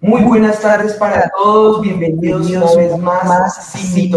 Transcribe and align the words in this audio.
Muy 0.00 0.22
buenas 0.22 0.60
tardes 0.60 0.94
para 0.94 1.30
todos, 1.30 1.80
bienvenidos 1.80 2.50
una 2.50 2.74
vez 2.76 2.98
más, 2.98 3.24
más 3.24 3.72
Sin 3.72 4.12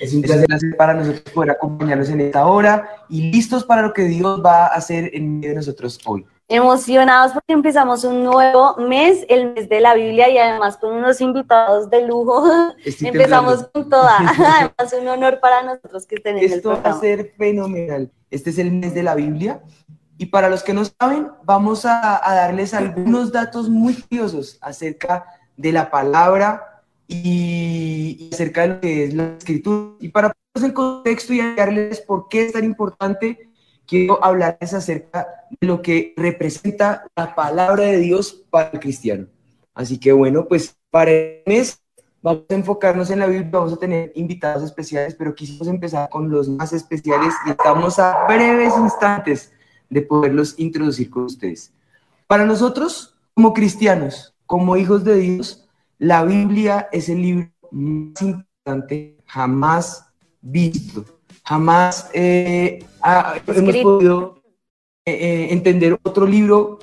Es 0.00 0.12
un 0.12 0.22
placer 0.22 0.76
para 0.76 0.94
nosotros 0.94 1.22
poder 1.32 1.52
acompañarlos 1.52 2.08
en 2.10 2.20
esta 2.20 2.46
hora 2.46 2.88
y 3.08 3.30
listos 3.30 3.64
para 3.64 3.82
lo 3.82 3.92
que 3.92 4.02
Dios 4.02 4.42
va 4.44 4.66
a 4.66 4.74
hacer 4.74 5.10
en 5.14 5.38
medio 5.38 5.50
de 5.50 5.56
nosotros 5.56 5.98
hoy. 6.04 6.26
Emocionados 6.50 7.32
porque 7.32 7.52
empezamos 7.52 8.04
un 8.04 8.24
nuevo 8.24 8.76
mes, 8.78 9.26
el 9.28 9.52
mes 9.52 9.68
de 9.68 9.80
la 9.80 9.92
Biblia 9.92 10.30
y 10.30 10.38
además 10.38 10.78
con 10.78 10.94
unos 10.94 11.20
invitados 11.20 11.90
de 11.90 12.06
lujo. 12.06 12.42
empezamos 13.02 13.68
con 13.72 13.90
toda. 13.90 14.16
Además, 14.18 14.96
un 14.98 15.08
honor 15.08 15.40
para 15.40 15.62
nosotros 15.62 16.06
que 16.06 16.14
estén 16.14 16.38
en 16.38 16.44
Esto 16.44 16.54
el 16.54 16.62
programa. 16.62 16.88
va 16.88 16.96
a 16.96 17.00
ser 17.00 17.34
fenomenal. 17.36 18.10
Este 18.30 18.48
es 18.50 18.58
el 18.58 18.72
mes 18.72 18.94
de 18.94 19.02
la 19.02 19.14
Biblia 19.14 19.60
y 20.18 20.26
para 20.26 20.48
los 20.48 20.64
que 20.64 20.74
no 20.74 20.84
saben, 20.84 21.28
vamos 21.44 21.86
a, 21.86 22.20
darles 22.24 22.74
algunos 22.74 23.30
datos 23.30 23.68
muy 23.68 23.94
curiosos 23.94 24.58
acerca 24.60 25.26
de 25.56 25.70
la 25.70 25.90
palabra 25.90 26.82
y, 27.06 28.28
acerca 28.32 28.62
de 28.62 28.68
lo 28.68 28.80
que 28.80 29.04
es 29.04 29.14
la 29.14 29.36
escritura. 29.38 29.96
Y 30.00 30.08
para 30.08 30.32
ponerlos 30.32 30.70
en 30.70 30.74
contexto 30.74 31.32
y 31.32 31.54
darles 31.54 32.00
por 32.00 32.28
qué 32.28 32.46
es 32.46 32.52
tan 32.52 32.64
importante, 32.64 33.48
quiero 33.86 34.22
hablarles 34.22 34.74
acerca 34.74 35.37
de 35.60 35.66
lo 35.66 35.82
que 35.82 36.14
representa 36.16 37.06
la 37.16 37.34
palabra 37.34 37.84
de 37.84 37.98
Dios 37.98 38.44
para 38.50 38.70
el 38.70 38.80
cristiano. 38.80 39.26
Así 39.74 39.98
que 39.98 40.12
bueno, 40.12 40.46
pues 40.46 40.76
para 40.90 41.10
el 41.10 41.42
mes 41.46 41.80
vamos 42.22 42.44
a 42.48 42.54
enfocarnos 42.54 43.10
en 43.10 43.20
la 43.20 43.26
Biblia, 43.26 43.48
vamos 43.50 43.72
a 43.72 43.76
tener 43.76 44.12
invitados 44.14 44.62
especiales, 44.62 45.14
pero 45.14 45.34
quisimos 45.34 45.68
empezar 45.68 46.08
con 46.08 46.30
los 46.30 46.48
más 46.48 46.72
especiales 46.72 47.34
y 47.46 47.50
estamos 47.50 47.98
a 47.98 48.26
breves 48.26 48.74
instantes 48.76 49.52
de 49.88 50.02
poderlos 50.02 50.54
introducir 50.58 51.10
con 51.10 51.24
ustedes. 51.24 51.72
Para 52.26 52.44
nosotros, 52.44 53.16
como 53.34 53.54
cristianos, 53.54 54.34
como 54.46 54.76
hijos 54.76 55.04
de 55.04 55.16
Dios, 55.16 55.68
la 55.98 56.24
Biblia 56.24 56.88
es 56.92 57.08
el 57.08 57.22
libro 57.22 57.50
más 57.70 58.20
importante 58.22 59.16
jamás 59.26 60.06
visto. 60.40 61.04
Jamás 61.44 62.10
eh, 62.12 62.84
hemos 63.46 63.76
podido 63.78 64.37
eh, 65.08 65.44
eh, 65.44 65.52
entender 65.52 65.98
otro 66.02 66.26
libro 66.26 66.78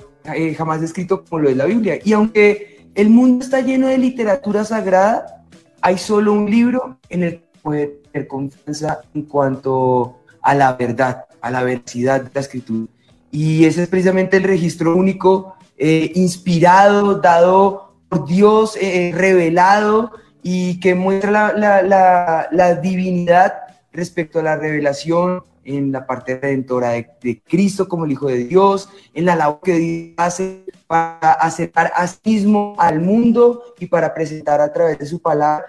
jamás 0.56 0.82
escrito 0.82 1.24
como 1.24 1.42
lo 1.42 1.48
es 1.48 1.56
la 1.56 1.66
Biblia. 1.66 2.00
Y 2.04 2.12
aunque 2.12 2.88
el 2.96 3.10
mundo 3.10 3.44
está 3.44 3.60
lleno 3.60 3.86
de 3.86 3.96
literatura 3.96 4.64
sagrada, 4.64 5.44
hay 5.80 5.98
solo 5.98 6.32
un 6.32 6.50
libro 6.50 6.98
en 7.08 7.22
el 7.22 7.32
que 7.38 7.46
puede 7.62 7.86
tener 8.10 8.26
confianza 8.26 9.02
en 9.14 9.22
cuanto 9.22 10.18
a 10.42 10.54
la 10.54 10.72
verdad, 10.72 11.26
a 11.40 11.50
la 11.52 11.62
veracidad 11.62 12.22
de 12.22 12.30
la 12.34 12.40
escritura 12.40 12.88
y 13.36 13.66
ese 13.66 13.82
es 13.82 13.88
precisamente 13.88 14.38
el 14.38 14.44
registro 14.44 14.96
único 14.96 15.56
eh, 15.76 16.10
inspirado, 16.14 17.16
dado 17.16 17.96
por 18.08 18.26
Dios, 18.26 18.78
eh, 18.80 19.12
revelado 19.14 20.12
y 20.42 20.80
que 20.80 20.94
muestra 20.94 21.52
la, 21.52 22.74
divinidad 22.80 23.52
respecto 23.92 24.38
a 24.38 24.42
la 24.42 24.56
revelación 24.56 25.42
en 25.66 25.92
la 25.92 26.06
parte 26.06 26.38
redentora 26.38 26.90
de, 26.90 27.42
Cristo 27.46 27.88
como 27.88 28.04
el 28.04 28.12
Hijo 28.12 28.28
de 28.28 28.44
Dios, 28.44 28.88
en 29.12 29.24
la 29.26 29.36
labor 29.36 29.60
que 29.62 29.74
Dios 29.74 30.14
hace 30.16 30.64
para 30.86 31.32
acercar 31.32 31.92
a 31.94 32.06
sí 32.06 32.18
mismo 32.24 32.74
al 32.78 33.00
mundo 33.00 33.74
y 33.78 33.86
para 33.86 34.14
presentar 34.14 34.60
a 34.60 34.72
través 34.72 34.98
de 34.98 35.06
su 35.06 35.20
palabra, 35.20 35.66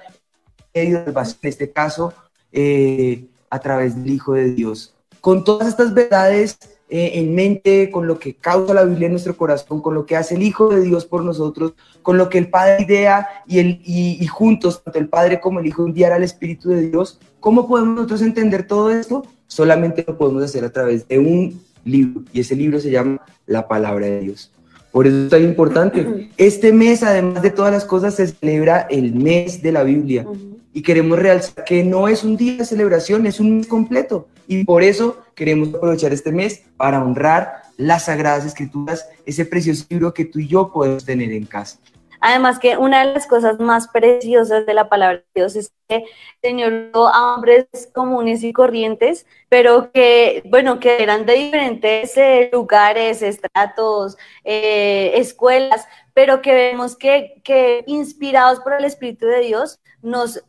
en 0.73 1.03
este 1.41 1.71
caso, 1.71 2.13
eh, 2.51 3.25
a 3.49 3.59
través 3.59 3.95
del 3.95 4.09
Hijo 4.09 4.33
de 4.33 4.51
Dios. 4.51 4.93
Con 5.21 5.43
todas 5.43 5.67
estas 5.67 5.93
verdades 5.93 6.57
eh, 6.89 7.19
en 7.19 7.35
mente, 7.35 7.91
con 7.91 8.07
lo 8.07 8.17
que 8.17 8.35
causa 8.35 8.73
la 8.73 8.85
Biblia 8.85 9.07
en 9.07 9.11
nuestro 9.11 9.35
corazón, 9.35 9.81
con 9.81 9.93
lo 9.93 10.05
que 10.05 10.15
hace 10.15 10.35
el 10.35 10.41
Hijo 10.41 10.69
de 10.69 10.81
Dios 10.81 11.05
por 11.05 11.21
nosotros, 11.21 11.73
con 12.01 12.17
lo 12.17 12.29
que 12.29 12.37
el 12.37 12.49
Padre 12.49 12.83
idea 12.83 13.27
y, 13.45 13.59
el, 13.59 13.81
y, 13.83 14.25
juntos, 14.27 14.81
tanto 14.81 14.97
el 14.97 15.09
Padre 15.09 15.41
como 15.41 15.59
el 15.59 15.67
Hijo, 15.67 15.85
enviar 15.85 16.13
al 16.13 16.23
Espíritu 16.23 16.69
de 16.69 16.89
Dios. 16.89 17.19
¿Cómo 17.41 17.67
podemos 17.67 17.95
nosotros 17.95 18.21
entender 18.21 18.67
todo 18.67 18.89
esto? 18.89 19.23
Solamente 19.47 20.03
lo 20.07 20.17
podemos 20.17 20.43
hacer 20.43 20.63
a 20.63 20.71
través 20.71 21.07
de 21.07 21.19
un 21.19 21.61
libro, 21.83 22.23
y 22.33 22.41
ese 22.41 22.55
libro 22.55 22.79
se 22.79 22.91
llama 22.91 23.21
La 23.45 23.67
Palabra 23.67 24.05
de 24.05 24.19
Dios. 24.19 24.51
Por 24.91 25.07
eso 25.07 25.25
es 25.25 25.29
tan 25.29 25.43
importante. 25.43 26.29
Este 26.37 26.73
mes, 26.73 27.03
además 27.03 27.41
de 27.41 27.51
todas 27.51 27.71
las 27.71 27.85
cosas, 27.85 28.15
se 28.15 28.27
celebra 28.27 28.87
el 28.89 29.13
mes 29.13 29.61
de 29.61 29.71
la 29.71 29.83
Biblia. 29.83 30.25
Y 30.73 30.81
queremos 30.81 31.19
realzar 31.19 31.63
que 31.65 31.83
no 31.83 32.07
es 32.07 32.23
un 32.23 32.37
día 32.37 32.57
de 32.57 32.65
celebración, 32.65 33.25
es 33.25 33.39
un 33.39 33.57
mes 33.57 33.67
completo. 33.67 34.27
Y 34.47 34.63
por 34.63 34.83
eso 34.83 35.17
queremos 35.35 35.69
aprovechar 35.73 36.13
este 36.13 36.31
mes 36.31 36.63
para 36.77 37.03
honrar 37.03 37.61
las 37.77 38.05
Sagradas 38.05 38.45
Escrituras, 38.45 39.07
ese 39.25 39.45
precioso 39.45 39.85
libro 39.89 40.13
que 40.13 40.25
tú 40.25 40.39
y 40.39 40.47
yo 40.47 40.71
podemos 40.71 41.05
tener 41.05 41.31
en 41.31 41.45
casa. 41.45 41.77
Además 42.19 42.59
que 42.59 42.77
una 42.77 43.05
de 43.05 43.13
las 43.13 43.27
cosas 43.27 43.59
más 43.59 43.87
preciosas 43.87 44.65
de 44.65 44.73
la 44.73 44.89
palabra 44.89 45.17
de 45.17 45.41
Dios 45.41 45.55
es 45.55 45.71
que 45.87 46.05
Señor 46.41 46.91
a 46.93 47.35
hombres 47.35 47.67
comunes 47.93 48.43
y 48.43 48.53
corrientes, 48.53 49.25
pero 49.49 49.91
que, 49.91 50.43
bueno, 50.45 50.79
que 50.79 51.01
eran 51.03 51.25
de 51.25 51.33
diferentes 51.33 52.17
eh, 52.17 52.49
lugares, 52.51 53.21
estratos, 53.21 54.17
eh, 54.43 55.13
escuelas, 55.15 55.87
pero 56.13 56.41
que 56.41 56.53
vemos 56.53 56.95
que, 56.95 57.41
que 57.43 57.83
inspirados 57.87 58.59
por 58.59 58.73
el 58.73 58.85
Espíritu 58.85 59.27
de 59.27 59.41
Dios, 59.41 59.79
nos, 60.01 60.43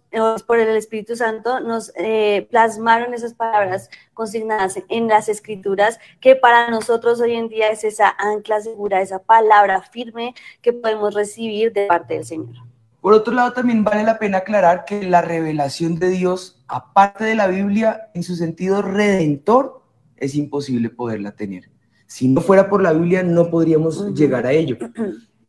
por 0.46 0.58
el 0.58 0.76
Espíritu 0.76 1.16
Santo, 1.16 1.60
nos 1.60 1.92
eh, 1.96 2.46
plasmaron 2.50 3.14
esas 3.14 3.34
palabras 3.34 3.90
consignadas 4.14 4.78
en 4.88 5.08
las 5.08 5.28
escrituras, 5.28 5.98
que 6.20 6.36
para 6.36 6.70
nosotros 6.70 7.20
hoy 7.20 7.34
en 7.34 7.48
día 7.48 7.70
es 7.70 7.84
esa 7.84 8.14
ancla 8.18 8.60
segura, 8.60 9.00
esa 9.00 9.18
palabra 9.18 9.82
firme 9.82 10.34
que 10.62 10.72
podemos 10.72 11.14
recibir 11.14 11.72
de 11.72 11.86
parte 11.86 12.14
del 12.14 12.24
Señor. 12.24 12.56
Por 13.00 13.12
otro 13.12 13.32
lado, 13.32 13.52
también 13.52 13.84
vale 13.84 14.02
la 14.02 14.18
pena 14.18 14.38
aclarar 14.38 14.84
que 14.84 15.04
la 15.04 15.22
revelación 15.22 15.98
de 15.98 16.08
Dios, 16.08 16.64
aparte 16.66 17.24
de 17.24 17.34
la 17.34 17.46
Biblia, 17.46 18.10
en 18.14 18.22
su 18.22 18.34
sentido 18.34 18.82
redentor, 18.82 19.82
es 20.16 20.34
imposible 20.34 20.90
poderla 20.90 21.32
tener. 21.32 21.70
Si 22.06 22.26
no 22.26 22.40
fuera 22.40 22.68
por 22.68 22.82
la 22.82 22.92
Biblia, 22.92 23.22
no 23.22 23.50
podríamos 23.50 24.14
llegar 24.14 24.46
a 24.46 24.52
ello. 24.52 24.76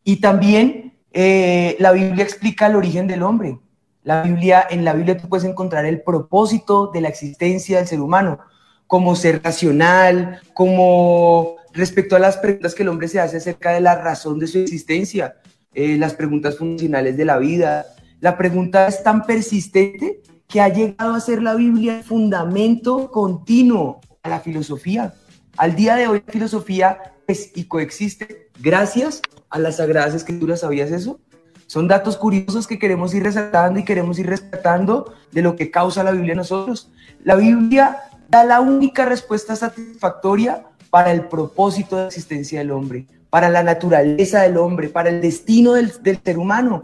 Y 0.02 0.22
también 0.22 0.98
eh, 1.12 1.76
la 1.78 1.92
Biblia 1.92 2.24
explica 2.24 2.66
el 2.66 2.76
origen 2.76 3.06
del 3.06 3.22
hombre. 3.22 3.60
La 4.04 4.24
Biblia, 4.24 4.66
en 4.70 4.86
la 4.86 4.94
Biblia 4.94 5.18
tú 5.18 5.28
puedes 5.28 5.46
encontrar 5.46 5.86
el 5.86 6.02
propósito 6.02 6.88
de 6.88 7.02
la 7.02 7.10
existencia 7.10 7.78
del 7.78 7.88
ser 7.88 8.00
humano, 8.00 8.40
como 8.88 9.16
ser 9.16 9.42
racional, 9.44 10.42
como 10.54 11.58
respecto 11.74 12.16
a 12.16 12.20
las 12.20 12.38
preguntas 12.38 12.74
que 12.74 12.84
el 12.84 12.90
hombre 12.90 13.08
se 13.08 13.20
hace 13.20 13.38
acerca 13.38 13.72
de 13.72 13.82
la 13.82 13.96
razón 13.96 14.40
de 14.40 14.48
su 14.48 14.60
existencia, 14.60 15.36
eh, 15.74 15.98
las 15.98 16.14
preguntas 16.14 16.58
funcionales 16.58 17.18
de 17.18 17.26
la 17.26 17.38
vida. 17.38 17.86
La 18.20 18.38
pregunta 18.38 18.88
es 18.88 19.04
tan 19.04 19.26
persistente 19.26 20.22
que 20.48 20.62
ha 20.62 20.70
llegado 20.70 21.14
a 21.14 21.20
ser 21.20 21.44
la 21.44 21.56
Biblia 21.56 22.02
fundamento 22.04 23.12
continuo 23.12 24.02
a 24.24 24.30
la 24.30 24.40
filosofía. 24.40 25.14
Al 25.58 25.76
día 25.76 25.96
de 25.96 26.08
hoy 26.08 26.24
la 26.26 26.34
filosofía 26.34 27.14
es 27.28 27.52
y 27.56 27.66
coexiste 27.66 28.50
gracias 28.60 29.22
a 29.50 29.60
las 29.60 29.78
Sagradas 29.78 30.16
Escrituras. 30.16 30.62
¿Sabías 30.62 30.90
eso? 30.92 31.20
Son 31.70 31.88
datos 31.88 32.18
curiosos 32.18 32.66
que 32.66 32.80
queremos 32.80 33.14
ir 33.14 33.22
resaltando 33.22 33.80
y 33.80 33.86
queremos 33.86 34.18
ir 34.18 34.26
rescatando 34.26 35.14
de 35.32 35.44
lo 35.44 35.56
que 35.56 35.70
causa 35.70 36.04
la 36.04 36.10
Biblia 36.10 36.34
a 36.34 36.38
nosotros. 36.38 36.90
La 37.24 37.36
Biblia 37.36 38.00
da 38.28 38.44
la 38.44 38.60
única 38.60 39.06
respuesta 39.06 39.56
satisfactoria 39.56 40.66
para 40.90 41.12
el 41.12 41.26
propósito 41.26 41.96
de 41.96 42.08
existencia 42.08 42.58
del 42.58 42.72
hombre, 42.72 43.06
para 43.30 43.50
la 43.50 43.62
naturaleza 43.62 44.42
del 44.42 44.58
hombre, 44.58 44.90
para 44.90 45.10
el 45.12 45.22
destino 45.22 45.74
del, 45.74 45.92
ser 45.92 46.40
humano. 46.40 46.82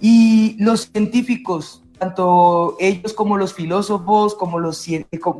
Y 0.00 0.56
los 0.58 0.88
científicos, 0.90 1.82
tanto 1.98 2.78
ellos 2.80 3.12
como 3.12 3.36
los 3.36 3.52
filósofos, 3.52 4.34
como 4.34 4.58
los, 4.58 4.88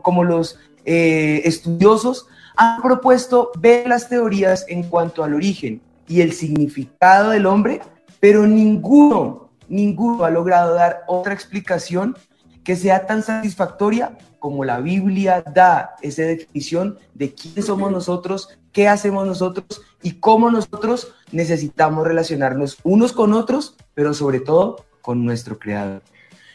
como 0.03 0.23
los 0.23 0.59
eh, 0.85 1.41
estudiosos, 1.47 2.27
han 2.59 2.83
propuesto 2.83 3.53
ver 3.59 3.89
las 3.89 4.11
teorías 4.11 4.67
en 4.69 4.83
cuanto 4.83 5.25
al 5.25 5.33
origen 5.33 5.81
y 6.07 6.21
el 6.21 6.35
significado 6.35 7.31
del 7.31 7.47
hombre 7.47 7.81
pero 8.23 8.47
ninguno, 8.47 9.51
ninguno 9.67 10.25
ha 10.25 10.31
logrado 10.31 10.75
dar 10.75 11.03
otra 11.09 11.35
explicación 11.35 12.17
que 12.63 12.77
sea 12.77 13.05
tan 13.05 13.25
satisfactoria 13.25 14.17
como 14.39 14.65
la 14.65 14.79
Biblia 14.79 15.43
da 15.43 15.97
esa 16.03 16.23
definición 16.23 16.99
de 17.15 17.35
quién 17.35 17.65
somos 17.65 17.91
nosotros, 17.91 18.57
qué 18.71 18.87
hacemos 18.87 19.27
nosotros 19.27 19.83
y 20.05 20.21
cómo 20.21 20.53
nosotros 20.53 21.13
necesitamos 21.33 22.07
relacionarnos 22.07 22.79
unos 22.85 23.13
con 23.13 23.33
otros, 23.33 23.77
pero 23.93 24.15
sobre 24.15 24.39
todo 24.39 24.85
con 25.01 25.25
nuestro 25.25 25.59
Creador. 25.59 26.03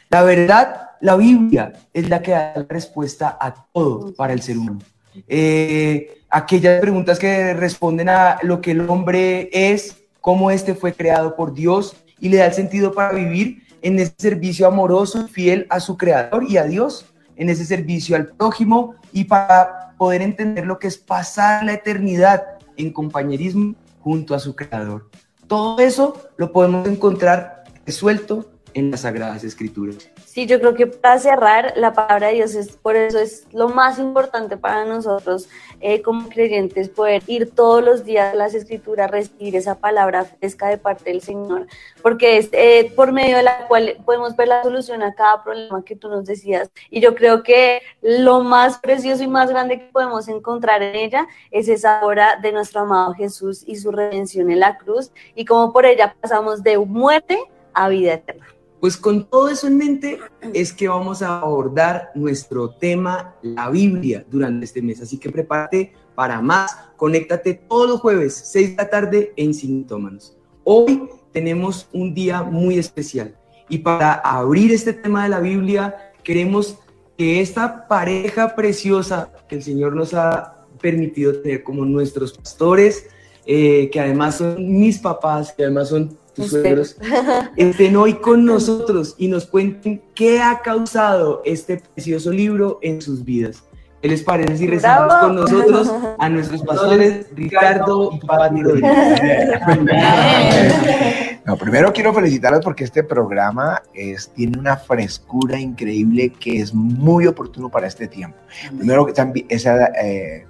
La 0.09 0.23
verdad, 0.23 0.91
la 1.01 1.17
Biblia 1.17 1.73
es 1.91 2.07
la 2.07 2.21
que 2.21 2.31
da 2.31 2.53
la 2.55 2.65
respuesta 2.69 3.37
a 3.41 3.53
todo 3.73 4.13
para 4.13 4.31
el 4.31 4.41
ser 4.41 4.57
humano. 4.57 4.79
Eh, 5.27 6.21
aquellas 6.29 6.79
preguntas 6.79 7.19
que 7.19 7.53
responden 7.53 8.07
a 8.07 8.39
lo 8.43 8.61
que 8.61 8.71
el 8.71 8.89
hombre 8.89 9.49
es, 9.51 10.06
cómo 10.27 10.51
este 10.51 10.75
fue 10.75 10.91
creado 10.91 11.37
por 11.37 11.53
Dios 11.53 11.95
y 12.19 12.27
le 12.27 12.35
da 12.35 12.47
el 12.47 12.53
sentido 12.53 12.91
para 12.91 13.13
vivir, 13.13 13.63
en 13.81 13.97
ese 13.97 14.13
servicio 14.17 14.67
amoroso 14.67 15.21
y 15.21 15.31
fiel 15.31 15.67
a 15.69 15.79
su 15.79 15.95
creador 15.95 16.43
y 16.43 16.57
a 16.57 16.65
Dios, 16.65 17.05
en 17.37 17.47
ese 17.47 17.63
servicio 17.63 18.13
al 18.17 18.27
prójimo 18.27 18.95
y 19.13 19.23
para 19.23 19.93
poder 19.97 20.21
entender 20.21 20.65
lo 20.65 20.79
que 20.79 20.87
es 20.87 20.97
pasar 20.97 21.63
la 21.63 21.75
eternidad 21.75 22.43
en 22.75 22.91
compañerismo 22.91 23.75
junto 24.01 24.35
a 24.35 24.39
su 24.39 24.53
creador. 24.53 25.09
Todo 25.47 25.79
eso 25.79 26.29
lo 26.35 26.51
podemos 26.51 26.85
encontrar 26.89 27.63
resuelto 27.85 28.51
en 28.73 28.91
las 28.91 29.01
Sagradas 29.01 29.45
Escrituras. 29.45 30.09
Sí, 30.37 30.45
yo 30.45 30.59
creo 30.59 30.75
que 30.75 30.85
para 30.85 31.17
cerrar, 31.17 31.73
la 31.77 31.93
palabra 31.93 32.27
de 32.27 32.35
Dios 32.35 32.53
es, 32.53 32.77
por 32.77 32.95
eso 32.95 33.17
es 33.17 33.47
lo 33.53 33.69
más 33.69 33.97
importante 33.97 34.55
para 34.55 34.85
nosotros 34.85 35.49
eh, 35.79 36.03
como 36.03 36.29
creyentes, 36.29 36.89
poder 36.89 37.23
ir 37.25 37.49
todos 37.55 37.83
los 37.83 38.05
días 38.05 38.33
a 38.33 38.35
las 38.35 38.53
escrituras, 38.53 39.09
recibir 39.09 39.55
esa 39.55 39.79
palabra 39.79 40.25
fresca 40.25 40.67
de 40.67 40.77
parte 40.77 41.09
del 41.09 41.23
Señor, 41.23 41.65
porque 42.03 42.37
es 42.37 42.49
eh, 42.51 42.93
por 42.95 43.13
medio 43.13 43.37
de 43.37 43.41
la 43.41 43.67
cual 43.67 43.97
podemos 44.05 44.35
ver 44.35 44.49
la 44.49 44.61
solución 44.61 45.01
a 45.01 45.15
cada 45.15 45.43
problema 45.43 45.83
que 45.83 45.95
tú 45.95 46.07
nos 46.07 46.25
decías. 46.25 46.69
Y 46.91 46.99
yo 47.01 47.15
creo 47.15 47.41
que 47.41 47.81
lo 48.03 48.41
más 48.41 48.77
precioso 48.77 49.23
y 49.23 49.27
más 49.27 49.49
grande 49.49 49.79
que 49.79 49.85
podemos 49.85 50.27
encontrar 50.27 50.83
en 50.83 50.97
ella 50.97 51.27
es 51.49 51.67
esa 51.67 52.05
obra 52.05 52.35
de 52.39 52.51
nuestro 52.51 52.81
amado 52.81 53.15
Jesús 53.15 53.63
y 53.65 53.77
su 53.77 53.91
redención 53.91 54.51
en 54.51 54.59
la 54.59 54.77
cruz, 54.77 55.11
y 55.33 55.45
cómo 55.45 55.73
por 55.73 55.87
ella 55.87 56.15
pasamos 56.21 56.61
de 56.61 56.77
muerte 56.77 57.39
a 57.73 57.89
vida 57.89 58.13
eterna. 58.13 58.45
Pues 58.79 58.95
con 58.95 59.27
todo 59.27 59.49
eso 59.49 59.65
en 59.67 59.77
mente 59.77 60.19
es 60.53 60.71
que 60.71 60.87
vamos 60.87 61.23
a 61.23 61.39
abordar 61.39 62.11
nuestro 62.13 62.69
tema, 62.69 63.35
la 63.41 63.69
Biblia, 63.69 64.23
durante 64.29 64.65
este 64.65 64.83
mes. 64.83 65.01
Así 65.01 65.17
que 65.17 65.31
prepárate 65.31 65.93
para 66.13 66.41
más. 66.41 66.77
Conéctate 66.95 67.55
todos 67.55 67.89
los 67.89 67.99
jueves, 68.01 68.35
6 68.51 68.71
de 68.71 68.75
la 68.75 68.89
tarde, 68.89 69.33
en 69.35 69.55
Sintómanos. 69.55 70.37
Hoy 70.63 71.09
tenemos 71.31 71.87
un 71.91 72.13
día 72.13 72.43
muy 72.43 72.77
especial. 72.77 73.35
Y 73.67 73.79
para 73.79 74.13
abrir 74.13 74.71
este 74.71 74.93
tema 74.93 75.23
de 75.23 75.29
la 75.29 75.39
Biblia, 75.39 76.13
queremos 76.23 76.77
que 77.17 77.41
esta 77.41 77.87
pareja 77.87 78.55
preciosa 78.55 79.31
que 79.49 79.55
el 79.55 79.63
Señor 79.63 79.95
nos 79.95 80.13
ha 80.13 80.67
permitido 80.79 81.41
tener 81.41 81.63
como 81.63 81.83
nuestros 81.83 82.33
pastores, 82.33 83.07
eh, 83.47 83.89
que 83.91 83.99
además 83.99 84.35
son 84.35 84.55
mis 84.77 84.99
papás, 84.99 85.51
que 85.51 85.63
además 85.63 85.89
son 85.89 86.17
tus 86.37 86.51
suegros, 86.51 86.95
estén 87.57 87.95
hoy 87.95 88.13
con 88.13 88.45
nosotros 88.45 89.15
y 89.17 89.27
nos 89.27 89.47
cuenten 89.47 90.01
qué 90.13 90.41
ha 90.41 90.61
causado 90.61 91.41
este 91.43 91.81
precioso 91.93 92.31
libro 92.31 92.79
en 92.81 93.01
sus 93.01 93.25
vidas. 93.25 93.63
¿Qué 94.01 94.09
les 94.09 94.21
parece 94.21 94.57
si 94.57 94.67
rezamos 94.67 95.13
con 95.15 95.35
nosotros 95.35 95.91
a 96.19 96.29
nuestros 96.29 96.61
pastores 96.61 97.25
Ricardo 97.35 98.11
y 98.13 98.19
Pati 98.19 98.61
No, 101.45 101.57
primero 101.57 101.91
quiero 101.91 102.13
felicitarlos 102.13 102.63
porque 102.63 102.83
este 102.83 103.03
programa 103.03 103.81
es, 103.95 104.29
tiene 104.29 104.59
una 104.59 104.77
frescura 104.77 105.59
increíble 105.59 106.29
que 106.29 106.59
es 106.59 106.75
muy 106.75 107.25
oportuno 107.25 107.69
para 107.69 107.87
este 107.87 108.07
tiempo. 108.07 108.37
Primero, 108.77 109.07
esa 109.49 109.85
eh, 109.99 110.45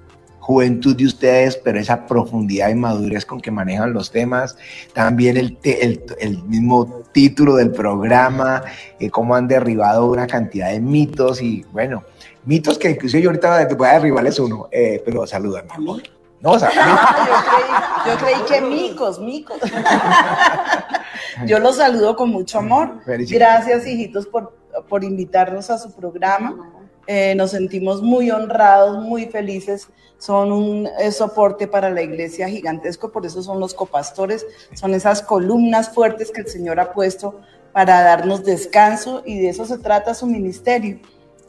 juventud 0.47 0.95
de 0.95 1.05
ustedes, 1.05 1.57
pero 1.57 1.77
esa 1.77 2.05
profundidad 2.05 2.69
y 2.69 2.75
madurez 2.75 3.25
con 3.25 3.41
que 3.41 3.51
manejan 3.51 3.91
los 3.91 4.11
temas, 4.11 4.55
también 4.94 5.35
el, 5.35 5.57
el, 5.61 6.41
mismo 6.44 7.03
título 7.11 7.57
del 7.57 7.71
programa, 7.71 8.63
eh, 8.97 9.09
cómo 9.09 9.35
han 9.35 9.49
derribado 9.49 10.05
una 10.09 10.25
cantidad 10.25 10.71
de 10.71 10.79
mitos 10.79 11.41
y 11.41 11.65
bueno, 11.73 12.01
mitos 12.45 12.77
que 12.77 12.91
incluso 12.91 13.17
yo 13.17 13.29
ahorita 13.29 13.67
voy 13.75 13.88
a 13.89 13.94
derribarles 13.95 14.39
uno, 14.39 14.69
eh, 14.71 15.01
pero 15.03 15.27
saludan. 15.27 15.65
Amor. 15.69 16.01
No, 16.39 16.51
o 16.51 16.59
sea, 16.59 16.69
yo, 18.07 18.15
creí, 18.15 18.39
yo, 18.39 18.45
creí, 18.47 18.61
que 18.61 18.65
micos, 18.65 19.19
micos. 19.19 19.59
yo 21.45 21.59
los 21.59 21.75
saludo 21.75 22.15
con 22.15 22.29
mucho 22.29 22.59
amor. 22.59 23.01
Gracias, 23.05 23.85
hijitos, 23.85 24.25
por, 24.27 24.55
por 24.88 25.03
invitarnos 25.03 25.69
a 25.69 25.77
su 25.77 25.93
programa. 25.93 26.87
Eh, 27.07 27.33
nos 27.36 27.51
sentimos 27.51 28.01
muy 28.01 28.30
honrados, 28.31 29.04
muy 29.04 29.25
felices. 29.25 29.88
Son 30.18 30.51
un 30.51 30.89
soporte 31.12 31.68
para 31.68 31.89
la 31.89 32.01
iglesia 32.01 32.50
gigantesco, 32.50 33.12
por 33.12 33.25
eso 33.25 33.44
son 33.44 33.59
los 33.59 33.74
copastores, 33.74 34.45
son 34.74 34.95
esas 34.95 35.21
columnas 35.21 35.89
fuertes 35.89 36.31
que 36.31 36.42
el 36.42 36.48
Señor 36.48 36.80
ha 36.80 36.92
puesto 36.92 37.39
para 37.71 38.01
darnos 38.01 38.44
descanso 38.44 39.21
y 39.25 39.39
de 39.39 39.50
eso 39.50 39.65
se 39.65 39.77
trata 39.77 40.15
su 40.15 40.25
ministerio. 40.25 41.00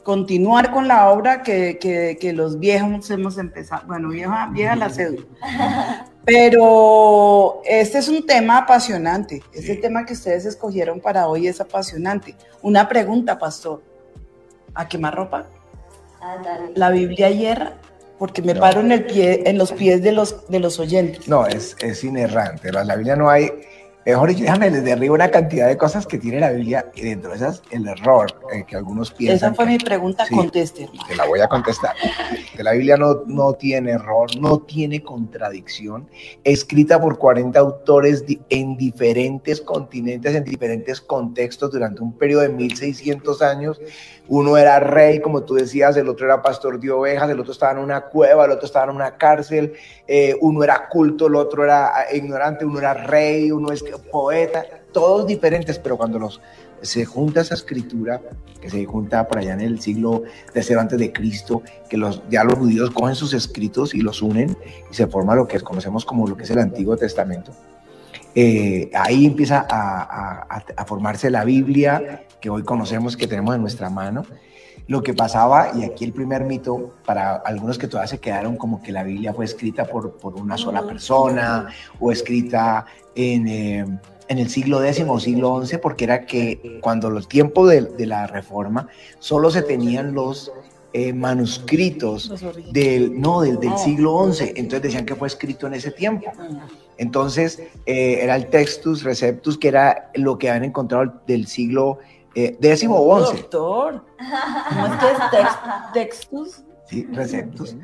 Continuar 0.03 0.71
con 0.71 0.87
la 0.87 1.09
obra 1.09 1.41
que, 1.41 1.77
que, 1.79 2.33
los 2.33 2.59
viejos 2.59 3.09
hemos 3.09 3.37
empezado. 3.37 3.87
Bueno, 3.87 4.09
vieja, 4.09 4.49
vieja 4.53 4.75
la 4.75 4.89
cédula. 4.89 5.25
Pero 6.25 7.61
este 7.65 7.97
es 7.97 8.07
un 8.07 8.25
tema 8.25 8.59
apasionante. 8.59 9.41
Este 9.53 9.75
tema 9.75 10.05
que 10.05 10.13
ustedes 10.13 10.45
escogieron 10.45 10.99
para 10.99 11.27
hoy 11.27 11.47
es 11.47 11.59
apasionante. 11.59 12.35
Una 12.61 12.87
pregunta, 12.87 13.37
pastor 13.37 13.88
a 14.75 14.87
quemar 14.87 15.15
ropa. 15.15 15.45
La 16.75 16.89
Biblia 16.89 17.29
hierra 17.29 17.73
porque 18.17 18.41
me 18.41 18.53
paro 18.53 18.81
en 18.81 18.91
el 18.91 19.05
pie, 19.05 19.43
en 19.45 19.57
los 19.57 19.71
pies 19.71 20.03
de 20.03 20.11
los 20.11 20.47
de 20.49 20.59
los 20.59 20.77
oyentes. 20.79 21.27
No, 21.27 21.47
es, 21.47 21.75
es 21.79 22.03
inerrante. 22.03 22.71
La 22.71 22.95
Biblia 22.95 23.15
no 23.15 23.29
hay 23.29 23.49
Mejor 24.05 24.29
dicho, 24.29 24.43
déjame 24.43 24.71
les 24.71 24.83
derribo 24.83 25.13
una 25.13 25.29
cantidad 25.29 25.67
de 25.67 25.77
cosas 25.77 26.07
que 26.07 26.17
tiene 26.17 26.39
la 26.39 26.51
Biblia 26.51 26.89
y 26.95 27.01
dentro 27.01 27.31
de 27.31 27.35
esas 27.35 27.61
el 27.69 27.87
error 27.87 28.27
eh, 28.51 28.63
que 28.65 28.77
algunos 28.77 29.11
piensan. 29.11 29.51
Esa 29.51 29.53
fue 29.53 29.65
mi 29.65 29.77
pregunta, 29.77 30.25
conteste. 30.33 30.89
Te 31.07 31.15
la 31.15 31.25
voy 31.25 31.41
a 31.41 31.47
contestar. 31.47 31.95
Que 32.55 32.63
la 32.63 32.71
Biblia 32.71 32.95
no, 32.95 33.23
no 33.27 33.53
tiene 33.53 33.91
error, 33.91 34.29
no 34.39 34.59
tiene 34.59 35.03
contradicción, 35.03 36.09
escrita 36.43 36.99
por 36.99 37.17
40 37.17 37.59
autores 37.59 38.23
en 38.49 38.77
diferentes 38.77 39.61
continentes, 39.61 40.33
en 40.33 40.43
diferentes 40.45 41.01
contextos 41.01 41.71
durante 41.71 42.01
un 42.01 42.13
periodo 42.13 42.43
de 42.43 42.49
1600 42.49 43.41
años. 43.41 43.81
Uno 44.27 44.57
era 44.57 44.79
rey, 44.79 45.19
como 45.21 45.43
tú 45.43 45.55
decías, 45.55 45.97
el 45.97 46.07
otro 46.07 46.27
era 46.27 46.41
pastor 46.41 46.79
de 46.79 46.91
ovejas, 46.91 47.29
el 47.29 47.39
otro 47.39 47.51
estaba 47.51 47.71
en 47.73 47.79
una 47.79 48.01
cueva, 48.01 48.45
el 48.45 48.51
otro 48.51 48.65
estaba 48.65 48.85
en 48.85 48.95
una 48.95 49.17
cárcel, 49.17 49.73
eh, 50.07 50.35
uno 50.39 50.63
era 50.63 50.87
culto, 50.87 51.27
el 51.27 51.35
otro 51.35 51.63
era 51.63 52.05
ignorante, 52.13 52.63
uno 52.63 52.77
era 52.79 52.93
rey, 52.93 53.51
uno 53.51 53.71
es 53.71 53.81
poeta, 53.97 54.63
todos 54.91 55.25
diferentes, 55.25 55.79
pero 55.79 55.97
cuando 55.97 56.19
los 56.19 56.41
se 56.81 57.05
junta 57.05 57.41
esa 57.41 57.55
escritura, 57.55 58.21
que 58.61 58.69
se 58.69 58.85
junta 58.85 59.27
por 59.27 59.39
allá 59.39 59.53
en 59.53 59.61
el 59.61 59.81
siglo 59.81 60.23
III 60.55 60.75
antes 60.75 60.99
de 60.99 61.11
Cristo, 61.11 61.61
que 61.89 61.97
los, 61.97 62.21
ya 62.29 62.43
los 62.43 62.55
judíos 62.55 62.91
cogen 62.91 63.15
sus 63.15 63.33
escritos 63.33 63.93
y 63.93 64.01
los 64.01 64.21
unen 64.21 64.55
y 64.89 64.93
se 64.93 65.07
forma 65.07 65.35
lo 65.35 65.47
que 65.47 65.59
conocemos 65.61 66.05
como 66.05 66.27
lo 66.27 66.37
que 66.37 66.43
es 66.43 66.49
el 66.51 66.59
Antiguo 66.59 66.97
Testamento. 66.97 67.51
Eh, 68.35 68.91
ahí 68.93 69.25
empieza 69.25 69.65
a, 69.69 70.61
a, 70.77 70.85
formarse 70.85 71.29
la 71.29 71.43
Biblia 71.43 72.23
que 72.39 72.49
hoy 72.49 72.63
conocemos, 72.63 73.17
que 73.17 73.27
tenemos 73.27 73.55
en 73.55 73.61
nuestra 73.61 73.89
mano. 73.89 74.23
Lo 74.89 75.03
que 75.03 75.13
pasaba, 75.13 75.71
y 75.75 75.83
aquí 75.83 76.03
el 76.03 76.13
primer 76.13 76.45
mito, 76.45 76.95
para 77.05 77.35
algunos 77.35 77.77
que 77.77 77.87
todavía 77.87 78.07
se 78.07 78.17
quedaron 78.17 78.57
como 78.57 78.81
que 78.81 78.91
la 78.91 79.03
Biblia 79.03 79.35
fue 79.35 79.45
escrita 79.45 79.85
por, 79.85 80.17
por 80.17 80.35
una 80.35 80.57
sola 80.57 80.81
persona 80.81 81.67
o 81.99 82.11
escrita 82.11 82.87
en, 83.13 83.47
eh, 83.47 83.85
en 84.27 84.37
el 84.39 84.49
siglo 84.49 84.83
X 84.83 85.05
o 85.07 85.19
siglo 85.19 85.63
XI, 85.63 85.77
porque 85.77 86.05
era 86.05 86.25
que 86.25 86.79
cuando 86.81 87.11
los 87.11 87.29
tiempos 87.29 87.69
de, 87.69 87.81
de 87.81 88.05
la 88.07 88.25
reforma 88.25 88.87
solo 89.19 89.51
se 89.51 89.61
tenían 89.61 90.15
los 90.15 90.51
eh, 90.91 91.13
manuscritos 91.13 92.33
del, 92.73 93.21
no, 93.21 93.41
del, 93.41 93.59
del, 93.59 93.77
siglo 93.77 94.33
XI, 94.33 94.53
entonces 94.55 94.81
decían 94.81 95.05
que 95.05 95.13
fue 95.13 95.27
escrito 95.27 95.67
en 95.67 95.75
ese 95.75 95.91
tiempo. 95.91 96.31
Entonces 96.97 97.61
eh, 97.85 98.21
era 98.23 98.35
el 98.35 98.47
Textus 98.47 99.03
Receptus, 99.03 99.55
que 99.55 99.67
era 99.67 100.09
lo 100.15 100.39
que 100.39 100.49
habían 100.49 100.63
encontrado 100.63 101.21
del 101.27 101.45
siglo 101.45 101.99
X 102.35 102.85
o 102.89 103.25
XI. 103.25 103.37
Doctor, 103.37 104.05
¿cómo 104.69 104.85
es 104.87 104.93
que 104.99 105.11
es 105.11 105.51
Textus? 105.93 106.63
Sí, 106.85 107.07
Receptus. 107.11 107.75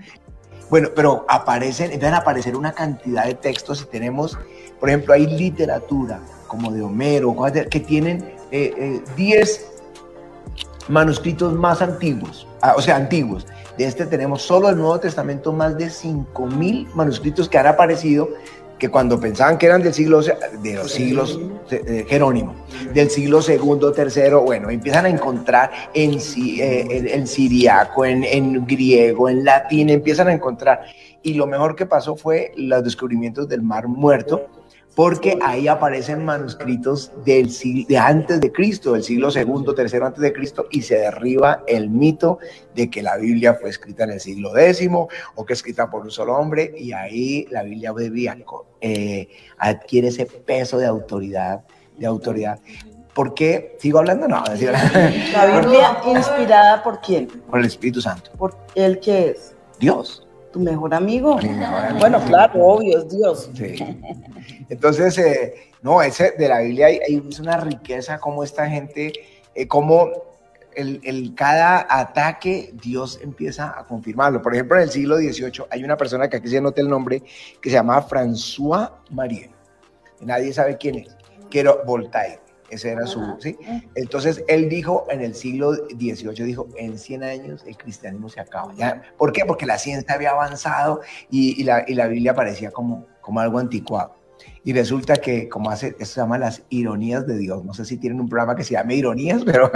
Bueno, 0.69 0.89
pero 0.95 1.25
aparecen, 1.29 1.91
empiezan 1.91 2.15
a 2.15 2.17
aparecer 2.17 2.55
una 2.55 2.71
cantidad 2.71 3.25
de 3.25 3.35
textos 3.35 3.83
y 3.83 3.85
tenemos 3.85 4.37
por 4.79 4.89
ejemplo, 4.89 5.13
hay 5.13 5.25
literatura 5.25 6.19
como 6.47 6.71
de 6.71 6.81
Homero, 6.81 7.35
que 7.69 7.79
tienen 7.79 8.19
10 8.19 8.29
eh, 8.51 8.73
eh, 8.77 9.65
manuscritos 10.87 11.53
más 11.53 11.81
antiguos, 11.81 12.47
ah, 12.61 12.75
o 12.77 12.81
sea, 12.81 12.97
antiguos. 12.97 13.45
De 13.77 13.85
este 13.85 14.05
tenemos 14.05 14.41
solo 14.41 14.69
el 14.69 14.77
Nuevo 14.77 14.99
Testamento 14.99 15.51
más 15.51 15.77
de 15.77 15.87
5.000 15.87 16.93
manuscritos 16.93 17.49
que 17.49 17.57
han 17.57 17.67
aparecido 17.67 18.29
que 18.77 18.89
cuando 18.89 19.19
pensaban 19.19 19.57
que 19.57 19.67
eran 19.67 19.81
del 19.81 19.93
siglo, 19.93 20.21
de 20.21 20.73
los 20.73 20.91
siglos 20.91 21.39
eh, 21.71 22.05
Jerónimo, 22.07 22.55
del 22.93 23.09
siglo 23.09 23.41
segundo, 23.41 23.91
tercero, 23.91 24.41
bueno, 24.41 24.69
empiezan 24.69 25.05
a 25.05 25.09
encontrar 25.09 25.71
en, 25.93 26.13
en, 26.13 27.27
siriaco, 27.27 28.05
en, 28.05 28.23
en, 28.23 28.65
griego, 28.65 29.29
en 29.29 29.45
latín, 29.45 29.89
empiezan 29.89 30.27
a 30.27 30.33
encontrar. 30.33 30.81
Y 31.23 31.33
lo 31.33 31.47
mejor 31.47 31.75
que 31.75 31.85
pasó 31.85 32.15
fue 32.15 32.51
los 32.57 32.83
descubrimientos 32.83 33.47
del 33.47 33.61
Mar 33.61 33.87
Muerto, 33.87 34.47
porque 34.95 35.37
ahí 35.41 35.67
aparecen 35.67 36.23
manuscritos 36.23 37.11
del 37.25 37.49
de 37.87 37.97
antes 37.97 38.39
de 38.39 38.51
Cristo, 38.51 38.93
del 38.93 39.03
siglo 39.03 39.29
segundo, 39.29 39.75
tercero 39.75 40.05
antes 40.05 40.21
de 40.21 40.31
Cristo, 40.31 40.67
y 40.71 40.81
se 40.81 40.95
derriba 40.95 41.63
el 41.67 41.89
mito 41.89 42.39
de 42.73 42.89
que 42.89 43.03
la 43.03 43.17
Biblia 43.17 43.55
fue 43.55 43.69
escrita 43.69 44.05
en 44.05 44.11
el 44.11 44.21
siglo 44.21 44.57
X 44.57 44.89
o 45.35 45.45
que 45.45 45.53
escrita 45.53 45.89
por 45.89 46.03
un 46.03 46.11
solo 46.11 46.35
hombre, 46.37 46.73
y 46.77 46.93
ahí 46.93 47.45
la 47.51 47.63
Biblia 47.63 47.93
eh, 48.79 49.27
adquiere 49.57 50.07
ese 50.07 50.25
peso 50.25 50.77
de 50.77 50.85
autoridad, 50.85 51.65
de 51.97 52.05
autoridad. 52.05 52.59
¿Por 53.13 53.33
qué? 53.33 53.77
¿Sigo 53.79 53.99
hablando? 53.99 54.27
No, 54.27 54.43
decir 54.43 54.71
La 55.33 55.45
Biblia 55.45 56.01
inspirada 56.05 56.83
por 56.83 56.99
quién? 57.01 57.27
Por 57.27 57.59
el 57.59 57.65
Espíritu 57.65 58.01
Santo. 58.01 58.31
¿Por 58.37 58.55
el 58.75 58.99
que 58.99 59.29
es? 59.29 59.55
Dios. 59.79 60.24
¿Tu 60.55 60.61
mejor 60.61 60.93
amigo? 60.93 61.37
Bueno, 61.99 62.23
claro, 62.27 62.65
obvio, 62.65 62.99
es 62.99 63.09
Dios. 63.09 63.49
Sí. 63.53 63.75
Entonces, 64.69 65.17
eh, 65.17 65.53
no, 65.81 66.01
ese 66.01 66.31
de 66.31 66.47
la 66.47 66.61
Biblia 66.61 66.85
hay, 66.85 67.21
una 67.41 67.57
riqueza 67.57 68.19
como 68.19 68.41
esta 68.41 68.65
gente, 68.69 69.11
eh, 69.53 69.67
como 69.67 70.07
el, 70.73 71.01
el, 71.03 71.35
cada 71.35 71.85
ataque 71.89 72.73
Dios 72.81 73.19
empieza 73.21 73.77
a 73.77 73.83
confirmarlo. 73.83 74.41
Por 74.41 74.53
ejemplo, 74.53 74.77
en 74.77 74.83
el 74.83 74.91
siglo 74.91 75.17
XVIII 75.17 75.65
hay 75.69 75.83
una 75.83 75.97
persona 75.97 76.29
que 76.29 76.37
aquí 76.37 76.47
se 76.47 76.61
nota 76.61 76.79
el 76.79 76.87
nombre 76.87 77.21
que 77.61 77.69
se 77.69 77.75
llama 77.75 78.01
François 78.07 78.91
Marier. 79.09 79.49
Nadie 80.21 80.53
sabe 80.53 80.77
quién 80.77 80.99
es. 80.99 81.17
Quiero 81.49 81.83
Voltaire. 81.85 82.44
Ese 82.69 82.91
era 82.91 83.05
su, 83.05 83.21
¿sí? 83.39 83.57
Entonces 83.95 84.43
él 84.47 84.69
dijo 84.69 85.05
en 85.09 85.21
el 85.21 85.35
siglo 85.35 85.73
XVIII, 85.73 86.43
dijo, 86.43 86.67
en 86.77 86.97
100 86.97 87.23
años 87.23 87.63
el 87.65 87.77
cristianismo 87.77 88.29
se 88.29 88.39
acaba. 88.39 88.73
¿Ya? 88.75 89.03
¿Por 89.17 89.31
qué? 89.31 89.45
Porque 89.45 89.65
la 89.65 89.77
ciencia 89.77 90.15
había 90.15 90.31
avanzado 90.31 91.01
y, 91.29 91.59
y, 91.61 91.63
la, 91.63 91.85
y 91.87 91.93
la 91.93 92.07
Biblia 92.07 92.33
parecía 92.33 92.71
como, 92.71 93.05
como 93.21 93.39
algo 93.39 93.59
anticuado. 93.59 94.15
Y 94.63 94.73
resulta 94.73 95.17
que, 95.17 95.47
como 95.47 95.69
hace, 95.69 95.95
eso 95.99 96.13
se 96.15 96.21
llama 96.21 96.39
las 96.39 96.63
ironías 96.69 97.27
de 97.27 97.37
Dios. 97.37 97.63
No 97.63 97.73
sé 97.75 97.85
si 97.85 97.97
tienen 97.97 98.19
un 98.19 98.27
programa 98.27 98.55
que 98.55 98.63
se 98.63 98.73
llame 98.73 98.95
Ironías, 98.95 99.43
pero, 99.45 99.71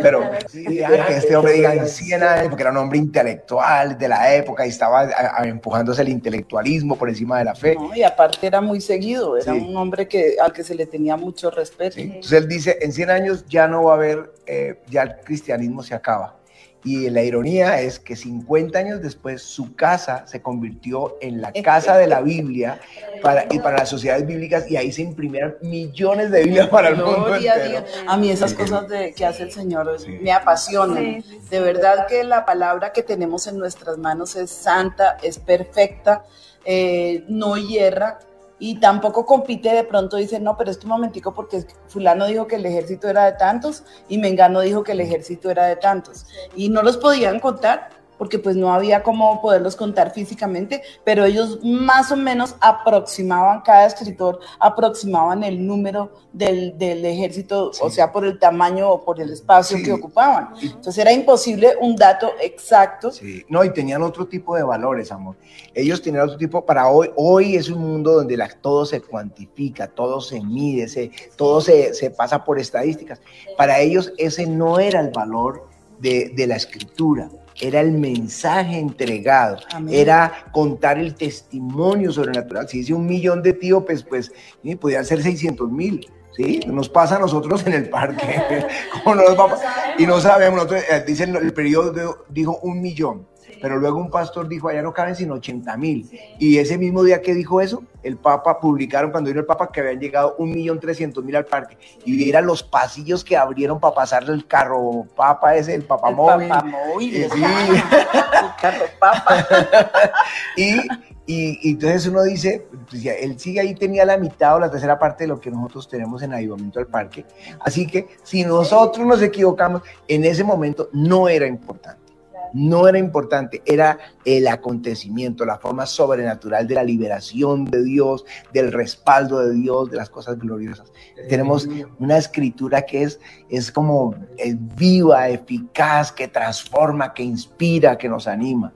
pero 0.00 0.22
que 0.52 1.16
este 1.16 1.34
hombre 1.34 1.54
diga 1.54 1.74
en 1.74 1.88
100 1.88 2.22
años, 2.22 2.48
porque 2.48 2.62
era 2.62 2.70
un 2.70 2.76
hombre 2.76 2.98
intelectual 2.98 3.98
de 3.98 4.08
la 4.08 4.34
época 4.34 4.64
y 4.64 4.68
estaba 4.68 5.08
empujándose 5.44 6.02
el 6.02 6.08
intelectualismo 6.10 6.96
por 6.96 7.08
encima 7.08 7.38
de 7.38 7.46
la 7.46 7.54
fe. 7.56 7.76
y 7.94 8.02
aparte 8.04 8.46
era 8.46 8.60
muy 8.60 8.80
seguido, 8.80 9.36
era 9.36 9.52
un 9.52 9.76
hombre 9.76 10.06
que, 10.06 10.36
al 10.40 10.52
que 10.52 10.62
se 10.62 10.76
le 10.76 10.86
tenía 10.86 11.16
mucho 11.16 11.50
respeto. 11.50 11.98
Entonces 11.98 12.32
él 12.32 12.46
dice, 12.46 12.78
en 12.80 12.92
100 12.92 13.10
años 13.10 13.44
ya 13.48 13.66
no 13.66 13.84
va 13.84 13.92
a 13.92 13.96
haber, 13.96 14.32
eh, 14.46 14.78
ya 14.88 15.02
el 15.02 15.16
cristianismo 15.24 15.82
se 15.82 15.96
acaba. 15.96 16.37
Y 16.84 17.10
la 17.10 17.22
ironía 17.22 17.80
es 17.80 17.98
que 17.98 18.14
50 18.14 18.78
años 18.78 19.02
después 19.02 19.42
su 19.42 19.74
casa 19.74 20.26
se 20.26 20.40
convirtió 20.40 21.16
en 21.20 21.40
la 21.40 21.52
casa 21.52 21.96
de 21.96 22.06
la 22.06 22.20
Biblia 22.20 22.80
para, 23.20 23.46
y 23.50 23.58
para 23.58 23.78
las 23.78 23.88
sociedades 23.88 24.26
bíblicas 24.26 24.70
y 24.70 24.76
ahí 24.76 24.92
se 24.92 25.02
imprimieron 25.02 25.56
millones 25.60 26.30
de 26.30 26.44
Biblias 26.44 26.68
para 26.68 26.88
el 26.90 26.96
mundo 26.96 27.34
entero. 27.34 27.84
A 28.06 28.16
mí 28.16 28.30
esas 28.30 28.54
cosas 28.54 28.88
de, 28.88 29.12
que 29.12 29.26
hace 29.26 29.42
el 29.42 29.52
Señor 29.52 29.96
me 30.22 30.32
apasionan. 30.32 31.24
De 31.50 31.60
verdad 31.60 32.06
que 32.06 32.22
la 32.22 32.44
palabra 32.44 32.92
que 32.92 33.02
tenemos 33.02 33.46
en 33.48 33.58
nuestras 33.58 33.98
manos 33.98 34.36
es 34.36 34.50
santa, 34.50 35.16
es 35.22 35.38
perfecta, 35.38 36.24
eh, 36.64 37.24
no 37.28 37.56
hierra 37.56 38.18
y 38.58 38.80
tampoco 38.80 39.24
compite 39.24 39.72
de 39.72 39.84
pronto 39.84 40.16
dice, 40.16 40.40
no, 40.40 40.56
pero 40.56 40.70
es 40.70 40.78
que 40.78 40.86
un 40.86 40.90
momentico 40.90 41.34
porque 41.34 41.64
fulano 41.86 42.26
dijo 42.26 42.46
que 42.46 42.56
el 42.56 42.66
ejército 42.66 43.08
era 43.08 43.24
de 43.24 43.32
tantos 43.32 43.84
y 44.08 44.18
Mengano 44.18 44.60
dijo 44.60 44.82
que 44.82 44.92
el 44.92 45.00
ejército 45.00 45.50
era 45.50 45.66
de 45.66 45.76
tantos 45.76 46.26
y 46.56 46.68
no 46.68 46.82
los 46.82 46.96
podían 46.96 47.40
contar 47.40 47.90
porque 48.18 48.38
pues 48.38 48.56
no 48.56 48.72
había 48.72 49.02
cómo 49.02 49.40
poderlos 49.40 49.76
contar 49.76 50.12
físicamente, 50.12 50.82
pero 51.04 51.24
ellos 51.24 51.60
más 51.62 52.10
o 52.10 52.16
menos 52.16 52.56
aproximaban, 52.60 53.62
cada 53.62 53.86
escritor 53.86 54.40
aproximaban 54.58 55.44
el 55.44 55.64
número 55.64 56.12
del, 56.32 56.76
del 56.76 57.04
ejército, 57.04 57.70
o 57.80 57.90
sea, 57.90 58.12
por 58.12 58.24
el 58.24 58.38
tamaño 58.38 58.90
o 58.90 59.04
por 59.04 59.20
el 59.20 59.32
espacio 59.32 59.78
que 59.82 59.92
ocupaban. 59.92 60.50
Entonces 60.60 60.98
era 60.98 61.12
imposible 61.12 61.74
un 61.80 61.96
dato 61.96 62.32
exacto. 62.40 63.10
Sí, 63.10 63.44
no, 63.48 63.64
y 63.64 63.72
tenían 63.72 64.02
otro 64.02 64.26
tipo 64.26 64.56
de 64.56 64.62
valores, 64.62 65.12
amor. 65.12 65.36
Ellos 65.74 66.02
tenían 66.02 66.24
otro 66.24 66.36
tipo, 66.36 66.64
para 66.64 66.88
hoy, 66.88 67.10
hoy 67.16 67.56
es 67.56 67.68
un 67.68 67.80
mundo 67.80 68.12
donde 68.12 68.36
la, 68.36 68.48
todo 68.48 68.84
se 68.84 69.00
cuantifica, 69.00 69.88
todo 69.88 70.20
se 70.20 70.40
mide, 70.40 70.88
se, 70.88 71.10
todo 71.36 71.60
se, 71.60 71.94
se 71.94 72.10
pasa 72.10 72.44
por 72.44 72.58
estadísticas. 72.58 73.20
Para 73.56 73.80
ellos 73.80 74.12
ese 74.18 74.46
no 74.46 74.78
era 74.78 75.00
el 75.00 75.10
valor 75.10 75.68
de, 76.00 76.32
de 76.34 76.46
la 76.46 76.56
escritura 76.56 77.30
era 77.60 77.80
el 77.80 77.92
mensaje 77.92 78.78
entregado, 78.78 79.58
era 79.90 80.46
contar 80.52 80.98
el 80.98 81.14
testimonio 81.14 82.12
sobrenatural. 82.12 82.68
Si 82.68 82.78
dice 82.78 82.94
un 82.94 83.06
millón 83.06 83.42
de 83.42 83.50
etíopes, 83.50 84.02
pues 84.02 84.32
podían 84.80 85.04
ser 85.04 85.22
600 85.22 85.70
mil. 85.70 86.08
¿Sí? 86.36 86.60
Nos 86.68 86.88
pasa 86.88 87.16
a 87.16 87.18
nosotros 87.18 87.66
en 87.66 87.72
el 87.72 87.88
parque. 87.88 88.64
¿Cómo 89.02 89.16
nos 89.16 89.36
vamos? 89.36 89.58
Y 89.98 90.06
no 90.06 90.20
sabemos. 90.20 90.54
Nosotros, 90.54 90.84
eh, 90.88 91.02
dicen, 91.04 91.34
el 91.34 91.52
periodo 91.52 92.24
dijo 92.28 92.60
un 92.62 92.80
millón. 92.80 93.26
Pero 93.60 93.78
luego 93.78 93.98
un 93.98 94.10
pastor 94.10 94.48
dijo, 94.48 94.68
allá 94.68 94.82
no 94.82 94.92
caben 94.92 95.14
sino 95.14 95.34
80 95.34 95.76
mil. 95.76 96.08
Y 96.38 96.58
ese 96.58 96.78
mismo 96.78 97.02
día 97.02 97.20
que 97.22 97.34
dijo 97.34 97.60
eso, 97.60 97.82
el 98.02 98.16
Papa 98.16 98.60
publicaron 98.60 99.10
cuando 99.10 99.28
vino 99.28 99.40
el 99.40 99.46
Papa 99.46 99.70
que 99.72 99.80
habían 99.80 100.00
llegado 100.00 100.36
un 100.38 100.50
millón 100.50 100.80
trescientos 100.80 101.24
mil 101.24 101.36
al 101.36 101.46
parque. 101.46 101.76
Y 102.04 102.28
eran 102.28 102.46
los 102.46 102.62
pasillos 102.62 103.24
que 103.24 103.36
abrieron 103.36 103.80
para 103.80 103.94
pasarle 103.94 104.34
el 104.34 104.46
carro 104.46 105.06
Papa 105.16 105.56
ese, 105.56 105.74
el 105.74 105.84
Papa 105.84 106.10
móvil. 106.10 106.48
Papa 106.48 106.64
móvil. 106.64 107.16
Eh, 107.16 107.28
sí. 107.32 107.42
el 107.42 108.60
carro 108.60 108.84
Papa. 108.98 109.46
y, 110.56 110.80
y, 111.26 111.70
entonces 111.70 112.06
uno 112.06 112.22
dice, 112.22 112.66
pues 112.88 113.02
ya, 113.02 113.12
él 113.12 113.38
sigue 113.38 113.60
ahí, 113.60 113.74
tenía 113.74 114.04
la 114.04 114.16
mitad 114.16 114.56
o 114.56 114.60
la 114.60 114.70
tercera 114.70 114.98
parte 114.98 115.24
de 115.24 115.28
lo 115.28 115.40
que 115.40 115.50
nosotros 115.50 115.88
tenemos 115.88 116.22
en 116.22 116.32
avivamiento 116.32 116.78
al 116.78 116.86
parque. 116.86 117.26
Así 117.60 117.86
que 117.86 118.08
si 118.22 118.44
nosotros 118.44 119.06
nos 119.06 119.20
equivocamos, 119.20 119.82
en 120.06 120.24
ese 120.24 120.44
momento 120.44 120.88
no 120.92 121.28
era 121.28 121.46
importante 121.46 122.07
no 122.52 122.88
era 122.88 122.98
importante, 122.98 123.62
era 123.64 123.98
el 124.24 124.48
acontecimiento, 124.48 125.44
la 125.44 125.58
forma 125.58 125.86
sobrenatural 125.86 126.66
de 126.66 126.74
la 126.74 126.82
liberación 126.82 127.64
de 127.64 127.84
Dios, 127.84 128.24
del 128.52 128.72
respaldo 128.72 129.40
de 129.40 129.54
Dios, 129.54 129.90
de 129.90 129.96
las 129.96 130.10
cosas 130.10 130.38
gloriosas. 130.38 130.92
Tenemos 131.28 131.68
una 131.98 132.18
escritura 132.18 132.82
que 132.82 133.02
es, 133.02 133.20
es 133.48 133.72
como 133.72 134.14
es 134.36 134.56
viva, 134.76 135.28
eficaz, 135.28 136.12
que 136.12 136.28
transforma, 136.28 137.14
que 137.14 137.22
inspira, 137.22 137.96
que 137.96 138.08
nos 138.08 138.26
anima. 138.26 138.72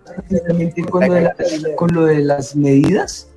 Con 0.90 1.06
lo 1.06 1.14
de, 1.14 1.74
con 1.76 1.92
lo 1.92 2.04
de 2.06 2.18
las 2.20 2.56
medidas, 2.56 3.28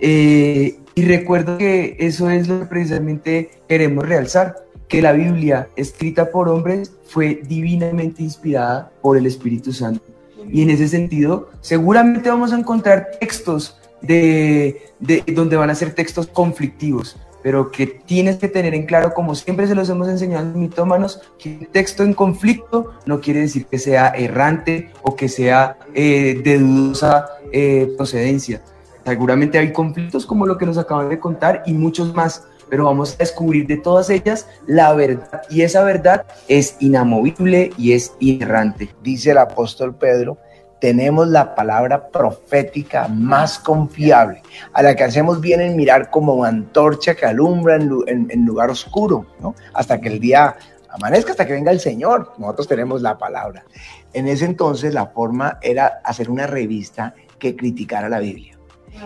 eh, 0.00 0.78
y 0.94 1.02
recuerdo 1.02 1.58
que 1.58 1.96
eso 2.00 2.30
es 2.30 2.48
lo 2.48 2.60
que 2.60 2.66
precisamente 2.66 3.50
queremos 3.68 4.08
realzar 4.08 4.67
que 4.88 5.02
la 5.02 5.12
Biblia, 5.12 5.68
escrita 5.76 6.30
por 6.30 6.48
hombres, 6.48 6.92
fue 7.04 7.42
divinamente 7.46 8.22
inspirada 8.22 8.90
por 9.02 9.16
el 9.16 9.26
Espíritu 9.26 9.72
Santo. 9.72 10.02
Y 10.50 10.62
en 10.62 10.70
ese 10.70 10.88
sentido, 10.88 11.50
seguramente 11.60 12.30
vamos 12.30 12.52
a 12.52 12.58
encontrar 12.58 13.10
textos 13.20 13.78
de, 14.00 14.82
de, 14.98 15.22
donde 15.34 15.56
van 15.56 15.70
a 15.70 15.74
ser 15.74 15.94
textos 15.94 16.26
conflictivos, 16.26 17.16
pero 17.42 17.70
que 17.70 17.86
tienes 17.86 18.36
que 18.36 18.48
tener 18.48 18.74
en 18.74 18.86
claro, 18.86 19.14
como 19.14 19.34
siempre 19.34 19.66
se 19.66 19.74
los 19.74 19.88
hemos 19.88 20.08
enseñado 20.08 20.46
en 20.46 20.58
mitómanos, 20.58 21.20
que 21.38 21.50
un 21.50 21.66
texto 21.66 22.02
en 22.02 22.14
conflicto 22.14 22.94
no 23.06 23.20
quiere 23.20 23.40
decir 23.40 23.66
que 23.66 23.78
sea 23.78 24.08
errante 24.08 24.90
o 25.02 25.14
que 25.14 25.28
sea 25.28 25.76
eh, 25.94 26.40
de 26.42 26.58
dudosa 26.58 27.26
eh, 27.52 27.92
procedencia. 27.96 28.62
Seguramente 29.04 29.58
hay 29.58 29.72
conflictos 29.72 30.26
como 30.26 30.46
lo 30.46 30.58
que 30.58 30.66
nos 30.66 30.76
acaban 30.76 31.08
de 31.08 31.18
contar 31.18 31.62
y 31.64 31.72
muchos 31.72 32.14
más, 32.14 32.46
pero 32.68 32.84
vamos 32.84 33.14
a 33.14 33.18
descubrir 33.18 33.66
de 33.66 33.76
todas 33.76 34.10
ellas 34.10 34.46
la 34.66 34.92
verdad 34.94 35.42
y 35.50 35.62
esa 35.62 35.82
verdad 35.82 36.26
es 36.48 36.76
inamovible 36.80 37.70
y 37.76 37.92
es 37.92 38.12
inerrante. 38.20 38.88
Dice 39.02 39.30
el 39.30 39.38
apóstol 39.38 39.94
Pedro, 39.94 40.38
tenemos 40.80 41.28
la 41.28 41.54
palabra 41.54 42.08
profética 42.08 43.08
más 43.08 43.58
confiable, 43.58 44.42
a 44.72 44.82
la 44.82 44.94
que 44.94 45.04
hacemos 45.04 45.40
bien 45.40 45.60
en 45.60 45.76
mirar 45.76 46.10
como 46.10 46.44
antorcha 46.44 47.14
que 47.14 47.26
alumbra 47.26 47.76
en, 47.76 48.46
lugar 48.46 48.70
oscuro, 48.70 49.26
¿no? 49.40 49.54
hasta 49.74 50.00
que 50.00 50.08
el 50.08 50.20
día 50.20 50.56
amanezca, 50.90 51.32
hasta 51.32 51.46
que 51.46 51.54
venga 51.54 51.72
el 51.72 51.80
Señor. 51.80 52.32
Nosotros 52.38 52.68
tenemos 52.68 53.02
la 53.02 53.18
palabra. 53.18 53.64
En 54.12 54.28
ese 54.28 54.44
entonces 54.44 54.94
la 54.94 55.06
forma 55.06 55.58
era 55.62 56.00
hacer 56.04 56.30
una 56.30 56.46
revista 56.46 57.14
que 57.38 57.56
criticara 57.56 58.08
la 58.08 58.20
Biblia, 58.20 58.58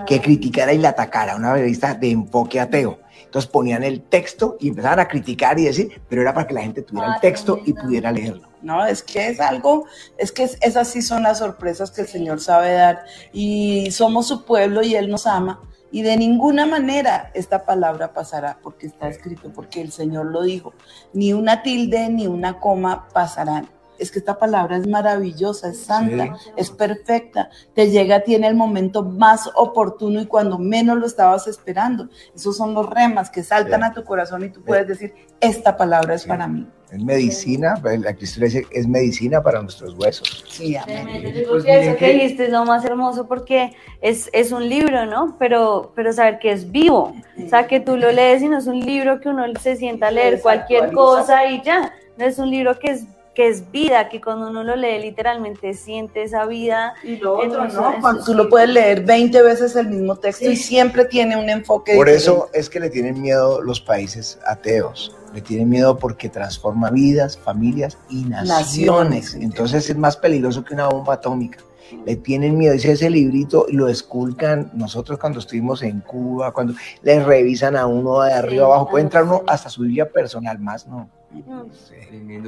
que 0.06 0.20
criticara 0.20 0.72
y 0.72 0.78
la 0.78 0.90
atacara, 0.90 1.36
una 1.36 1.54
revista 1.54 1.94
de 1.94 2.10
enfoque 2.10 2.60
ateo. 2.60 2.98
Entonces 3.32 3.50
ponían 3.50 3.82
el 3.82 4.02
texto 4.02 4.58
y 4.60 4.68
empezaban 4.68 5.00
a 5.00 5.08
criticar 5.08 5.58
y 5.58 5.64
decir, 5.64 6.02
pero 6.06 6.20
era 6.20 6.34
para 6.34 6.46
que 6.46 6.52
la 6.52 6.60
gente 6.60 6.82
tuviera 6.82 7.14
el 7.14 7.20
texto 7.22 7.58
y 7.64 7.72
pudiera 7.72 8.12
leerlo. 8.12 8.46
No, 8.60 8.84
es 8.84 9.02
que 9.02 9.28
es 9.28 9.40
algo, 9.40 9.86
es 10.18 10.32
que 10.32 10.50
esas 10.60 10.88
sí 10.88 11.00
son 11.00 11.22
las 11.22 11.38
sorpresas 11.38 11.90
que 11.90 12.02
el 12.02 12.08
Señor 12.08 12.42
sabe 12.42 12.74
dar 12.74 13.04
y 13.32 13.90
somos 13.90 14.28
su 14.28 14.44
pueblo 14.44 14.82
y 14.82 14.96
Él 14.96 15.08
nos 15.08 15.26
ama 15.26 15.62
y 15.90 16.02
de 16.02 16.14
ninguna 16.18 16.66
manera 16.66 17.30
esta 17.32 17.64
palabra 17.64 18.12
pasará 18.12 18.58
porque 18.62 18.86
está 18.86 19.08
escrito, 19.08 19.50
porque 19.50 19.80
el 19.80 19.92
Señor 19.92 20.26
lo 20.26 20.42
dijo. 20.42 20.74
Ni 21.14 21.32
una 21.32 21.62
tilde 21.62 22.10
ni 22.10 22.26
una 22.26 22.60
coma 22.60 23.08
pasarán 23.14 23.70
es 24.02 24.10
que 24.10 24.18
esta 24.18 24.38
palabra 24.38 24.76
es 24.76 24.86
maravillosa, 24.86 25.68
es 25.68 25.78
santa, 25.78 26.36
es 26.56 26.70
perfecta, 26.70 27.50
te 27.74 27.90
llega 27.90 28.16
a 28.16 28.20
ti 28.20 28.34
en 28.34 28.44
el 28.44 28.54
momento 28.54 29.04
más 29.04 29.48
oportuno 29.54 30.20
y 30.20 30.26
cuando 30.26 30.58
menos 30.58 30.98
lo 30.98 31.06
estabas 31.06 31.46
esperando. 31.46 32.08
Esos 32.34 32.56
son 32.56 32.74
los 32.74 32.88
remas 32.88 33.30
que 33.30 33.42
saltan 33.42 33.84
a 33.84 33.92
tu 33.94 34.04
corazón 34.04 34.44
y 34.44 34.50
tú 34.50 34.62
puedes 34.62 34.88
decir, 34.88 35.14
esta 35.40 35.76
palabra 35.76 36.14
es 36.14 36.24
para 36.24 36.46
mí. 36.46 36.66
Es 36.92 37.02
medicina, 37.02 37.74
pues, 37.80 38.00
la 38.00 38.14
Cristo 38.14 38.40
dice, 38.40 38.66
es 38.70 38.86
medicina 38.86 39.42
para 39.42 39.62
nuestros 39.62 39.94
huesos. 39.94 40.44
Sí, 40.46 40.76
amén. 40.76 41.06
Yo 41.34 41.62
que 41.62 41.80
eso 41.80 41.96
que 41.96 42.12
dijiste 42.12 42.44
es 42.44 42.50
lo 42.50 42.66
más 42.66 42.84
hermoso 42.84 43.26
porque 43.26 43.72
es, 44.02 44.28
es 44.34 44.52
un 44.52 44.68
libro, 44.68 45.06
¿no? 45.06 45.36
Pero, 45.38 45.92
pero 45.94 46.12
saber 46.12 46.38
que 46.38 46.52
es 46.52 46.70
vivo. 46.70 47.14
O 47.42 47.48
sea, 47.48 47.66
que 47.66 47.80
tú 47.80 47.96
lo 47.96 48.12
lees 48.12 48.42
y 48.42 48.48
no 48.48 48.58
es 48.58 48.66
un 48.66 48.80
libro 48.80 49.20
que 49.20 49.30
uno 49.30 49.44
se 49.58 49.76
sienta 49.76 50.08
a 50.08 50.10
leer 50.10 50.42
cualquier 50.42 50.92
cosa 50.92 51.46
y 51.46 51.62
ya. 51.62 51.94
No 52.18 52.26
es 52.26 52.38
un 52.38 52.50
libro 52.50 52.78
que 52.78 52.90
es 52.90 53.06
que 53.34 53.48
es 53.48 53.70
vida, 53.70 54.08
que 54.08 54.20
cuando 54.20 54.50
uno 54.50 54.62
lo 54.62 54.76
lee 54.76 54.98
literalmente 55.00 55.74
siente 55.74 56.22
esa 56.22 56.44
vida. 56.44 56.94
Y 57.02 57.16
lo 57.16 57.38
otro, 57.38 57.66
¿no? 57.68 57.94
Cuando 58.00 58.24
tú 58.24 58.34
lo 58.34 58.48
puedes 58.48 58.68
leer 58.68 59.04
20 59.04 59.42
veces 59.42 59.74
el 59.76 59.88
mismo 59.88 60.16
texto 60.16 60.50
y 60.50 60.56
siempre 60.56 61.04
tiene 61.06 61.36
un 61.36 61.48
enfoque 61.48 61.94
Por 61.94 62.08
eso 62.08 62.50
es 62.52 62.68
que 62.68 62.80
le 62.80 62.90
tienen 62.90 63.20
miedo 63.20 63.62
los 63.62 63.80
países 63.80 64.38
ateos. 64.46 65.16
Le 65.32 65.40
tienen 65.40 65.70
miedo 65.70 65.96
porque 65.96 66.28
transforma 66.28 66.90
vidas, 66.90 67.38
familias 67.38 67.96
y 68.10 68.24
naciones. 68.24 69.34
Entonces 69.34 69.88
es 69.88 69.96
más 69.96 70.16
peligroso 70.18 70.62
que 70.62 70.74
una 70.74 70.88
bomba 70.88 71.14
atómica. 71.14 71.58
Le 72.04 72.16
tienen 72.16 72.58
miedo. 72.58 72.74
Dice 72.74 72.92
ese 72.92 73.08
librito, 73.08 73.66
lo 73.70 73.88
esculcan. 73.88 74.70
Nosotros 74.74 75.18
cuando 75.18 75.38
estuvimos 75.38 75.82
en 75.82 76.00
Cuba, 76.00 76.52
cuando 76.52 76.74
le 77.02 77.24
revisan 77.24 77.76
a 77.76 77.86
uno 77.86 78.20
de 78.20 78.32
arriba 78.32 78.66
abajo, 78.66 78.90
puede 78.90 79.04
entrar 79.04 79.24
uno 79.24 79.42
hasta 79.46 79.70
su 79.70 79.82
vida 79.82 80.04
personal, 80.04 80.58
más 80.58 80.86
no. 80.86 81.08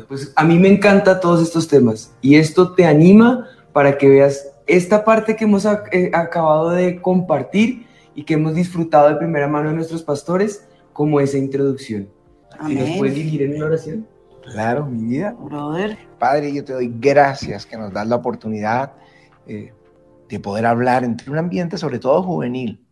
Pues 0.09 0.33
a 0.37 0.45
mí 0.45 0.59
me 0.59 0.69
encanta 0.69 1.21
todos 1.21 1.43
estos 1.43 1.69
temas 1.69 2.15
y 2.21 2.37
esto 2.37 2.73
te 2.73 2.85
anima 2.87 3.49
para 3.73 3.97
que 3.97 4.09
veas 4.09 4.53
esta 4.67 5.05
parte 5.05 5.37
que 5.37 5.45
hemos 5.45 5.65
eh, 5.65 6.11
acabado 6.13 6.71
de 6.71 7.01
compartir 7.01 7.87
y 8.15 8.25
que 8.25 8.35
hemos 8.35 8.55
disfrutado 8.55 9.09
de 9.09 9.17
primera 9.17 9.49
mano 9.49 9.71
de 9.71 9.77
nuestros 9.77 10.03
pastores 10.03 10.67
como 10.93 11.21
esa 11.21 11.39
introducción. 11.39 12.09
¿Nos 12.61 12.99
puedes 12.99 13.15
dirigir 13.15 13.43
en 13.43 13.57
una 13.57 13.67
oración? 13.67 14.07
Claro, 14.53 14.87
mi 14.87 15.09
vida. 15.09 15.33
Brother. 15.33 15.99
Padre, 16.19 16.53
yo 16.53 16.65
te 16.65 16.73
doy 16.73 16.93
gracias 17.01 17.67
que 17.67 17.77
nos 17.77 17.93
das 17.93 18.07
la 18.07 18.17
oportunidad 18.17 18.93
eh, 19.47 19.73
de 20.29 20.41
poder 20.41 20.67
hablar 20.67 21.05
entre 21.05 21.31
un 21.31 21.39
ambiente 21.39 21.79
sobre 21.79 21.99
todo 21.99 22.23
juvenil, 22.23 22.85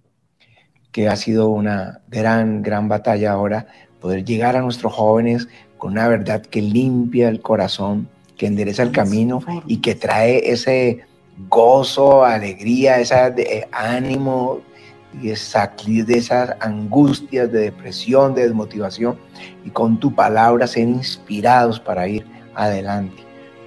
que 0.90 1.08
ha 1.08 1.16
sido 1.16 1.48
una 1.48 2.02
gran, 2.08 2.62
gran 2.62 2.88
batalla 2.88 3.32
ahora, 3.32 3.66
poder 4.00 4.24
llegar 4.24 4.56
a 4.56 4.62
nuestros 4.62 4.92
jóvenes 4.92 5.48
con 5.82 5.94
una 5.94 6.06
verdad 6.06 6.42
que 6.42 6.62
limpia 6.62 7.28
el 7.28 7.40
corazón, 7.40 8.08
que 8.36 8.46
endereza 8.46 8.84
el 8.84 8.92
camino 8.92 9.40
y 9.66 9.78
que 9.78 9.96
trae 9.96 10.52
ese 10.52 11.00
gozo, 11.48 12.24
alegría, 12.24 13.00
ese 13.00 13.16
eh, 13.36 13.66
ánimo 13.72 14.60
y 15.20 15.34
salir 15.34 16.06
de 16.06 16.18
esas 16.18 16.54
angustias 16.60 17.50
de 17.50 17.62
depresión, 17.62 18.32
de 18.32 18.42
desmotivación 18.42 19.18
y 19.64 19.70
con 19.70 19.98
tu 19.98 20.14
palabra 20.14 20.68
ser 20.68 20.86
inspirados 20.86 21.80
para 21.80 22.06
ir 22.06 22.24
adelante. 22.54 23.20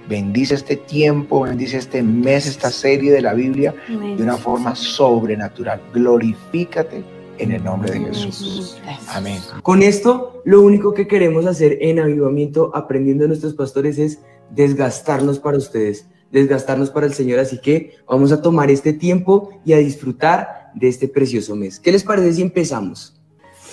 Bendice 0.08 0.54
este 0.54 0.76
tiempo, 0.76 1.42
bendice 1.42 1.76
este 1.76 2.02
mes, 2.02 2.46
esta 2.46 2.70
serie 2.70 3.12
de 3.12 3.20
la 3.20 3.34
Biblia 3.34 3.74
de 3.88 4.22
una 4.22 4.38
forma 4.38 4.74
sobrenatural. 4.74 5.82
Glorifícate 5.92 7.15
en 7.38 7.52
el 7.52 7.64
nombre 7.64 7.92
de 7.92 8.00
Jesús. 8.06 8.78
Amén. 9.08 9.38
Con 9.62 9.82
esto, 9.82 10.42
lo 10.44 10.62
único 10.62 10.94
que 10.94 11.06
queremos 11.06 11.46
hacer 11.46 11.78
en 11.80 11.98
Avivamiento, 11.98 12.70
aprendiendo 12.74 13.24
a 13.24 13.28
nuestros 13.28 13.54
pastores, 13.54 13.98
es 13.98 14.20
desgastarnos 14.50 15.38
para 15.38 15.58
ustedes, 15.58 16.08
desgastarnos 16.30 16.90
para 16.90 17.06
el 17.06 17.14
Señor. 17.14 17.38
Así 17.38 17.60
que 17.60 17.96
vamos 18.08 18.32
a 18.32 18.42
tomar 18.42 18.70
este 18.70 18.92
tiempo 18.92 19.50
y 19.64 19.72
a 19.72 19.78
disfrutar 19.78 20.70
de 20.74 20.88
este 20.88 21.08
precioso 21.08 21.56
mes. 21.56 21.80
¿Qué 21.80 21.92
les 21.92 22.04
parece 22.04 22.34
si 22.34 22.42
empezamos? 22.42 23.14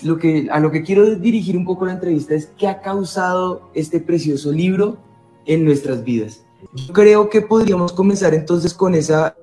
Lo 0.03 0.17
que, 0.17 0.47
a 0.51 0.59
lo 0.59 0.71
que 0.71 0.83
quiero 0.83 1.15
dirigir 1.15 1.55
un 1.55 1.65
poco 1.65 1.85
la 1.85 1.93
entrevista 1.93 2.35
es 2.35 2.47
qué 2.57 2.67
ha 2.67 2.81
causado 2.81 3.69
este 3.73 3.99
precioso 3.99 4.51
libro 4.51 4.97
en 5.45 5.63
nuestras 5.63 6.03
vidas. 6.03 6.43
Yo 6.73 6.93
creo 6.93 7.29
que 7.29 7.41
podríamos 7.41 7.93
comenzar 7.93 8.33
entonces 8.33 8.73
con 8.73 8.95
esa, 8.95 9.35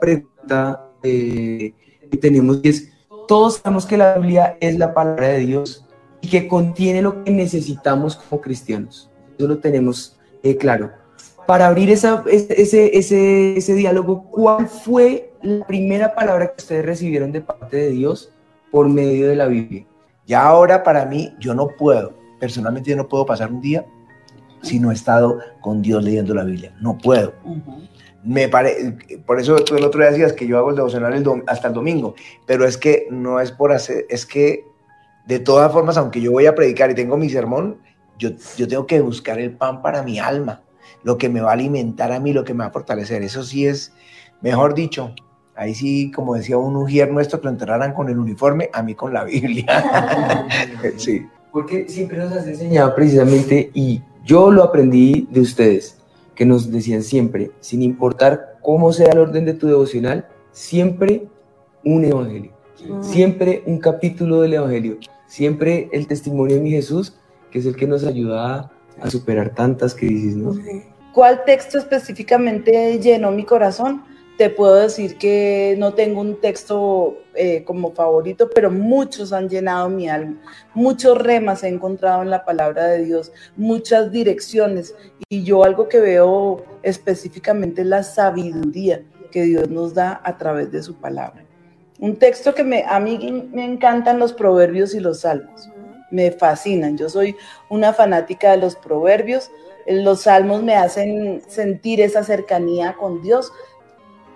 pregunta 0.00 0.90
eh, 1.02 1.72
que 2.10 2.16
tenemos 2.18 2.60
y 2.62 2.68
es, 2.68 2.93
todos 3.26 3.56
sabemos 3.56 3.86
que 3.86 3.96
la 3.96 4.18
Biblia 4.18 4.56
es 4.60 4.78
la 4.78 4.94
palabra 4.94 5.28
de 5.28 5.38
Dios 5.40 5.86
y 6.20 6.28
que 6.28 6.48
contiene 6.48 7.02
lo 7.02 7.22
que 7.24 7.30
necesitamos 7.30 8.16
como 8.16 8.40
cristianos. 8.40 9.10
Eso 9.38 9.48
lo 9.48 9.58
tenemos 9.58 10.18
eh, 10.42 10.56
claro. 10.56 10.90
Para 11.46 11.66
abrir 11.66 11.90
ese, 11.90 12.08
ese, 12.26 13.56
ese 13.58 13.74
diálogo, 13.74 14.30
¿cuál 14.30 14.66
fue 14.66 15.32
la 15.42 15.66
primera 15.66 16.14
palabra 16.14 16.48
que 16.48 16.62
ustedes 16.62 16.86
recibieron 16.86 17.32
de 17.32 17.42
parte 17.42 17.76
de 17.76 17.90
Dios 17.90 18.32
por 18.70 18.88
medio 18.88 19.28
de 19.28 19.36
la 19.36 19.46
Biblia? 19.46 19.86
Ya 20.26 20.42
ahora 20.42 20.82
para 20.82 21.04
mí, 21.04 21.34
yo 21.38 21.54
no 21.54 21.68
puedo, 21.68 22.14
personalmente 22.40 22.90
yo 22.90 22.96
no 22.96 23.08
puedo 23.08 23.26
pasar 23.26 23.52
un 23.52 23.60
día 23.60 23.84
si 24.62 24.80
no 24.80 24.90
he 24.90 24.94
estado 24.94 25.38
con 25.60 25.82
Dios 25.82 26.02
leyendo 26.02 26.34
la 26.34 26.44
Biblia. 26.44 26.74
No 26.80 26.96
puedo. 26.96 27.34
Me 28.24 28.48
pare... 28.48 28.96
Por 29.26 29.38
eso 29.38 29.56
tú 29.56 29.76
el 29.76 29.84
otro 29.84 30.00
día 30.00 30.10
decías 30.10 30.32
que 30.32 30.46
yo 30.46 30.58
hago 30.58 30.70
el 30.70 30.76
devocional 30.76 31.22
hasta 31.46 31.68
el 31.68 31.74
domingo, 31.74 32.14
pero 32.46 32.66
es 32.66 32.78
que 32.78 33.06
no 33.10 33.40
es 33.40 33.52
por 33.52 33.72
hacer, 33.72 34.06
es 34.08 34.24
que 34.26 34.64
de 35.26 35.38
todas 35.38 35.72
formas, 35.72 35.96
aunque 35.96 36.20
yo 36.20 36.32
voy 36.32 36.46
a 36.46 36.54
predicar 36.54 36.90
y 36.90 36.94
tengo 36.94 37.16
mi 37.16 37.30
sermón, 37.30 37.78
yo, 38.18 38.30
yo 38.56 38.68
tengo 38.68 38.86
que 38.86 39.00
buscar 39.00 39.38
el 39.38 39.52
pan 39.52 39.82
para 39.82 40.02
mi 40.02 40.18
alma, 40.18 40.62
lo 41.02 41.18
que 41.18 41.28
me 41.28 41.40
va 41.40 41.50
a 41.50 41.54
alimentar 41.54 42.12
a 42.12 42.20
mí, 42.20 42.32
lo 42.32 42.44
que 42.44 42.54
me 42.54 42.60
va 42.60 42.66
a 42.66 42.72
fortalecer. 42.72 43.22
Eso 43.22 43.42
sí 43.42 43.66
es, 43.66 43.92
mejor 44.40 44.74
dicho, 44.74 45.14
ahí 45.56 45.74
sí, 45.74 46.10
como 46.10 46.34
decía 46.34 46.58
un 46.58 46.76
ujier 46.76 47.10
nuestro, 47.10 47.40
que 47.40 47.46
lo 47.46 47.50
enterraran 47.50 47.94
con 47.94 48.08
el 48.08 48.18
uniforme, 48.18 48.70
a 48.72 48.82
mí 48.82 48.94
con 48.94 49.12
la 49.12 49.24
Biblia. 49.24 49.66
sí. 50.96 51.26
Porque 51.52 51.88
siempre 51.88 52.18
nos 52.18 52.32
has 52.32 52.46
enseñado 52.46 52.94
precisamente, 52.94 53.70
y 53.74 54.02
yo 54.24 54.50
lo 54.50 54.64
aprendí 54.64 55.28
de 55.30 55.40
ustedes, 55.40 55.98
que 56.34 56.44
nos 56.44 56.70
decían 56.70 57.02
siempre, 57.02 57.50
sin 57.60 57.82
importar 57.82 58.58
cómo 58.62 58.92
sea 58.92 59.12
el 59.12 59.18
orden 59.18 59.44
de 59.44 59.54
tu 59.54 59.66
devocional, 59.66 60.26
siempre 60.52 61.26
un 61.84 62.04
evangelio, 62.04 62.52
siempre 63.00 63.62
un 63.66 63.78
capítulo 63.78 64.40
del 64.40 64.54
evangelio, 64.54 64.98
siempre 65.26 65.88
el 65.92 66.06
testimonio 66.06 66.56
de 66.56 66.62
mi 66.62 66.70
Jesús, 66.70 67.16
que 67.50 67.58
es 67.58 67.66
el 67.66 67.76
que 67.76 67.86
nos 67.86 68.04
ayuda 68.04 68.70
a, 69.00 69.10
superar 69.10 69.54
tantas 69.54 69.94
crisis, 69.94 70.36
¿no? 70.36 70.54
¿Cuál 71.12 71.44
texto 71.44 71.78
específicamente 71.78 72.98
llenó 72.98 73.30
mi 73.30 73.44
corazón? 73.44 74.02
Te 74.36 74.50
puedo 74.50 74.74
decir 74.74 75.16
que 75.16 75.76
no 75.78 75.94
tengo 75.94 76.20
un 76.20 76.40
texto 76.40 77.18
eh, 77.34 77.62
como 77.64 77.92
favorito, 77.92 78.50
pero 78.52 78.70
muchos 78.70 79.32
han 79.32 79.48
llenado 79.48 79.88
mi 79.88 80.08
alma. 80.08 80.40
Muchos 80.74 81.18
remas 81.18 81.62
he 81.62 81.68
encontrado 81.68 82.22
en 82.22 82.30
la 82.30 82.44
palabra 82.44 82.86
de 82.86 83.04
Dios, 83.04 83.32
muchas 83.56 84.10
direcciones. 84.10 84.94
Y 85.28 85.44
yo 85.44 85.62
algo 85.62 85.88
que 85.88 86.00
veo 86.00 86.64
específicamente 86.82 87.82
es 87.82 87.86
la 87.86 88.02
sabiduría 88.02 89.02
que 89.30 89.42
Dios 89.42 89.68
nos 89.70 89.94
da 89.94 90.20
a 90.24 90.36
través 90.36 90.72
de 90.72 90.82
su 90.82 90.96
palabra. 90.96 91.44
Un 92.00 92.16
texto 92.16 92.54
que 92.54 92.64
me, 92.64 92.84
a 92.86 92.98
mí 92.98 93.48
me 93.52 93.64
encantan 93.64 94.18
los 94.18 94.32
proverbios 94.32 94.94
y 94.94 95.00
los 95.00 95.20
salmos. 95.20 95.70
Me 96.10 96.32
fascinan. 96.32 96.98
Yo 96.98 97.08
soy 97.08 97.36
una 97.68 97.92
fanática 97.92 98.50
de 98.50 98.58
los 98.58 98.74
proverbios. 98.74 99.50
Los 99.86 100.22
salmos 100.22 100.62
me 100.62 100.74
hacen 100.74 101.42
sentir 101.46 102.00
esa 102.00 102.24
cercanía 102.24 102.94
con 102.94 103.22
Dios 103.22 103.52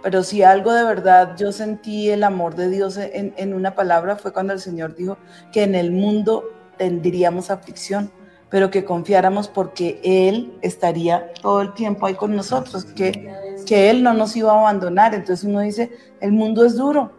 pero 0.02 0.22
si 0.22 0.42
algo 0.42 0.72
de 0.72 0.84
verdad 0.84 1.36
yo 1.36 1.52
sentí 1.52 2.10
el 2.10 2.24
amor 2.24 2.54
de 2.54 2.68
Dios 2.68 2.98
en, 2.98 3.54
una 3.54 3.74
palabra 3.74 4.16
fue 4.16 4.32
cuando 4.32 4.52
el 4.52 4.60
Señor 4.60 4.94
dijo 4.94 5.18
que 5.52 5.64
en 5.64 5.74
el 5.74 5.90
mundo 5.90 6.44
tendríamos 6.76 7.50
aflicción, 7.50 8.10
pero 8.50 8.70
que 8.70 8.84
confiáramos 8.84 9.48
porque 9.48 10.00
Él 10.04 10.56
estaría 10.62 11.32
todo 11.42 11.62
el 11.62 11.74
tiempo 11.74 12.06
ahí 12.06 12.14
con 12.14 12.34
nosotros, 12.36 12.84
que, 12.84 13.32
que 13.66 13.90
Él 13.90 14.02
no 14.02 14.14
nos 14.14 14.36
iba 14.36 14.52
a 14.52 14.60
abandonar. 14.60 15.14
Entonces 15.14 15.44
uno 15.44 15.60
dice, 15.60 15.90
el 16.20 16.32
mundo 16.32 16.64
es 16.64 16.76
duro, 16.76 17.12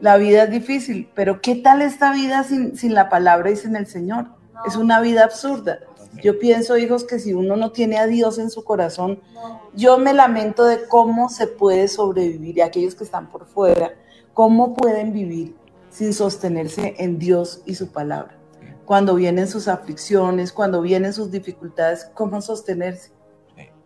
la 0.00 0.16
vida 0.16 0.44
es 0.44 0.50
difícil, 0.50 1.08
pero 1.14 1.40
¿qué 1.40 1.54
tal 1.54 1.82
esta 1.82 2.12
vida 2.12 2.42
sin, 2.42 2.76
sin 2.76 2.94
la 2.94 3.08
palabra 3.08 3.50
y 3.50 3.56
sin 3.56 3.76
el 3.76 3.86
Señor? 3.86 4.26
Es 4.66 4.76
una 4.76 5.00
vida 5.00 5.24
absurda. 5.24 5.78
Yo 6.22 6.38
pienso, 6.38 6.76
hijos, 6.78 7.04
que 7.04 7.18
si 7.18 7.34
uno 7.34 7.56
no 7.56 7.72
tiene 7.72 7.98
a 7.98 8.06
Dios 8.06 8.38
en 8.38 8.50
su 8.50 8.64
corazón, 8.64 9.20
yo 9.74 9.98
me 9.98 10.14
lamento 10.14 10.64
de 10.64 10.86
cómo 10.88 11.28
se 11.28 11.46
puede 11.46 11.88
sobrevivir 11.88 12.58
y 12.58 12.60
aquellos 12.60 12.94
que 12.94 13.04
están 13.04 13.30
por 13.30 13.46
fuera, 13.46 13.94
cómo 14.32 14.74
pueden 14.74 15.12
vivir 15.12 15.54
sin 15.90 16.12
sostenerse 16.12 16.94
en 16.98 17.18
Dios 17.18 17.62
y 17.66 17.74
su 17.74 17.88
palabra. 17.88 18.36
Cuando 18.84 19.14
vienen 19.14 19.48
sus 19.48 19.68
aflicciones, 19.68 20.52
cuando 20.52 20.82
vienen 20.82 21.12
sus 21.12 21.30
dificultades, 21.30 22.10
¿cómo 22.14 22.40
sostenerse? 22.40 23.10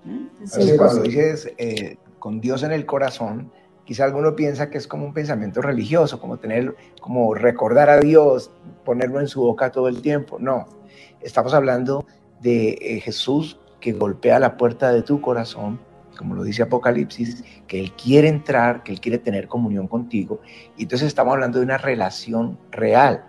¿Mm? 0.04 0.26
cuando 0.78 1.02
dices 1.02 1.52
eh, 1.58 1.96
con 2.18 2.40
Dios 2.40 2.62
en 2.62 2.72
el 2.72 2.86
corazón, 2.86 3.52
quizá 3.84 4.04
alguno 4.04 4.34
piensa 4.36 4.70
que 4.70 4.78
es 4.78 4.86
como 4.86 5.04
un 5.06 5.12
pensamiento 5.12 5.60
religioso, 5.60 6.20
como 6.20 6.38
tener, 6.38 6.74
como 7.00 7.34
recordar 7.34 7.90
a 7.90 8.00
Dios, 8.00 8.50
ponerlo 8.84 9.20
en 9.20 9.28
su 9.28 9.40
boca 9.40 9.70
todo 9.70 9.88
el 9.88 10.02
tiempo. 10.02 10.38
No, 10.38 10.66
estamos 11.22 11.54
hablando 11.54 12.06
de 12.40 12.78
eh, 12.80 13.00
Jesús 13.00 13.58
que 13.80 13.92
golpea 13.92 14.38
la 14.38 14.56
puerta 14.56 14.92
de 14.92 15.02
tu 15.02 15.20
corazón, 15.20 15.80
como 16.16 16.34
lo 16.34 16.42
dice 16.42 16.62
Apocalipsis, 16.62 17.44
que 17.66 17.78
Él 17.80 17.92
quiere 17.92 18.28
entrar, 18.28 18.82
que 18.82 18.92
Él 18.92 19.00
quiere 19.00 19.18
tener 19.18 19.48
comunión 19.48 19.86
contigo. 19.86 20.40
Y 20.76 20.82
entonces 20.82 21.08
estamos 21.08 21.34
hablando 21.34 21.58
de 21.58 21.64
una 21.64 21.78
relación 21.78 22.58
real, 22.70 23.24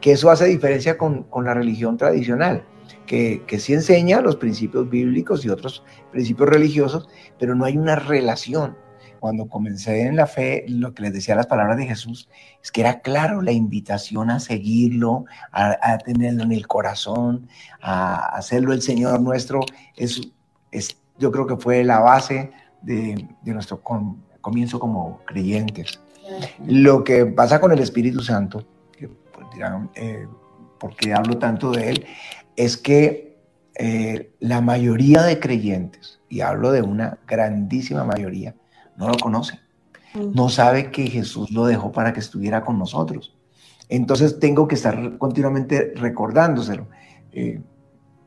que 0.00 0.12
eso 0.12 0.30
hace 0.30 0.46
diferencia 0.46 0.98
con, 0.98 1.24
con 1.24 1.44
la 1.44 1.54
religión 1.54 1.96
tradicional, 1.96 2.64
que, 3.06 3.42
que 3.46 3.58
sí 3.58 3.72
enseña 3.72 4.20
los 4.20 4.36
principios 4.36 4.88
bíblicos 4.88 5.44
y 5.44 5.48
otros 5.48 5.82
principios 6.12 6.48
religiosos, 6.48 7.08
pero 7.38 7.54
no 7.54 7.64
hay 7.64 7.78
una 7.78 7.96
relación 7.96 8.76
cuando 9.24 9.48
comencé 9.48 10.02
en 10.02 10.16
la 10.16 10.26
fe, 10.26 10.66
lo 10.68 10.92
que 10.92 11.00
les 11.00 11.14
decía 11.14 11.34
las 11.34 11.46
palabras 11.46 11.78
de 11.78 11.86
Jesús, 11.86 12.28
es 12.62 12.70
que 12.70 12.82
era 12.82 13.00
claro 13.00 13.40
la 13.40 13.52
invitación 13.52 14.28
a 14.28 14.38
seguirlo, 14.38 15.24
a, 15.50 15.96
tenerlo 15.96 16.42
en 16.42 16.52
el 16.52 16.66
corazón, 16.66 17.48
a 17.80 18.36
hacerlo 18.36 18.74
el 18.74 18.82
Señor 18.82 19.22
nuestro. 19.22 19.60
Es, 19.96 20.20
es, 20.70 20.98
yo 21.16 21.32
creo 21.32 21.46
que 21.46 21.56
fue 21.56 21.84
la 21.84 22.00
base 22.00 22.50
de, 22.82 23.26
nuestro 23.44 23.80
comienzo 24.42 24.78
como 24.78 25.22
creyentes. 25.24 25.98
Lo 26.66 27.02
que 27.02 27.24
pasa 27.24 27.62
con 27.62 27.72
el 27.72 27.78
Espíritu 27.78 28.20
Santo, 28.20 28.66
que 28.92 29.08
pues, 29.08 29.46
dirán, 29.54 29.88
eh, 29.94 30.26
¿por 30.78 30.94
qué 30.96 31.14
hablo 31.14 31.38
tanto 31.38 31.70
de 31.70 31.88
él? 31.88 32.06
Es 32.56 32.76
que 32.76 33.38
eh, 33.74 34.34
la 34.40 34.60
mayoría 34.60 35.22
de 35.22 35.40
creyentes, 35.40 36.20
y 36.28 36.42
hablo 36.42 36.72
de 36.72 36.82
una 36.82 37.16
grandísima 37.26 38.04
mayoría, 38.04 38.54
no 38.96 39.08
lo 39.08 39.16
conoce. 39.16 39.60
No 40.14 40.48
sabe 40.48 40.92
que 40.92 41.08
Jesús 41.08 41.50
lo 41.50 41.66
dejó 41.66 41.90
para 41.90 42.12
que 42.12 42.20
estuviera 42.20 42.64
con 42.64 42.78
nosotros. 42.78 43.34
Entonces 43.88 44.38
tengo 44.38 44.68
que 44.68 44.76
estar 44.76 45.18
continuamente 45.18 45.92
recordándoselo. 45.96 46.86
Eh, 47.32 47.60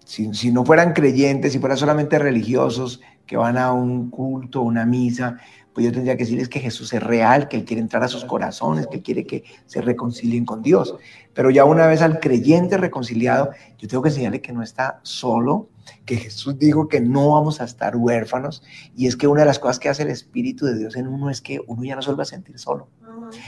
si, 0.04 0.34
si, 0.34 0.52
no 0.52 0.66
fueran 0.66 0.94
creyentes, 0.94 1.54
si 1.54 1.60
fueran 1.60 1.78
solamente 1.78 2.20
religiosos 2.20 3.02
que 3.26 3.38
van 3.38 3.58
a 3.58 3.72
un 3.72 4.10
culto, 4.10 4.62
una 4.62 4.86
misa, 4.86 5.38
pues 5.78 5.86
yo 5.86 5.92
tendría 5.92 6.18
que 6.18 6.24
decirles 6.24 6.50
que 6.50 6.60
Jesús 6.60 6.92
es 6.92 7.04
real, 7.04 7.48
que 7.48 7.56
Él 7.56 7.64
quiere 7.64 7.82
entrar 7.84 8.02
a 8.02 8.08
sus 8.08 8.26
corazones, 8.26 8.88
que 8.88 9.04
quiere 9.04 9.28
que 9.28 9.44
se 9.68 9.80
reconcilien 9.80 10.44
con 10.44 10.64
Dios. 10.64 10.96
Pero 11.36 11.52
ya 11.52 11.66
una 11.66 11.86
vez 11.86 12.02
al 12.02 12.20
creyente 12.20 12.78
reconciliado, 12.78 13.52
yo 13.78 13.88
tengo 13.88 14.02
que 14.02 14.10
enseñarle 14.10 14.42
que 14.42 14.52
no 14.52 14.64
está 14.64 15.00
solo, 15.04 15.70
que 16.04 16.18
Jesús 16.18 16.58
dijo 16.58 16.88
que 16.88 17.00
no 17.00 17.30
vamos 17.34 17.62
a 17.62 17.66
estar 17.66 17.96
huérfanos 17.96 18.64
y 18.96 19.06
es 19.06 19.16
que 19.16 19.28
una 19.28 19.42
de 19.42 19.46
las 19.46 19.60
cosas 19.60 19.78
que 19.78 19.88
hace 19.88 20.02
el 20.02 20.10
Espíritu 20.10 20.66
de 20.66 20.80
Dios 20.80 20.96
en 20.96 21.08
uno 21.08 21.30
es 21.30 21.42
que 21.42 21.62
uno 21.68 21.84
ya 21.84 21.96
no 21.96 22.02
se 22.02 22.10
vuelve 22.10 22.24
a 22.24 22.26
sentir 22.26 22.58
solo. 22.58 22.88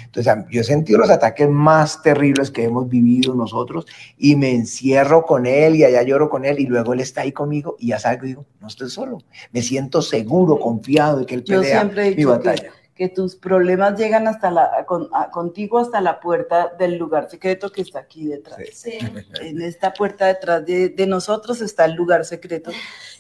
Entonces, 0.06 0.34
yo 0.50 0.62
he 0.62 0.64
sentido 0.64 1.00
los 1.00 1.10
ataques 1.10 1.50
más 1.50 2.02
terribles 2.02 2.52
que 2.52 2.64
hemos 2.64 2.88
vivido 2.90 3.34
nosotros 3.34 3.86
y 4.18 4.36
me 4.36 4.52
encierro 4.52 5.26
con 5.26 5.46
él 5.46 5.76
y 5.76 5.84
allá 5.84 6.04
lloro 6.04 6.30
con 6.30 6.46
él 6.46 6.60
y 6.60 6.66
luego 6.66 6.94
él 6.94 7.00
está 7.00 7.22
ahí 7.22 7.32
conmigo 7.32 7.76
y 7.80 7.88
ya 7.88 8.00
salgo 8.00 8.26
y 8.26 8.30
digo, 8.30 8.46
no 8.60 8.68
estoy 8.68 8.90
solo. 8.90 9.20
Me 9.52 9.62
siento 9.62 10.02
seguro, 10.02 10.60
confiado 10.60 11.20
de 11.20 11.26
que 11.26 11.36
él 11.36 11.44
pelea 11.44 11.84
mi 11.84 12.24
batalla 12.26 12.72
que 13.00 13.08
tus 13.08 13.38
problemas 13.38 13.98
llegan 13.98 14.28
hasta 14.28 14.52
la, 14.52 14.86
contigo 15.32 15.80
hasta 15.80 16.02
la 16.02 16.20
puerta 16.20 16.74
del 16.78 16.98
lugar 16.98 17.30
secreto 17.30 17.72
que 17.72 17.82
está 17.82 18.00
aquí 18.00 18.28
detrás. 18.28 18.60
En 19.42 19.62
esta 19.62 19.94
puerta 19.94 20.26
detrás 20.26 20.66
de, 20.66 21.06
nosotros 21.08 21.62
está 21.62 21.86
el 21.86 21.94
lugar 21.94 22.26
secreto. 22.26 22.72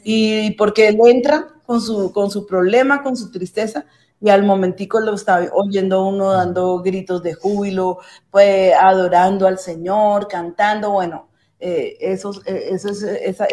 Y 0.03 0.51
porque 0.57 0.89
él 0.89 0.99
entra 1.05 1.47
con 1.65 1.79
su, 1.79 2.11
con 2.11 2.29
su 2.29 2.45
problema, 2.45 3.01
con 3.01 3.15
su 3.15 3.31
tristeza, 3.31 3.85
y 4.21 4.29
al 4.29 4.43
momentico 4.43 4.99
lo 4.99 5.13
está 5.13 5.49
oyendo 5.53 6.05
uno 6.05 6.31
dando 6.31 6.79
gritos 6.79 7.23
de 7.23 7.33
júbilo, 7.33 7.99
pues 8.31 8.73
adorando 8.73 9.47
al 9.47 9.59
Señor, 9.59 10.27
cantando, 10.27 10.91
bueno, 10.91 11.29
eh, 11.59 11.97
eso, 11.99 12.31
eh, 12.45 12.69
eso 12.71 12.89
es, 12.89 13.03
esa, 13.03 13.47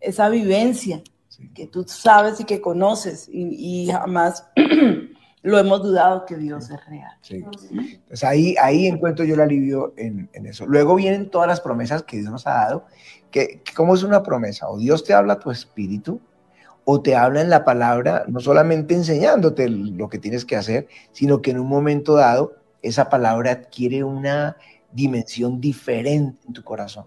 esa, 0.00 0.28
vivencia 0.28 1.02
que 1.54 1.66
tú 1.66 1.84
sabes 1.86 2.40
y 2.40 2.44
que 2.44 2.60
conoces 2.60 3.28
y, 3.28 3.84
y 3.86 3.90
jamás 3.90 4.46
lo 5.42 5.58
hemos 5.58 5.82
dudado 5.82 6.26
que 6.26 6.36
Dios 6.36 6.70
es 6.70 6.86
real. 6.86 7.12
Sí. 7.22 7.36
Entonces 7.36 8.24
ahí, 8.24 8.54
ahí 8.60 8.86
encuentro 8.86 9.24
yo 9.24 9.34
el 9.34 9.40
alivio 9.40 9.94
en, 9.96 10.28
eso. 10.32 10.66
Luego 10.66 10.94
vienen 10.94 11.30
todas 11.30 11.48
las 11.48 11.60
promesas 11.60 12.02
que 12.02 12.18
Dios 12.18 12.30
nos 12.30 12.46
ha 12.46 12.50
dado, 12.50 12.84
que, 13.30 13.62
¿cómo 13.74 13.94
es 13.94 14.02
una 14.02 14.22
promesa? 14.22 14.68
O 14.68 14.78
Dios 14.78 15.04
te 15.04 15.14
habla 15.14 15.34
a 15.34 15.38
tu 15.38 15.50
espíritu, 15.50 16.20
o 16.84 17.02
te 17.02 17.16
habla 17.16 17.40
en 17.40 17.50
la 17.50 17.64
palabra, 17.64 18.24
no 18.28 18.40
solamente 18.40 18.94
enseñándote 18.94 19.68
lo 19.68 20.08
que 20.08 20.18
tienes 20.18 20.44
que 20.44 20.56
hacer, 20.56 20.88
sino 21.12 21.42
que 21.42 21.50
en 21.50 21.60
un 21.60 21.68
momento 21.68 22.14
dado 22.14 22.54
esa 22.82 23.08
palabra 23.08 23.52
adquiere 23.52 24.04
una 24.04 24.56
dimensión 24.92 25.60
diferente 25.60 26.38
en 26.46 26.52
tu 26.52 26.64
corazón 26.64 27.04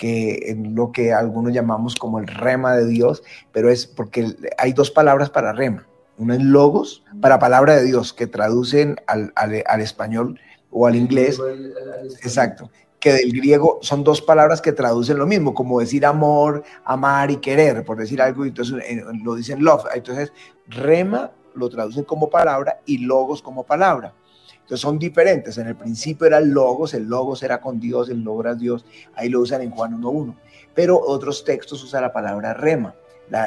que 0.00 0.50
en 0.50 0.74
lo 0.74 0.92
que 0.92 1.12
algunos 1.12 1.52
llamamos 1.52 1.94
como 1.94 2.18
el 2.18 2.26
rema 2.26 2.74
de 2.74 2.86
Dios, 2.86 3.22
pero 3.52 3.68
es 3.68 3.86
porque 3.86 4.34
hay 4.56 4.72
dos 4.72 4.90
palabras 4.90 5.28
para 5.28 5.52
rema. 5.52 5.86
Una 6.16 6.36
es 6.36 6.42
logos 6.42 7.04
para 7.20 7.38
palabra 7.38 7.76
de 7.76 7.84
Dios, 7.84 8.14
que 8.14 8.26
traducen 8.26 8.96
al, 9.06 9.30
al, 9.36 9.80
español 9.82 10.40
o 10.70 10.86
al 10.86 10.96
inglés. 10.96 11.38
Exacto. 12.22 12.70
Que 13.00 13.12
del 13.14 13.32
griego 13.32 13.78
son 13.82 14.04
dos 14.04 14.20
palabras 14.20 14.60
que 14.60 14.72
traducen 14.72 15.18
lo 15.18 15.26
mismo, 15.26 15.54
como 15.54 15.80
decir 15.80 16.04
amor, 16.04 16.62
amar 16.84 17.30
y 17.30 17.38
querer, 17.38 17.84
por 17.84 17.96
decir 17.96 18.20
algo, 18.20 18.44
entonces 18.44 18.76
eh, 18.86 19.02
lo 19.24 19.34
dicen 19.34 19.64
love. 19.64 19.86
Entonces, 19.94 20.32
rema 20.68 21.32
lo 21.54 21.68
traducen 21.68 22.04
como 22.04 22.28
palabra 22.28 22.80
y 22.84 22.98
logos 22.98 23.42
como 23.42 23.64
palabra. 23.64 24.14
Entonces 24.54 24.80
son 24.80 24.98
diferentes. 24.98 25.58
En 25.58 25.66
el 25.66 25.76
principio 25.76 26.26
era 26.26 26.40
logos, 26.40 26.94
el 26.94 27.04
logos 27.04 27.42
era 27.42 27.60
con 27.60 27.80
Dios, 27.80 28.08
el 28.10 28.22
logos 28.22 28.44
era 28.44 28.54
Dios. 28.54 28.84
Ahí 29.14 29.28
lo 29.28 29.40
usan 29.40 29.62
en 29.62 29.70
Juan 29.70 30.00
1.1. 30.00 30.36
Pero 30.74 31.00
otros 31.00 31.42
textos 31.42 31.82
usan 31.82 32.02
la 32.02 32.12
palabra 32.12 32.54
rema 32.54 32.94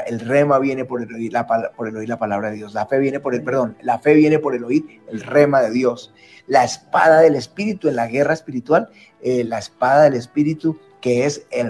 el 0.07 0.19
rema 0.19 0.59
viene 0.59 0.85
por 0.85 1.01
el, 1.01 1.13
oír 1.13 1.33
la, 1.33 1.45
por 1.45 1.87
el 1.87 1.95
oír 1.95 2.09
la 2.09 2.17
palabra 2.17 2.49
de 2.49 2.57
Dios. 2.57 2.73
La 2.73 2.85
fe 2.85 2.99
viene 2.99 3.19
por 3.19 3.35
el 3.35 3.43
perdón. 3.43 3.77
La 3.81 3.99
fe 3.99 4.13
viene 4.13 4.39
por 4.39 4.55
el 4.55 4.63
oír 4.63 5.01
el 5.09 5.21
rema 5.21 5.61
de 5.61 5.71
Dios. 5.71 6.13
La 6.47 6.63
espada 6.63 7.21
del 7.21 7.35
Espíritu 7.35 7.87
en 7.87 7.95
la 7.95 8.07
guerra 8.07 8.33
espiritual, 8.33 8.89
eh, 9.21 9.43
la 9.43 9.59
espada 9.59 10.03
del 10.03 10.13
Espíritu 10.15 10.79
que 11.01 11.25
es 11.25 11.45
el, 11.51 11.67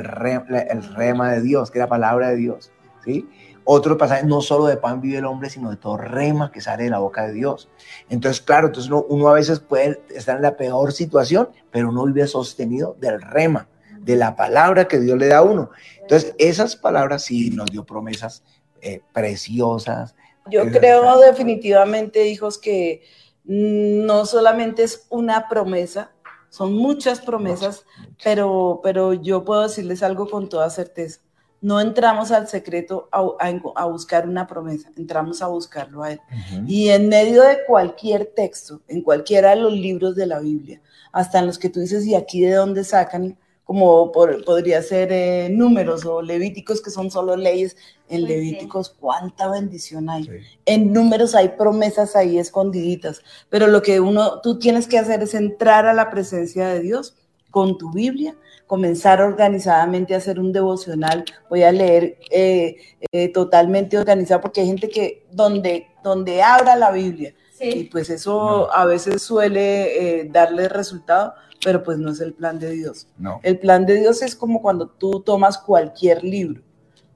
el 0.69 0.83
rema 0.93 1.31
de 1.31 1.41
Dios, 1.41 1.71
que 1.71 1.79
es 1.79 1.83
la 1.83 1.89
palabra 1.89 2.29
de 2.29 2.35
Dios. 2.35 2.71
¿sí? 3.03 3.27
Otro 3.63 3.97
pasaje, 3.97 4.25
no 4.25 4.41
solo 4.41 4.67
de 4.67 4.77
pan 4.77 5.01
vive 5.01 5.17
el 5.17 5.25
hombre, 5.25 5.49
sino 5.49 5.71
de 5.71 5.77
todo 5.77 5.97
rema 5.97 6.51
que 6.51 6.61
sale 6.61 6.83
de 6.83 6.89
la 6.89 6.99
boca 6.99 7.25
de 7.25 7.33
Dios. 7.33 7.69
Entonces, 8.09 8.41
claro, 8.41 8.67
entonces 8.67 8.91
uno, 8.91 9.05
uno 9.09 9.29
a 9.29 9.33
veces 9.33 9.59
puede 9.59 10.01
estar 10.09 10.35
en 10.35 10.43
la 10.43 10.55
peor 10.55 10.91
situación, 10.91 11.49
pero 11.71 11.89
uno 11.89 12.05
vive 12.05 12.27
sostenido 12.27 12.95
del 12.99 13.21
rema 13.21 13.67
de 14.03 14.15
la 14.15 14.35
palabra 14.35 14.87
que 14.87 14.99
Dios 14.99 15.17
le 15.17 15.27
da 15.27 15.37
a 15.37 15.43
uno. 15.43 15.71
Entonces, 16.01 16.35
esas 16.37 16.75
palabras 16.75 17.23
sí 17.23 17.49
nos 17.51 17.71
dio 17.71 17.85
promesas 17.85 18.43
eh, 18.81 19.01
preciosas. 19.13 20.15
Yo 20.49 20.69
creo 20.69 21.19
definitivamente, 21.21 22.27
hijos, 22.27 22.57
que 22.57 23.01
no 23.45 24.25
solamente 24.25 24.83
es 24.83 25.07
una 25.09 25.47
promesa, 25.47 26.11
son 26.49 26.73
muchas 26.73 27.19
promesas, 27.21 27.85
pero, 28.23 28.81
pero 28.83 29.13
yo 29.13 29.43
puedo 29.43 29.63
decirles 29.63 30.03
algo 30.03 30.29
con 30.29 30.49
toda 30.49 30.69
certeza. 30.69 31.21
No 31.61 31.79
entramos 31.79 32.31
al 32.31 32.49
secreto 32.49 33.07
a, 33.09 33.85
buscar 33.85 34.27
una 34.27 34.45
promesa, 34.47 34.91
entramos 34.97 35.41
a 35.41 35.47
buscarlo 35.47 36.03
a 36.03 36.11
Él. 36.11 36.19
Y 36.67 36.89
en 36.89 37.07
medio 37.07 37.41
de 37.41 37.59
cualquier 37.65 38.25
texto, 38.35 38.81
en 38.89 39.01
cualquiera 39.01 39.51
de 39.51 39.61
los 39.61 39.71
libros 39.71 40.15
de 40.15 40.27
la 40.27 40.39
Biblia, 40.39 40.81
hasta 41.13 41.39
en 41.39 41.47
los 41.47 41.57
que 41.57 41.69
tú 41.69 41.79
dices, 41.79 42.05
¿y 42.05 42.15
aquí 42.15 42.41
de 42.41 42.51
dónde 42.51 42.83
sacan? 42.83 43.37
Como 43.63 44.11
podría 44.11 44.81
ser 44.81 45.11
eh, 45.11 45.49
números 45.49 46.05
o 46.05 46.21
levíticos, 46.21 46.81
que 46.81 46.89
son 46.89 47.09
solo 47.09 47.35
leyes. 47.35 47.77
En 48.09 48.25
Levíticos, 48.25 48.89
cuánta 48.99 49.49
bendición 49.49 50.07
hay. 50.09 50.29
En 50.65 50.93
números 50.93 51.33
hay 51.33 51.49
promesas 51.57 52.15
ahí 52.15 52.37
escondiditas, 52.37 53.23
pero 53.49 53.65
lo 53.65 53.81
que 53.81 53.99
uno, 54.01 54.39
tú 54.41 54.59
tienes 54.59 54.87
que 54.87 54.99
hacer 54.99 55.23
es 55.23 55.33
entrar 55.33 55.87
a 55.87 55.93
la 55.93 56.11
presencia 56.11 56.67
de 56.67 56.81
Dios 56.81 57.15
con 57.49 57.77
tu 57.77 57.91
Biblia, 57.91 58.35
comenzar 58.67 59.19
organizadamente 59.21 60.13
a 60.13 60.17
hacer 60.17 60.39
un 60.39 60.51
devocional. 60.51 61.25
Voy 61.49 61.63
a 61.63 61.71
leer 61.71 62.19
eh, 62.29 62.75
eh, 63.11 63.29
totalmente 63.29 63.97
organizado, 63.97 64.41
porque 64.41 64.61
hay 64.61 64.67
gente 64.67 64.89
que 64.89 65.25
donde, 65.31 65.87
donde 66.03 66.43
abra 66.43 66.75
la 66.75 66.91
Biblia, 66.91 67.33
y 67.59 67.85
pues 67.85 68.11
eso 68.11 68.71
a 68.71 68.85
veces 68.85 69.23
suele 69.23 70.29
darle 70.31 70.67
resultado, 70.69 71.33
pero 71.63 71.81
pues 71.81 71.97
no 71.97 72.11
es 72.11 72.19
el 72.19 72.33
plan 72.33 72.59
de 72.59 72.71
Dios. 72.71 73.07
No. 73.17 73.39
El 73.43 73.57
plan 73.59 73.85
de 73.85 73.95
Dios 73.95 74.21
es 74.21 74.35
como 74.35 74.61
cuando 74.61 74.87
tú 74.87 75.21
tomas 75.21 75.57
cualquier 75.57 76.23
libro. 76.23 76.61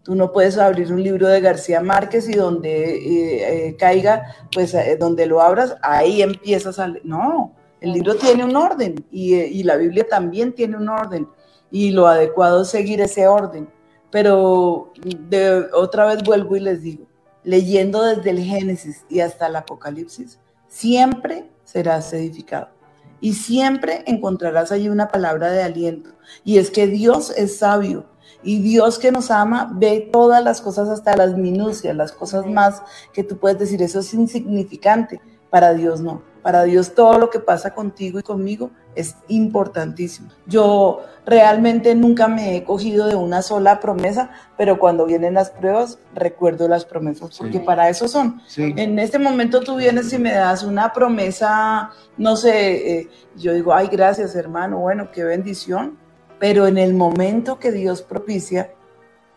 Tú 0.04 0.16
no 0.16 0.32
puedes 0.32 0.58
abrir 0.58 0.92
un 0.94 1.04
libro 1.04 1.28
de 1.28 1.42
García 1.42 1.82
Márquez 1.82 2.30
y 2.30 2.34
donde 2.34 2.96
eh, 2.96 3.68
eh, 3.68 3.76
caiga, 3.76 4.34
pues 4.54 4.74
eh, 4.74 4.96
donde 4.98 5.26
lo 5.26 5.42
abras, 5.42 5.76
ahí 5.82 6.22
empiezas 6.22 6.80
a... 6.80 6.88
No, 7.04 7.54
el 7.82 7.92
libro 7.92 8.16
tiene 8.16 8.46
un 8.46 8.56
orden 8.56 9.06
y, 9.12 9.36
y 9.36 9.64
la 9.64 9.76
Biblia 9.76 10.08
también 10.10 10.54
tiene 10.54 10.78
un 10.78 10.88
orden 10.88 11.28
y 11.70 11.92
lo 11.92 12.08
adecuado 12.08 12.62
es 12.62 12.70
seguir 12.70 13.02
ese 13.02 13.28
orden. 13.28 13.68
Pero 14.10 14.94
de, 15.04 15.66
otra 15.74 16.06
vez 16.06 16.24
vuelvo 16.24 16.56
y 16.56 16.62
les 16.62 16.82
digo, 16.82 17.06
leyendo 17.44 18.02
desde 18.04 18.30
el 18.30 18.40
Génesis 18.40 19.04
y 19.10 19.20
hasta 19.20 19.48
el 19.48 19.58
Apocalipsis, 19.58 20.40
siempre 20.70 21.50
serás 21.66 22.14
edificado 22.14 22.77
y 23.20 23.34
siempre 23.34 24.04
encontrarás 24.06 24.72
ahí 24.72 24.90
una 24.90 25.08
palabra 25.10 25.52
de 25.52 25.64
aliento. 25.64 26.12
Y 26.44 26.58
es 26.58 26.72
que 26.72 26.88
Dios 26.88 27.32
es 27.36 27.58
sabio 27.58 28.06
Y 28.44 28.62
Dios 28.62 29.00
que 29.00 29.12
nos 29.12 29.32
ama 29.32 29.72
ve 29.74 30.10
todas 30.12 30.44
las 30.44 30.62
cosas 30.62 30.90
hasta 30.90 31.16
las 31.16 31.36
minucias, 31.38 31.96
las 31.96 32.12
cosas 32.12 32.46
más 32.46 32.82
que 33.14 33.24
tú 33.24 33.38
puedes 33.38 33.58
decir, 33.58 33.82
eso 33.82 34.00
es 34.00 34.14
insignificante. 34.14 35.22
Para 35.50 35.74
Dios 35.74 36.02
no. 36.02 36.22
Para 36.44 36.64
Dios 36.64 36.94
todo 36.94 37.18
lo 37.18 37.30
que 37.30 37.40
pasa 37.40 37.74
contigo 37.74 38.20
y 38.20 38.24
conmigo 38.24 38.70
es 38.98 39.16
importantísimo. 39.28 40.30
Yo 40.48 41.02
realmente 41.26 41.94
nunca 41.94 42.28
me 42.28 42.56
he 42.56 42.64
cogido 42.64 43.08
de 43.08 43.16
una 43.16 43.42
sola 43.42 43.80
promesa, 43.80 44.32
pero 44.58 44.80
cuando 44.80 45.06
vienen 45.06 45.36
las 45.36 45.52
pruebas 45.52 46.00
recuerdo 46.16 46.68
las 46.68 46.86
promesas, 46.86 47.38
porque 47.38 47.60
para 47.60 47.90
eso 47.90 48.08
son. 48.08 48.42
En 48.58 48.98
este 48.98 49.20
momento 49.20 49.60
tú 49.62 49.76
vienes 49.76 50.12
y 50.14 50.18
me 50.18 50.34
das 50.34 50.64
una 50.64 50.92
promesa, 50.94 51.92
no 52.18 52.36
sé, 52.36 53.00
eh, 53.00 53.10
yo 53.36 53.54
digo, 53.54 53.74
ay, 53.74 53.88
gracias 53.88 54.36
hermano, 54.36 54.80
bueno, 54.80 55.12
qué 55.12 55.24
bendición, 55.24 55.98
pero 56.40 56.66
en 56.66 56.78
el 56.78 56.94
momento 56.94 57.60
que 57.60 57.72
Dios 57.72 58.02
propicia, 58.02 58.72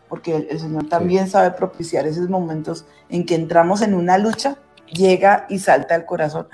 porque 0.09 0.35
el, 0.37 0.59
Señor 0.59 0.89
también 0.89 1.29
sabe 1.29 1.51
propiciar 1.51 2.07
esos 2.07 2.29
momentos 2.29 2.87
en 3.09 3.27
que 3.27 3.35
entramos 3.35 3.83
en 3.83 3.95
una 3.95 4.17
lucha, 4.17 4.57
llega 4.87 5.47
y 5.49 5.59
salta 5.59 5.95
al 5.95 6.05
corazón. 6.05 6.49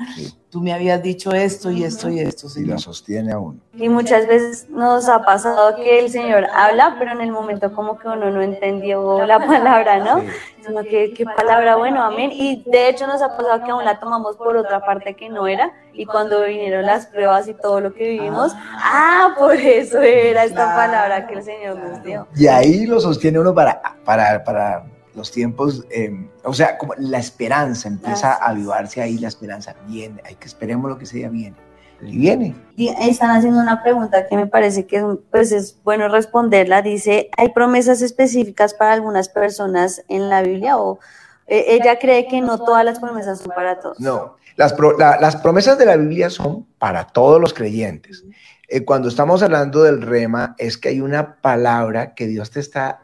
Tú 0.56 0.62
me 0.62 0.72
habías 0.72 1.02
dicho 1.02 1.32
esto 1.32 1.70
y 1.70 1.84
esto 1.84 2.08
y 2.08 2.20
esto. 2.20 2.48
Y 2.56 2.64
lo 2.64 2.78
sostiene 2.78 3.30
aún. 3.30 3.60
Y 3.74 3.90
muchas 3.90 4.26
veces 4.26 4.70
nos 4.70 5.06
ha 5.06 5.22
pasado 5.22 5.76
que 5.76 5.98
el 5.98 6.08
Señor 6.08 6.46
habla, 6.50 6.96
pero 6.98 7.12
en 7.12 7.20
el 7.20 7.30
momento 7.30 7.74
como 7.74 7.98
que 7.98 8.08
uno 8.08 8.30
no 8.30 8.40
entendió 8.40 9.26
la 9.26 9.38
palabra, 9.38 9.98
¿no? 9.98 10.24
Sino 10.66 10.82
que, 10.82 11.12
¿qué 11.12 11.26
palabra? 11.26 11.76
Bueno, 11.76 12.02
amén. 12.02 12.30
Y 12.32 12.64
de 12.70 12.88
hecho 12.88 13.06
nos 13.06 13.20
ha 13.20 13.36
pasado 13.36 13.62
que 13.66 13.70
aún 13.70 13.84
la 13.84 14.00
tomamos 14.00 14.38
por 14.38 14.56
otra 14.56 14.80
parte 14.80 15.14
que 15.14 15.28
no 15.28 15.46
era. 15.46 15.74
Y 15.92 16.06
cuando 16.06 16.42
vinieron 16.44 16.86
las 16.86 17.04
pruebas 17.04 17.46
y 17.48 17.52
todo 17.52 17.82
lo 17.82 17.92
que 17.92 18.08
vivimos, 18.08 18.54
ah, 18.76 19.34
por 19.38 19.56
eso 19.56 20.00
era 20.00 20.44
esta 20.44 20.74
palabra 20.74 21.26
que 21.26 21.34
el 21.34 21.42
Señor 21.42 21.76
nos 21.76 22.02
dio. 22.02 22.26
Y 22.34 22.46
ahí 22.46 22.86
lo 22.86 22.98
sostiene 22.98 23.38
uno 23.38 23.54
para, 23.54 23.82
para, 24.06 24.42
para 24.42 24.86
los 25.16 25.32
tiempos, 25.32 25.84
em, 25.90 26.28
o 26.44 26.52
sea, 26.52 26.78
como 26.78 26.94
la 26.98 27.18
esperanza 27.18 27.88
empieza 27.88 28.34
a 28.34 28.50
avivarse 28.50 29.00
ahí, 29.00 29.18
la 29.18 29.28
esperanza 29.28 29.74
viene, 29.88 30.22
hay 30.24 30.34
que 30.36 30.46
esperemos 30.46 30.90
lo 30.90 30.98
que 30.98 31.06
sea 31.06 31.28
viene. 31.30 31.56
Y 32.02 32.18
viene. 32.18 32.54
Y 32.76 32.88
están 32.88 33.30
haciendo 33.30 33.58
una 33.58 33.82
pregunta 33.82 34.26
que 34.26 34.36
me 34.36 34.46
parece 34.46 34.86
que 34.86 35.02
pues 35.30 35.50
es 35.50 35.78
bueno 35.82 36.08
responderla. 36.08 36.82
Dice, 36.82 37.30
¿hay 37.38 37.48
promesas 37.54 38.02
específicas 38.02 38.74
para 38.74 38.92
algunas 38.92 39.30
personas 39.30 40.04
en 40.08 40.28
la 40.28 40.42
Biblia 40.42 40.76
o 40.76 40.98
eh, 41.46 41.64
ella 41.68 41.98
cree 41.98 42.28
que 42.28 42.42
no 42.42 42.58
todas 42.58 42.84
las 42.84 42.98
promesas 42.98 43.38
son 43.38 43.48
para 43.48 43.80
todos? 43.80 43.98
No, 43.98 44.36
las, 44.56 44.74
las 44.98 45.36
promesas 45.36 45.78
de 45.78 45.86
la 45.86 45.96
Biblia 45.96 46.28
son 46.28 46.66
para 46.78 47.06
todos 47.06 47.40
los 47.40 47.54
creyentes. 47.54 48.24
Eh, 48.68 48.84
cuando 48.84 49.08
estamos 49.08 49.42
hablando 49.42 49.82
del 49.82 50.02
rema, 50.02 50.54
es 50.58 50.76
que 50.76 50.90
hay 50.90 51.00
una 51.00 51.36
palabra 51.36 52.14
que 52.14 52.26
Dios 52.26 52.50
te 52.50 52.60
está 52.60 53.00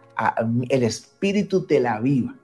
el 0.69 0.83
Espíritu 0.83 1.67
te 1.67 1.81
la 1.81 1.95
aviva. 1.95 2.35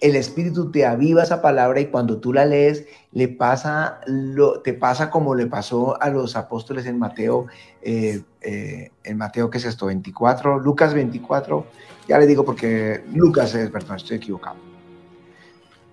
El 0.00 0.16
Espíritu 0.16 0.70
te 0.72 0.84
aviva 0.84 1.22
esa 1.22 1.40
palabra 1.40 1.80
y 1.80 1.86
cuando 1.86 2.18
tú 2.18 2.32
la 2.32 2.44
lees, 2.44 2.86
le 3.12 3.28
pasa 3.28 4.00
lo, 4.06 4.60
te 4.60 4.72
pasa 4.72 5.10
como 5.10 5.36
le 5.36 5.46
pasó 5.46 6.00
a 6.02 6.10
los 6.10 6.34
apóstoles 6.34 6.86
en 6.86 6.98
Mateo, 6.98 7.46
eh, 7.82 8.22
eh, 8.40 8.90
en 9.04 9.16
Mateo, 9.16 9.48
¿qué 9.48 9.58
es 9.58 9.64
esto? 9.64 9.86
24, 9.86 10.58
Lucas 10.58 10.92
24, 10.92 11.64
ya 12.08 12.18
le 12.18 12.26
digo 12.26 12.44
porque 12.44 13.04
Lucas 13.14 13.54
es, 13.54 13.70
perdón, 13.70 13.96
estoy 13.96 14.16
equivocado, 14.16 14.56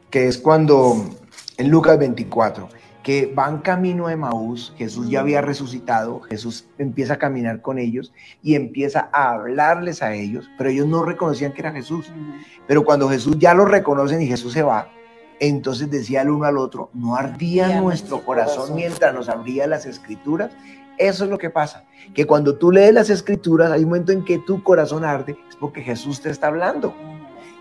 que 0.09 0.27
es 0.27 0.39
cuando 0.39 1.05
en 1.57 1.69
Lucas 1.69 1.99
24, 1.99 2.67
que 3.03 3.31
van 3.33 3.59
camino 3.59 4.07
a 4.07 4.13
Emaús, 4.13 4.73
Jesús 4.77 5.09
ya 5.09 5.21
había 5.21 5.41
resucitado, 5.41 6.19
Jesús 6.21 6.67
empieza 6.77 7.13
a 7.13 7.17
caminar 7.17 7.62
con 7.62 7.77
ellos 7.77 8.13
y 8.43 8.55
empieza 8.55 9.09
a 9.13 9.31
hablarles 9.31 10.03
a 10.03 10.13
ellos, 10.13 10.49
pero 10.57 10.69
ellos 10.69 10.88
no 10.88 11.03
reconocían 11.03 11.53
que 11.53 11.62
era 11.62 11.71
Jesús. 11.71 12.12
Pero 12.67 12.83
cuando 12.83 13.09
Jesús 13.09 13.38
ya 13.39 13.53
lo 13.53 13.65
reconocen 13.65 14.21
y 14.21 14.27
Jesús 14.27 14.53
se 14.53 14.63
va, 14.63 14.89
entonces 15.39 15.89
decía 15.89 16.21
el 16.21 16.29
uno 16.29 16.45
al 16.45 16.57
otro, 16.57 16.89
no 16.93 17.15
ardía 17.15 17.79
nuestro 17.79 18.25
corazón 18.25 18.75
mientras 18.75 19.13
nos 19.13 19.29
abría 19.29 19.67
las 19.67 19.85
escrituras. 19.85 20.51
Eso 20.97 21.23
es 21.23 21.29
lo 21.29 21.38
que 21.38 21.49
pasa, 21.49 21.85
que 22.13 22.27
cuando 22.27 22.57
tú 22.57 22.73
lees 22.73 22.93
las 22.93 23.09
escrituras 23.09 23.71
hay 23.71 23.83
un 23.83 23.89
momento 23.89 24.12
en 24.12 24.25
que 24.25 24.39
tu 24.39 24.62
corazón 24.62 25.05
arde, 25.05 25.38
es 25.47 25.55
porque 25.55 25.81
Jesús 25.81 26.19
te 26.19 26.29
está 26.29 26.47
hablando. 26.47 26.93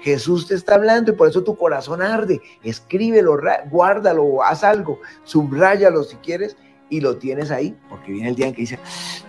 Jesús 0.08 0.46
te 0.46 0.54
está 0.54 0.74
hablando 0.74 1.12
y 1.12 1.14
por 1.14 1.28
eso 1.28 1.42
tu 1.42 1.56
corazón 1.56 2.02
arde. 2.02 2.40
Escríbelo, 2.62 3.38
guárdalo, 3.70 4.42
haz 4.42 4.64
algo, 4.64 5.00
subráyalo 5.24 6.02
si 6.02 6.16
quieres 6.16 6.56
y 6.90 7.00
lo 7.00 7.16
tienes 7.16 7.50
ahí, 7.50 7.76
porque 7.88 8.12
viene 8.12 8.30
el 8.30 8.34
día 8.34 8.46
en 8.46 8.54
que 8.54 8.62
dice, 8.62 8.78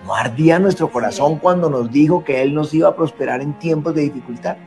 no 0.06 0.16
ardía 0.16 0.60
nuestro 0.60 0.92
corazón 0.92 1.38
cuando 1.40 1.70
nos 1.70 1.92
dijo 1.92 2.24
que 2.24 2.42
Él 2.42 2.54
nos 2.54 2.74
iba 2.74 2.88
a 2.90 2.96
prosperar 2.96 3.42
en 3.42 3.58
tiempos 3.60 3.94
de 3.96 4.02
dificultad. 4.02 4.58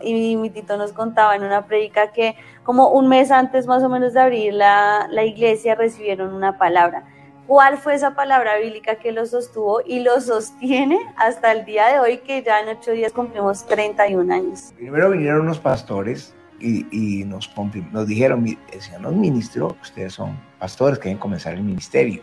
Y 0.00 0.36
mi 0.36 0.50
tito 0.50 0.76
nos 0.76 0.92
contaba 0.92 1.36
en 1.36 1.44
una 1.44 1.66
predica 1.66 2.10
que 2.12 2.34
como 2.64 2.90
un 2.90 3.08
mes 3.08 3.30
antes 3.30 3.66
más 3.68 3.82
o 3.84 3.88
menos 3.88 4.14
de 4.14 4.20
abrir 4.20 4.54
la, 4.54 5.06
la 5.08 5.24
iglesia 5.24 5.76
recibieron 5.76 6.32
una 6.32 6.58
palabra 6.58 7.04
¿Cuál 7.46 7.78
fue 7.78 7.94
esa 7.94 8.14
palabra 8.14 8.58
bíblica 8.58 8.96
que 8.96 9.10
lo 9.10 9.26
sostuvo 9.26 9.80
y 9.84 10.00
lo 10.00 10.20
sostiene 10.20 10.98
hasta 11.16 11.52
el 11.52 11.64
día 11.64 11.88
de 11.88 11.98
hoy, 11.98 12.18
que 12.18 12.42
ya 12.42 12.60
en 12.60 12.68
ocho 12.68 12.92
días 12.92 13.12
cumplimos 13.12 13.66
31 13.66 14.32
años? 14.32 14.72
Primero 14.76 15.10
vinieron 15.10 15.42
unos 15.42 15.58
pastores 15.58 16.34
y, 16.60 17.24
nos, 17.24 17.50
nos 17.90 18.06
dijeron, 18.06 18.44
decían 18.72 19.02
los 19.02 19.14
ministros, 19.14 19.74
ustedes 19.82 20.14
son 20.14 20.38
pastores, 20.60 21.00
quieren 21.00 21.18
comenzar 21.18 21.54
el 21.54 21.62
ministerio. 21.62 22.22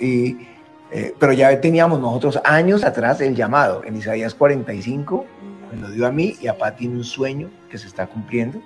Y, 0.00 0.48
eh, 0.90 1.14
pero 1.20 1.32
ya 1.32 1.60
teníamos 1.60 2.00
nosotros 2.00 2.40
años 2.44 2.82
atrás 2.82 3.20
el 3.20 3.36
llamado. 3.36 3.84
En 3.84 3.96
Isaías 3.96 4.34
45 4.34 5.24
me 5.72 5.80
lo 5.80 5.90
dio 5.90 6.06
a 6.06 6.10
mí 6.10 6.36
y 6.40 6.48
a 6.48 6.58
Pati 6.58 6.80
tiene 6.80 6.96
un 6.96 7.04
sueño 7.04 7.48
que 7.70 7.78
se 7.78 7.86
está 7.86 8.08
cumpliendo. 8.08 8.60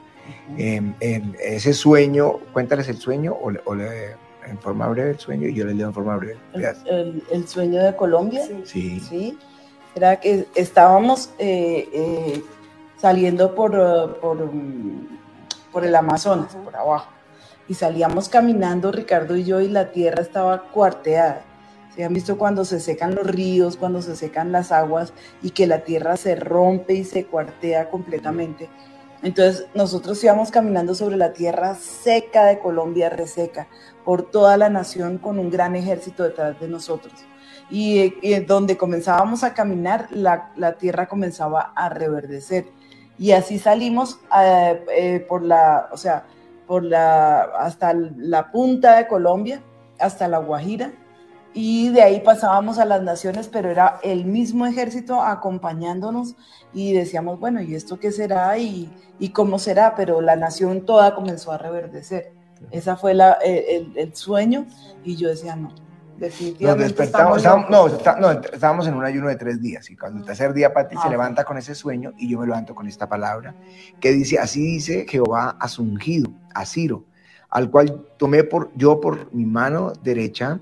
en, 0.56 0.96
ese 1.38 1.74
sueño, 1.74 2.38
cuéntales 2.54 2.88
el 2.88 2.96
sueño 2.96 3.34
o, 3.34 3.52
o 3.66 3.74
le, 3.74 4.16
en 4.46 4.58
forma 4.58 4.88
breve 4.88 5.10
el 5.10 5.18
sueño 5.18 5.48
y 5.48 5.54
yo 5.54 5.64
le 5.64 5.74
leo 5.74 5.88
en 5.88 5.94
forma 5.94 6.16
breve. 6.16 6.38
El, 6.52 7.48
sueño 7.48 7.82
de 7.82 7.94
Colombia. 7.96 8.42
Sí. 8.64 9.00
sí. 9.00 9.38
Era 9.94 10.18
que 10.18 10.46
estábamos 10.54 11.30
eh, 11.38 11.88
eh, 11.92 12.42
saliendo 13.00 13.54
por, 13.54 13.72
por, 14.20 14.50
por, 15.72 15.84
el 15.84 15.94
Amazonas, 15.94 16.56
por 16.56 16.74
abajo, 16.74 17.10
y 17.68 17.74
salíamos 17.74 18.28
caminando 18.28 18.90
Ricardo 18.90 19.36
y 19.36 19.44
yo 19.44 19.60
y 19.60 19.68
la 19.68 19.92
tierra 19.92 20.22
estaba 20.22 20.70
cuarteada. 20.70 21.42
Se 21.94 22.02
han 22.02 22.12
visto 22.12 22.36
cuando 22.36 22.64
se 22.64 22.80
secan 22.80 23.14
los 23.14 23.24
ríos, 23.24 23.76
cuando 23.76 24.02
se 24.02 24.16
secan 24.16 24.50
las 24.50 24.72
aguas 24.72 25.12
y 25.42 25.50
que 25.50 25.68
la 25.68 25.84
tierra 25.84 26.16
se 26.16 26.34
rompe 26.34 26.94
y 26.94 27.04
se 27.04 27.24
cuartea 27.26 27.88
completamente. 27.88 28.68
Entonces 29.24 29.66
nosotros 29.74 30.22
íbamos 30.22 30.50
caminando 30.50 30.94
sobre 30.94 31.16
la 31.16 31.32
tierra 31.32 31.74
seca 31.76 32.44
de 32.44 32.58
Colombia, 32.58 33.08
reseca, 33.08 33.68
por 34.04 34.30
toda 34.30 34.58
la 34.58 34.68
nación 34.68 35.16
con 35.16 35.38
un 35.38 35.50
gran 35.50 35.74
ejército 35.74 36.22
detrás 36.24 36.60
de 36.60 36.68
nosotros. 36.68 37.14
Y, 37.70 38.10
donde 38.40 38.76
comenzábamos 38.76 39.42
a 39.42 39.54
caminar, 39.54 40.08
la, 40.10 40.76
tierra 40.78 41.08
comenzaba 41.08 41.72
a 41.74 41.88
reverdecer. 41.88 42.66
Y 43.18 43.32
así 43.32 43.58
salimos 43.58 44.20
eh, 44.38 44.84
eh, 44.94 45.26
por 45.26 45.42
la, 45.42 45.88
o 45.90 45.96
sea, 45.96 46.26
por 46.66 46.84
la, 46.84 47.44
hasta 47.58 47.94
la 47.94 48.52
punta 48.52 48.98
de 48.98 49.06
Colombia, 49.08 49.62
hasta 49.98 50.28
la 50.28 50.38
Guajira, 50.38 50.92
y 51.54 51.90
de 51.90 52.02
ahí 52.02 52.20
pasábamos 52.20 52.78
a 52.78 52.84
las 52.84 53.00
naciones, 53.00 53.48
pero 53.48 53.70
era 53.70 54.00
el 54.02 54.24
mismo 54.24 54.66
ejército 54.66 55.22
acompañándonos 55.22 56.34
y 56.72 56.92
decíamos, 56.92 57.38
bueno, 57.38 57.62
¿y 57.62 57.76
esto 57.76 58.00
qué 58.00 58.10
será 58.10 58.58
y, 58.58 58.92
y 59.20 59.28
cómo 59.28 59.60
será? 59.60 59.94
Pero 59.94 60.20
la 60.20 60.34
nación 60.34 60.84
toda 60.84 61.14
comenzó 61.14 61.52
a 61.52 61.58
reverdecer. 61.58 62.32
Esa 62.72 62.96
fue 62.96 63.14
la, 63.14 63.34
el, 63.34 63.92
el, 63.96 64.16
sueño 64.16 64.66
y 65.04 65.14
yo 65.14 65.28
decía, 65.28 65.54
no, 65.54 65.72
definitivamente. 66.18 66.66
Nos 66.66 66.96
despertamos, 66.96 67.36
estábamos, 67.38 67.70
no, 67.70 67.88
no, 68.18 68.30
estábamos 68.32 68.86
en 68.88 68.94
un 68.94 69.04
ayuno 69.04 69.28
de 69.28 69.36
tres 69.36 69.62
días 69.62 69.88
y 69.90 69.96
cuando 69.96 70.20
el 70.20 70.24
tercer 70.24 70.54
día 70.54 70.72
Pati 70.72 70.96
se 70.96 71.08
levanta 71.08 71.44
con 71.44 71.56
ese 71.56 71.76
sueño 71.76 72.14
y 72.16 72.28
yo 72.28 72.40
me 72.40 72.46
levanto 72.46 72.74
con 72.74 72.88
esta 72.88 73.08
palabra 73.08 73.54
que 74.00 74.10
dice, 74.10 74.40
así 74.40 74.60
dice 74.60 75.06
Jehová 75.08 75.56
a 75.60 75.68
su 75.68 75.82
ungido, 75.82 76.30
a 76.52 76.66
Ciro, 76.66 77.04
al 77.48 77.70
cual 77.70 78.06
tomé 78.16 78.42
por, 78.42 78.72
yo 78.74 79.00
por 79.00 79.32
mi 79.32 79.44
mano 79.44 79.92
derecha 80.02 80.58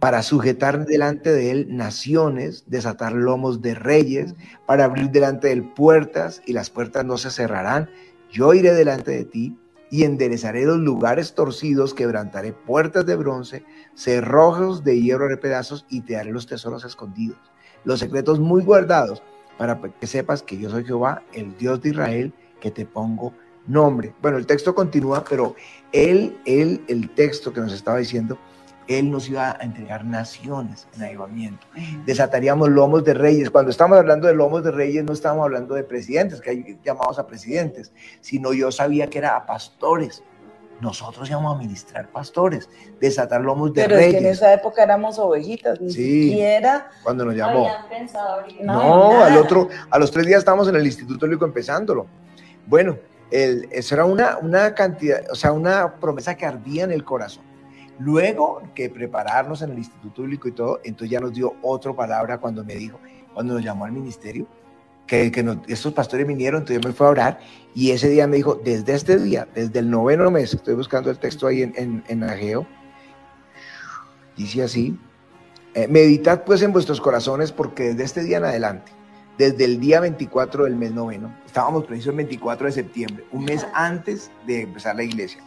para 0.00 0.22
sujetar 0.22 0.86
delante 0.86 1.30
de 1.30 1.50
él 1.50 1.76
naciones, 1.76 2.64
desatar 2.66 3.12
lomos 3.12 3.60
de 3.60 3.74
reyes, 3.74 4.34
para 4.66 4.84
abrir 4.84 5.10
delante 5.10 5.48
de 5.48 5.52
él 5.52 5.72
puertas 5.74 6.42
y 6.46 6.54
las 6.54 6.70
puertas 6.70 7.04
no 7.04 7.18
se 7.18 7.30
cerrarán. 7.30 7.90
Yo 8.30 8.54
iré 8.54 8.72
delante 8.72 9.10
de 9.10 9.26
ti 9.26 9.58
y 9.90 10.04
enderezaré 10.04 10.64
los 10.64 10.78
lugares 10.78 11.34
torcidos, 11.34 11.92
quebrantaré 11.92 12.54
puertas 12.54 13.04
de 13.04 13.16
bronce, 13.16 13.64
cerrojos 13.94 14.84
de 14.84 15.02
hierro 15.02 15.28
de 15.28 15.36
pedazos 15.36 15.84
y 15.90 16.00
te 16.00 16.14
daré 16.14 16.32
los 16.32 16.46
tesoros 16.46 16.84
escondidos, 16.84 17.38
los 17.84 18.00
secretos 18.00 18.40
muy 18.40 18.62
guardados, 18.62 19.22
para 19.58 19.78
que 19.82 20.06
sepas 20.06 20.42
que 20.42 20.56
yo 20.56 20.70
soy 20.70 20.84
Jehová, 20.84 21.22
el 21.34 21.54
Dios 21.58 21.82
de 21.82 21.90
Israel, 21.90 22.32
que 22.60 22.70
te 22.70 22.86
pongo 22.86 23.34
nombre. 23.66 24.14
Bueno, 24.22 24.38
el 24.38 24.46
texto 24.46 24.74
continúa, 24.74 25.24
pero 25.28 25.54
él, 25.92 26.38
él, 26.46 26.82
el 26.88 27.10
texto 27.10 27.52
que 27.52 27.60
nos 27.60 27.74
estaba 27.74 27.98
diciendo, 27.98 28.38
Él 28.90 29.08
nos 29.08 29.28
iba 29.28 29.52
a 29.52 29.62
entregar 29.64 30.04
naciones 30.04 30.88
en 30.96 31.04
avivamiento. 31.04 31.64
Desataríamos 32.06 32.68
lomos 32.70 33.04
de 33.04 33.14
reyes. 33.14 33.48
Cuando 33.48 33.70
estamos 33.70 33.96
hablando 33.96 34.26
de 34.26 34.34
lomos 34.34 34.64
de 34.64 34.72
reyes, 34.72 35.04
no 35.04 35.12
estamos 35.12 35.44
hablando 35.44 35.76
de 35.76 35.84
presidentes, 35.84 36.40
que 36.40 36.50
hay 36.50 36.78
llamados 36.84 37.20
a 37.20 37.26
presidentes, 37.26 37.92
sino 38.20 38.52
yo 38.52 38.72
sabía 38.72 39.08
que 39.08 39.18
era 39.18 39.36
a 39.36 39.46
pastores. 39.46 40.24
Nosotros 40.80 41.30
íbamos 41.30 41.54
a 41.54 41.58
ministrar 41.58 42.08
pastores, 42.08 42.68
desatar 43.00 43.42
lomos 43.42 43.72
de 43.74 43.82
Pero 43.84 43.94
reyes. 43.94 44.08
es 44.14 44.20
que 44.20 44.26
en 44.26 44.32
esa 44.32 44.52
época 44.52 44.82
éramos 44.82 45.20
ovejitas, 45.20 45.80
ni 45.80 45.92
Sí. 45.92 46.30
siquiera. 46.30 46.90
Cuando 47.04 47.24
nos 47.26 47.36
llamó. 47.36 47.68
Pensado. 47.88 48.42
No, 48.60 49.12
No, 49.12 49.22
al 49.24 49.36
otro, 49.36 49.68
a 49.88 49.98
los 50.00 50.10
tres 50.10 50.26
días 50.26 50.40
estábamos 50.40 50.66
en 50.68 50.74
el 50.74 50.84
Instituto 50.84 51.26
Bíblico 51.26 51.44
empezándolo. 51.44 52.06
Bueno, 52.66 52.96
el- 53.30 53.68
eso 53.70 53.94
era 53.94 54.04
una, 54.04 54.38
una 54.38 54.74
cantidad, 54.74 55.20
o 55.30 55.36
sea, 55.36 55.52
una 55.52 55.94
promesa 56.00 56.34
que 56.34 56.44
ardía 56.44 56.82
en 56.82 56.90
el 56.90 57.04
corazón. 57.04 57.44
Luego 58.00 58.62
que 58.74 58.88
prepararnos 58.88 59.60
en 59.60 59.72
el 59.72 59.78
Instituto 59.78 60.22
Bíblico 60.22 60.48
y 60.48 60.52
todo, 60.52 60.80
entonces 60.84 61.10
ya 61.10 61.20
nos 61.20 61.34
dio 61.34 61.54
otra 61.60 61.92
palabra 61.92 62.38
cuando 62.38 62.64
me 62.64 62.74
dijo, 62.74 62.98
cuando 63.34 63.52
nos 63.54 63.62
llamó 63.62 63.84
al 63.84 63.92
ministerio, 63.92 64.46
que, 65.06 65.30
que 65.30 65.58
estos 65.68 65.92
pastores 65.92 66.26
vinieron, 66.26 66.62
entonces 66.62 66.82
yo 66.82 66.88
me 66.88 66.94
fui 66.94 67.06
a 67.06 67.10
orar 67.10 67.40
y 67.74 67.90
ese 67.90 68.08
día 68.08 68.26
me 68.26 68.36
dijo, 68.36 68.54
desde 68.54 68.94
este 68.94 69.18
día, 69.18 69.46
desde 69.54 69.80
el 69.80 69.90
noveno 69.90 70.30
mes, 70.30 70.54
estoy 70.54 70.74
buscando 70.74 71.10
el 71.10 71.18
texto 71.18 71.46
ahí 71.46 71.62
en, 71.62 71.74
en, 71.76 72.02
en 72.08 72.24
Ageo, 72.24 72.66
dice 74.34 74.62
así, 74.62 74.98
eh, 75.74 75.86
meditad 75.86 76.44
pues 76.44 76.62
en 76.62 76.72
vuestros 76.72 77.02
corazones 77.02 77.52
porque 77.52 77.90
desde 77.90 78.04
este 78.04 78.22
día 78.22 78.38
en 78.38 78.44
adelante, 78.44 78.92
desde 79.36 79.66
el 79.66 79.78
día 79.78 80.00
24 80.00 80.64
del 80.64 80.74
mes 80.74 80.92
noveno, 80.92 81.36
estábamos 81.44 81.84
precisos 81.84 82.12
el 82.12 82.16
24 82.16 82.66
de 82.66 82.72
septiembre, 82.72 83.26
un 83.30 83.44
mes 83.44 83.66
antes 83.74 84.30
de 84.46 84.62
empezar 84.62 84.96
la 84.96 85.02
iglesia. 85.02 85.42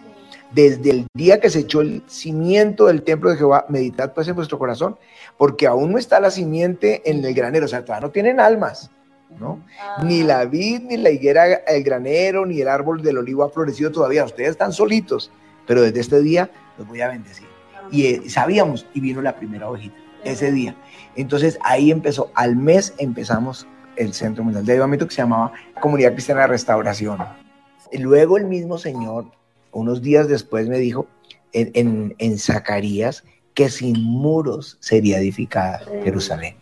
Desde 0.53 0.91
el 0.91 1.07
día 1.13 1.39
que 1.39 1.49
se 1.49 1.59
echó 1.59 1.81
el 1.81 2.03
cimiento 2.07 2.85
del 2.85 3.03
templo 3.03 3.29
de 3.29 3.37
Jehová, 3.37 3.65
meditad 3.69 4.13
pues 4.13 4.27
en 4.27 4.35
vuestro 4.35 4.59
corazón, 4.59 4.97
porque 5.37 5.65
aún 5.65 5.91
no 5.91 5.97
está 5.97 6.19
la 6.19 6.29
simiente 6.29 7.01
en 7.09 7.23
el 7.25 7.33
granero, 7.33 7.65
o 7.65 7.67
sea, 7.67 7.83
todavía 7.83 8.07
no 8.07 8.11
tienen 8.11 8.39
almas, 8.39 8.91
¿no? 9.39 9.63
Ah. 9.79 10.03
Ni 10.03 10.23
la 10.23 10.45
vid, 10.45 10.81
ni 10.81 10.97
la 10.97 11.09
higuera, 11.09 11.45
el 11.55 11.83
granero, 11.83 12.45
ni 12.45 12.61
el 12.61 12.67
árbol 12.67 13.01
del 13.01 13.17
olivo 13.17 13.43
ha 13.43 13.49
florecido 13.49 13.91
todavía. 13.91 14.25
Ustedes 14.25 14.51
están 14.51 14.73
solitos, 14.73 15.31
pero 15.65 15.81
desde 15.81 16.01
este 16.01 16.21
día 16.21 16.51
los 16.77 16.87
voy 16.87 17.01
a 17.01 17.07
bendecir. 17.07 17.47
Y 17.91 18.05
eh, 18.05 18.29
sabíamos, 18.29 18.85
y 18.93 18.99
vino 18.99 19.21
la 19.21 19.35
primera 19.35 19.69
ovejita 19.69 19.95
ese 20.23 20.51
día. 20.51 20.75
Entonces 21.15 21.57
ahí 21.63 21.91
empezó, 21.91 22.31
al 22.35 22.55
mes 22.55 22.93
empezamos 22.97 23.67
el 23.95 24.13
Centro 24.13 24.43
Mundial 24.43 24.65
de 24.65 24.73
Avivamiento 24.73 25.07
que 25.07 25.13
se 25.13 25.21
llamaba 25.21 25.51
Comunidad 25.79 26.13
Cristiana 26.13 26.41
de 26.41 26.47
Restauración. 26.47 27.19
Y 27.91 27.97
luego 27.99 28.37
el 28.37 28.45
mismo 28.45 28.77
Señor, 28.77 29.25
unos 29.73 30.01
días 30.01 30.27
después, 30.27 30.67
me 30.67 30.77
dijo 30.77 31.07
en, 31.51 31.71
en, 31.73 32.15
en 32.17 32.37
Zacarías 32.37 33.23
que 33.53 33.69
sin 33.69 34.01
muros 34.01 34.77
sería 34.79 35.19
edificada 35.19 35.81
Jerusalén. 36.03 36.57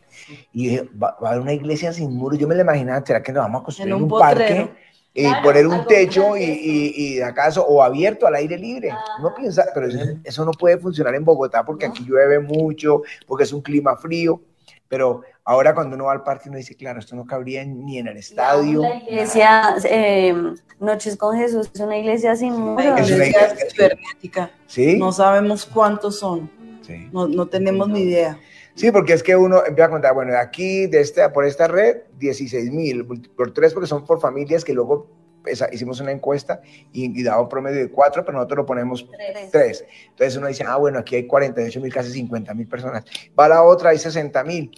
Y 0.53 0.67
dije, 0.67 0.89
va, 1.01 1.17
va 1.21 1.29
a 1.29 1.31
haber 1.31 1.41
una 1.41 1.53
iglesia 1.53 1.93
sin 1.93 2.13
muros. 2.13 2.39
Yo 2.39 2.47
me 2.47 2.55
la 2.55 2.61
imaginaba, 2.61 3.05
¿será 3.05 3.21
que 3.23 3.31
nos 3.31 3.43
vamos 3.43 3.61
a 3.61 3.63
construir 3.65 3.93
un 3.93 4.07
parque? 4.07 4.69
Y 5.13 5.23
Claro, 5.23 5.43
poner 5.43 5.67
un 5.67 5.85
techo 5.87 6.37
y, 6.37 6.43
y, 6.43 6.93
y 6.95 7.21
acaso, 7.21 7.65
o 7.65 7.83
abierto 7.83 8.27
al 8.27 8.35
aire 8.35 8.57
libre. 8.57 8.91
Ah. 8.91 9.03
No 9.21 9.35
piensa, 9.35 9.65
pero 9.73 9.87
eso, 9.87 9.99
eso 10.23 10.45
no 10.45 10.51
puede 10.51 10.77
funcionar 10.77 11.15
en 11.15 11.25
Bogotá 11.25 11.65
porque 11.65 11.85
aquí 11.85 12.05
llueve 12.05 12.39
mucho, 12.39 13.01
porque 13.27 13.43
es 13.43 13.51
un 13.51 13.61
clima 13.61 13.97
frío. 13.97 14.41
Pero 14.87 15.21
ahora 15.51 15.73
cuando 15.75 15.95
uno 15.95 16.05
va 16.05 16.13
al 16.13 16.23
parque 16.23 16.49
uno 16.49 16.57
dice, 16.57 16.75
claro, 16.75 16.99
esto 16.99 17.15
no 17.15 17.25
cabría 17.25 17.63
ni 17.65 17.97
en 17.99 18.07
el 18.07 18.17
estadio. 18.17 18.81
La 18.81 18.95
iglesia 18.95 19.75
eh, 19.83 20.33
Noches 20.79 21.15
con 21.17 21.37
Jesús 21.37 21.69
es 21.73 21.79
una 21.79 21.97
iglesia 21.97 22.35
sin 22.35 22.53
muros. 22.53 22.85
Una 22.85 22.99
Es 22.99 23.11
una 23.11 23.25
iglesia 23.27 23.55
cibernética. 23.69 24.51
¿Sí? 24.67 24.97
No 24.97 25.11
sabemos 25.11 25.65
cuántos 25.65 26.19
son. 26.19 26.49
Sí. 26.81 27.09
No, 27.11 27.27
no 27.27 27.47
tenemos 27.47 27.87
ni 27.89 28.01
idea. 28.01 28.39
Sí, 28.73 28.91
porque 28.91 29.13
es 29.13 29.21
que 29.21 29.35
uno 29.35 29.63
empieza 29.65 29.87
a 29.87 29.89
contar, 29.91 30.13
bueno, 30.13 30.31
de 30.31 30.37
aquí, 30.39 30.87
de 30.87 31.01
esta, 31.01 31.31
por 31.33 31.45
esta 31.45 31.67
red, 31.67 31.97
16 32.17 32.71
mil, 32.71 33.05
por 33.35 33.53
tres, 33.53 33.73
porque 33.73 33.85
son 33.87 34.05
por 34.05 34.19
familias 34.21 34.63
que 34.63 34.73
luego 34.73 35.07
esa- 35.45 35.67
hicimos 35.73 35.99
una 35.99 36.11
encuesta 36.11 36.61
y, 36.93 37.19
y 37.19 37.23
daba 37.23 37.41
un 37.41 37.49
promedio 37.49 37.79
de 37.79 37.89
cuatro, 37.91 38.23
pero 38.23 38.37
nosotros 38.37 38.57
lo 38.59 38.65
ponemos 38.65 39.07
Tres. 39.11 39.51
tres. 39.51 39.85
Entonces 40.09 40.37
uno 40.37 40.47
dice, 40.47 40.63
ah, 40.65 40.77
bueno, 40.77 40.99
aquí 40.99 41.15
hay 41.17 41.27
48 41.27 41.81
mil, 41.81 41.93
casi 41.93 42.11
50 42.11 42.53
mil 42.53 42.67
personas. 42.67 43.03
Va 43.39 43.47
la 43.49 43.61
otra, 43.63 43.89
hay 43.91 43.97
60 43.99 44.43
mil. 44.45 44.71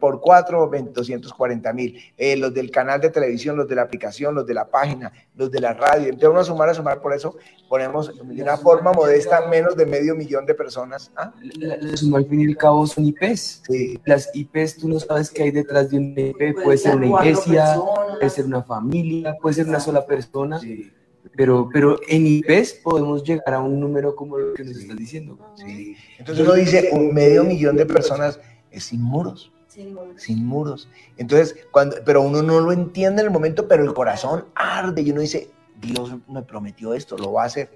Por 0.00 0.20
cuatro, 0.20 0.68
240 0.68 1.72
mil. 1.72 1.96
Eh, 2.16 2.36
los 2.36 2.52
del 2.52 2.70
canal 2.70 3.00
de 3.00 3.10
televisión, 3.10 3.56
los 3.56 3.68
de 3.68 3.76
la 3.76 3.82
aplicación, 3.82 4.34
los 4.34 4.44
de 4.46 4.54
la 4.54 4.68
página, 4.68 5.12
los 5.36 5.50
de 5.50 5.60
la 5.60 5.74
radio. 5.74 6.08
Entonces 6.08 6.28
uno 6.28 6.40
a 6.40 6.44
sumar, 6.44 6.68
a 6.70 6.74
sumar, 6.74 7.00
por 7.00 7.12
eso 7.12 7.36
ponemos 7.68 8.12
de 8.16 8.42
una 8.42 8.56
forma 8.56 8.92
modesta 8.92 9.46
menos 9.48 9.76
de 9.76 9.86
medio 9.86 10.16
millón 10.16 10.44
de 10.44 10.54
personas. 10.54 11.12
¿Ah? 11.16 11.32
La, 11.58 11.76
la 11.76 11.96
suma 11.96 12.18
al 12.18 12.26
fin 12.26 12.40
y 12.40 12.46
al 12.46 12.56
cabo 12.56 12.84
son 12.86 13.04
IPs. 13.04 13.62
Sí, 13.68 14.00
Las 14.04 14.28
IPs 14.34 14.78
tú 14.78 14.88
no 14.88 14.98
sabes 14.98 15.30
qué 15.30 15.44
hay 15.44 15.50
detrás 15.52 15.88
de 15.90 15.98
un 15.98 16.14
IP. 16.18 16.62
Puede 16.64 16.76
ser 16.78 16.96
una 16.96 17.06
iglesia, 17.06 17.64
personas. 17.64 18.16
puede 18.18 18.30
ser 18.30 18.44
una 18.46 18.62
familia, 18.64 19.36
puede 19.40 19.54
ser 19.54 19.68
una 19.68 19.78
sola 19.80 20.04
persona. 20.04 20.58
sí, 20.58 20.90
Pero, 21.36 21.68
pero 21.72 22.00
en 22.08 22.26
IPs 22.26 22.80
podemos 22.82 23.22
llegar 23.22 23.54
a 23.54 23.60
un 23.60 23.78
número 23.78 24.16
como 24.16 24.36
lo 24.36 24.52
que 24.54 24.64
nos 24.64 24.76
estás 24.76 24.96
diciendo. 24.96 25.38
sí. 25.54 25.94
Entonces 26.18 26.44
uno 26.44 26.54
dice, 26.54 26.90
un 26.92 27.14
medio 27.14 27.44
millón 27.44 27.76
de 27.76 27.86
personas 27.86 28.40
es 28.70 28.84
sin 28.84 29.00
muros. 29.02 29.52
Sin 29.70 29.94
muros. 29.94 30.20
sin 30.20 30.44
muros. 30.44 30.88
Entonces, 31.16 31.56
cuando, 31.70 31.96
pero 32.04 32.22
uno 32.22 32.42
no 32.42 32.58
lo 32.58 32.72
entiende 32.72 33.22
en 33.22 33.28
el 33.28 33.32
momento, 33.32 33.68
pero 33.68 33.84
el 33.84 33.94
corazón 33.94 34.46
arde 34.56 35.02
y 35.02 35.12
uno 35.12 35.20
dice, 35.20 35.48
Dios 35.80 36.16
me 36.28 36.42
prometió 36.42 36.92
esto, 36.92 37.16
lo 37.16 37.32
va 37.32 37.44
a 37.44 37.46
hacer. 37.46 37.70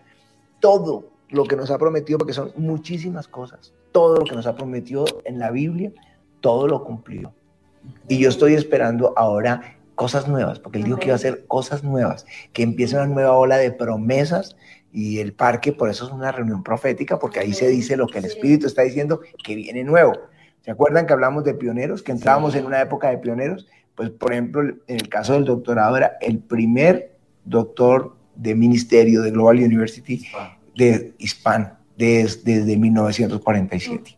Todo 0.59 1.09
lo 1.29 1.45
que 1.45 1.55
nos 1.55 1.71
ha 1.71 1.79
prometido, 1.79 2.19
porque 2.19 2.33
son 2.33 2.53
muchísimas 2.57 3.29
cosas, 3.29 3.73
todo 3.93 4.17
lo 4.17 4.25
que 4.25 4.35
nos 4.35 4.47
ha 4.47 4.57
prometido 4.57 5.05
en 5.25 5.39
la 5.39 5.53
Biblia, 5.53 5.93
todo 6.41 6.67
lo 6.67 6.83
cumplió. 6.83 7.33
Y 8.09 8.19
yo 8.19 8.29
estoy 8.29 8.55
esperando 8.55 9.13
ahora 9.17 9.79
cosas 9.95 10.27
nuevas, 10.27 10.59
porque 10.59 10.79
él 10.79 10.85
dijo 10.85 10.99
que 10.99 11.07
iba 11.07 11.15
a 11.15 11.17
hacer 11.17 11.47
cosas 11.47 11.85
nuevas, 11.85 12.27
que 12.53 12.65
empiece 12.65 12.97
una 12.97 13.07
nueva 13.07 13.37
ola 13.37 13.57
de 13.57 13.71
promesas 13.71 14.57
y 14.93 15.21
el 15.21 15.33
parque, 15.33 15.73
por 15.73 15.91
eso 15.91 16.07
es 16.07 16.13
una 16.13 16.33
reunión 16.33 16.63
profética, 16.65 17.19
porque 17.19 17.41
ahí 17.41 17.53
se 17.53 17.69
dice 17.69 17.97
lo 17.97 18.07
que 18.09 18.19
el 18.19 18.25
Espíritu 18.25 18.67
está 18.67 18.83
diciendo 18.83 19.21
que 19.45 19.55
viene 19.55 19.85
nuevo. 19.85 20.15
¿Se 20.65 20.71
acuerdan 20.71 21.07
que 21.07 21.13
hablamos 21.13 21.45
de 21.45 21.55
pioneros, 21.55 22.03
que 22.03 22.13
entrábamos 22.13 22.55
en 22.55 22.65
una 22.65 22.81
época 22.81 23.11
de 23.11 23.19
pioneros? 23.19 23.67
Pues, 23.95 24.11
por 24.11 24.33
ejemplo, 24.33 24.63
en 24.63 24.97
el 24.97 25.09
caso 25.09 25.35
del 25.35 25.45
doctorado 25.45 25.97
era 25.97 26.17
el 26.21 26.39
primer 26.39 27.17
doctor 27.45 28.17
de 28.35 28.55
ministerio 28.55 29.21
de 29.23 29.31
Global 29.31 29.59
University 29.59 30.27
de 30.75 31.15
Hispan 31.19 31.79
des- 31.97 32.43
desde 32.45 32.77
1947. 32.77 34.17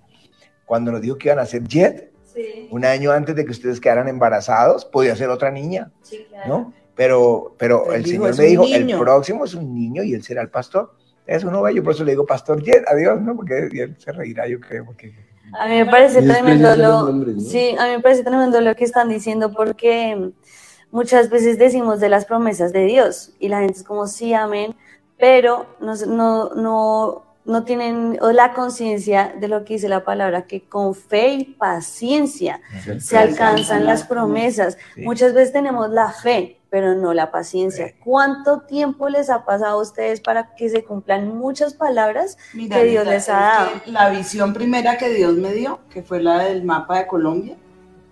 Cuando 0.65 0.93
nos 0.93 1.01
dijo 1.01 1.19
que 1.19 1.29
iban 1.29 1.39
a 1.41 1.43
hacer 1.43 1.63
JET, 1.69 2.13
Sí, 2.25 2.67
un 2.71 2.85
año 2.85 3.11
antes 3.13 3.35
de 3.35 3.45
que 3.45 3.51
ustedes 3.51 3.81
quedaran 3.81 4.09
embarazados, 4.09 4.85
podía 4.85 5.17
ser 5.17 5.31
otra 5.31 5.51
niña, 5.51 5.91
sí, 6.03 6.27
claro. 6.29 6.49
¿no? 6.49 6.75
Pero, 6.95 7.55
pero 7.59 7.87
Él 7.93 7.97
el 7.97 8.03
dijo, 8.05 8.17
Señor 8.25 8.31
"Es 8.31 8.39
me 8.39 8.45
dijo, 8.47 8.65
niño". 8.65 8.97
el 8.97 9.03
próximo 9.03 9.45
es 9.45 9.55
un 9.55 9.75
niño 9.75 10.03
y 10.03 10.15
él 10.15 10.23
será 10.23 10.43
el 10.43 10.49
pastor. 10.51 10.95
Es 11.27 11.45
uno 11.45 11.61
bello, 11.63 11.83
por 11.83 11.93
eso 11.95 12.05
le 12.05 12.13
digo 12.13 12.25
pastor 12.25 12.63
Jet, 12.63 12.85
adiós, 12.89 13.21
¿no? 13.21 13.35
Porque 13.37 13.59
él 13.73 13.97
se 13.99 14.13
reirá, 14.13 14.47
yo 14.49 14.61
creo, 14.61 14.85
porque... 14.87 15.13
A 15.53 15.69
mí 15.69 15.77
me 15.77 15.87
parece 15.87 16.23
tremendo 16.23 16.75
lo, 16.77 17.07
nombres, 17.07 17.37
¿no? 17.37 17.41
sí, 17.41 17.77
a 17.79 17.87
mí 17.87 17.93
me 17.93 18.01
parece 18.01 18.25
tremendo 18.25 18.61
lo 18.61 18.75
que 18.75 18.85
están 18.85 19.09
diciendo 19.09 19.53
porque 19.53 20.33
muchas 20.91 21.31
veces 21.31 21.59
decimos 21.59 22.01
de 22.01 22.09
las 22.09 22.25
promesas 22.25 22.73
de 22.73 22.85
Dios 22.85 23.33
y 23.39 23.49
la 23.49 23.61
gente 23.61 23.75
es 23.79 23.85
como 23.85 24.07
sí, 24.07 24.35
amén, 24.35 24.75
pero 25.19 25.67
no, 25.81 25.95
no, 26.07 26.51
no, 26.55 27.25
no 27.45 27.65
tienen 27.65 28.19
la 28.21 28.53
conciencia 28.53 29.35
de 29.39 29.49
lo 29.49 29.65
que 29.65 29.75
dice 29.75 29.89
la 29.89 30.05
palabra, 30.05 30.47
que 30.47 30.63
con 30.69 30.95
fe 30.95 31.29
y 31.29 31.45
paciencia 31.45 32.61
se 32.99 33.17
alcanzan 33.17 33.85
las 33.87 34.05
promesas. 34.05 34.77
Sí. 34.95 35.03
Muchas 35.03 35.33
veces 35.33 35.53
tenemos 35.53 35.91
la 35.91 36.11
fe, 36.11 36.59
pero 36.77 36.95
no 36.95 37.15
la 37.15 37.31
paciencia. 37.31 37.95
¿Cuánto 38.05 38.61
tiempo 38.61 39.09
les 39.09 39.31
ha 39.31 39.47
pasado 39.47 39.79
a 39.79 39.83
ustedes 39.83 40.21
para 40.21 40.55
que 40.55 40.69
se 40.69 40.85
cumplan 40.85 41.35
muchas 41.35 41.73
palabras 41.73 42.37
Mira, 42.53 42.77
que 42.77 42.85
Dios 42.85 43.01
Anita, 43.01 43.15
les 43.15 43.29
ha 43.31 43.33
dado? 43.33 43.71
La 43.87 44.11
visión 44.11 44.53
primera 44.53 44.99
que 44.99 45.09
Dios 45.09 45.37
me 45.37 45.55
dio, 45.55 45.79
que 45.89 46.03
fue 46.03 46.23
la 46.23 46.41
del 46.45 46.65
mapa 46.65 46.99
de 46.99 47.07
Colombia, 47.07 47.57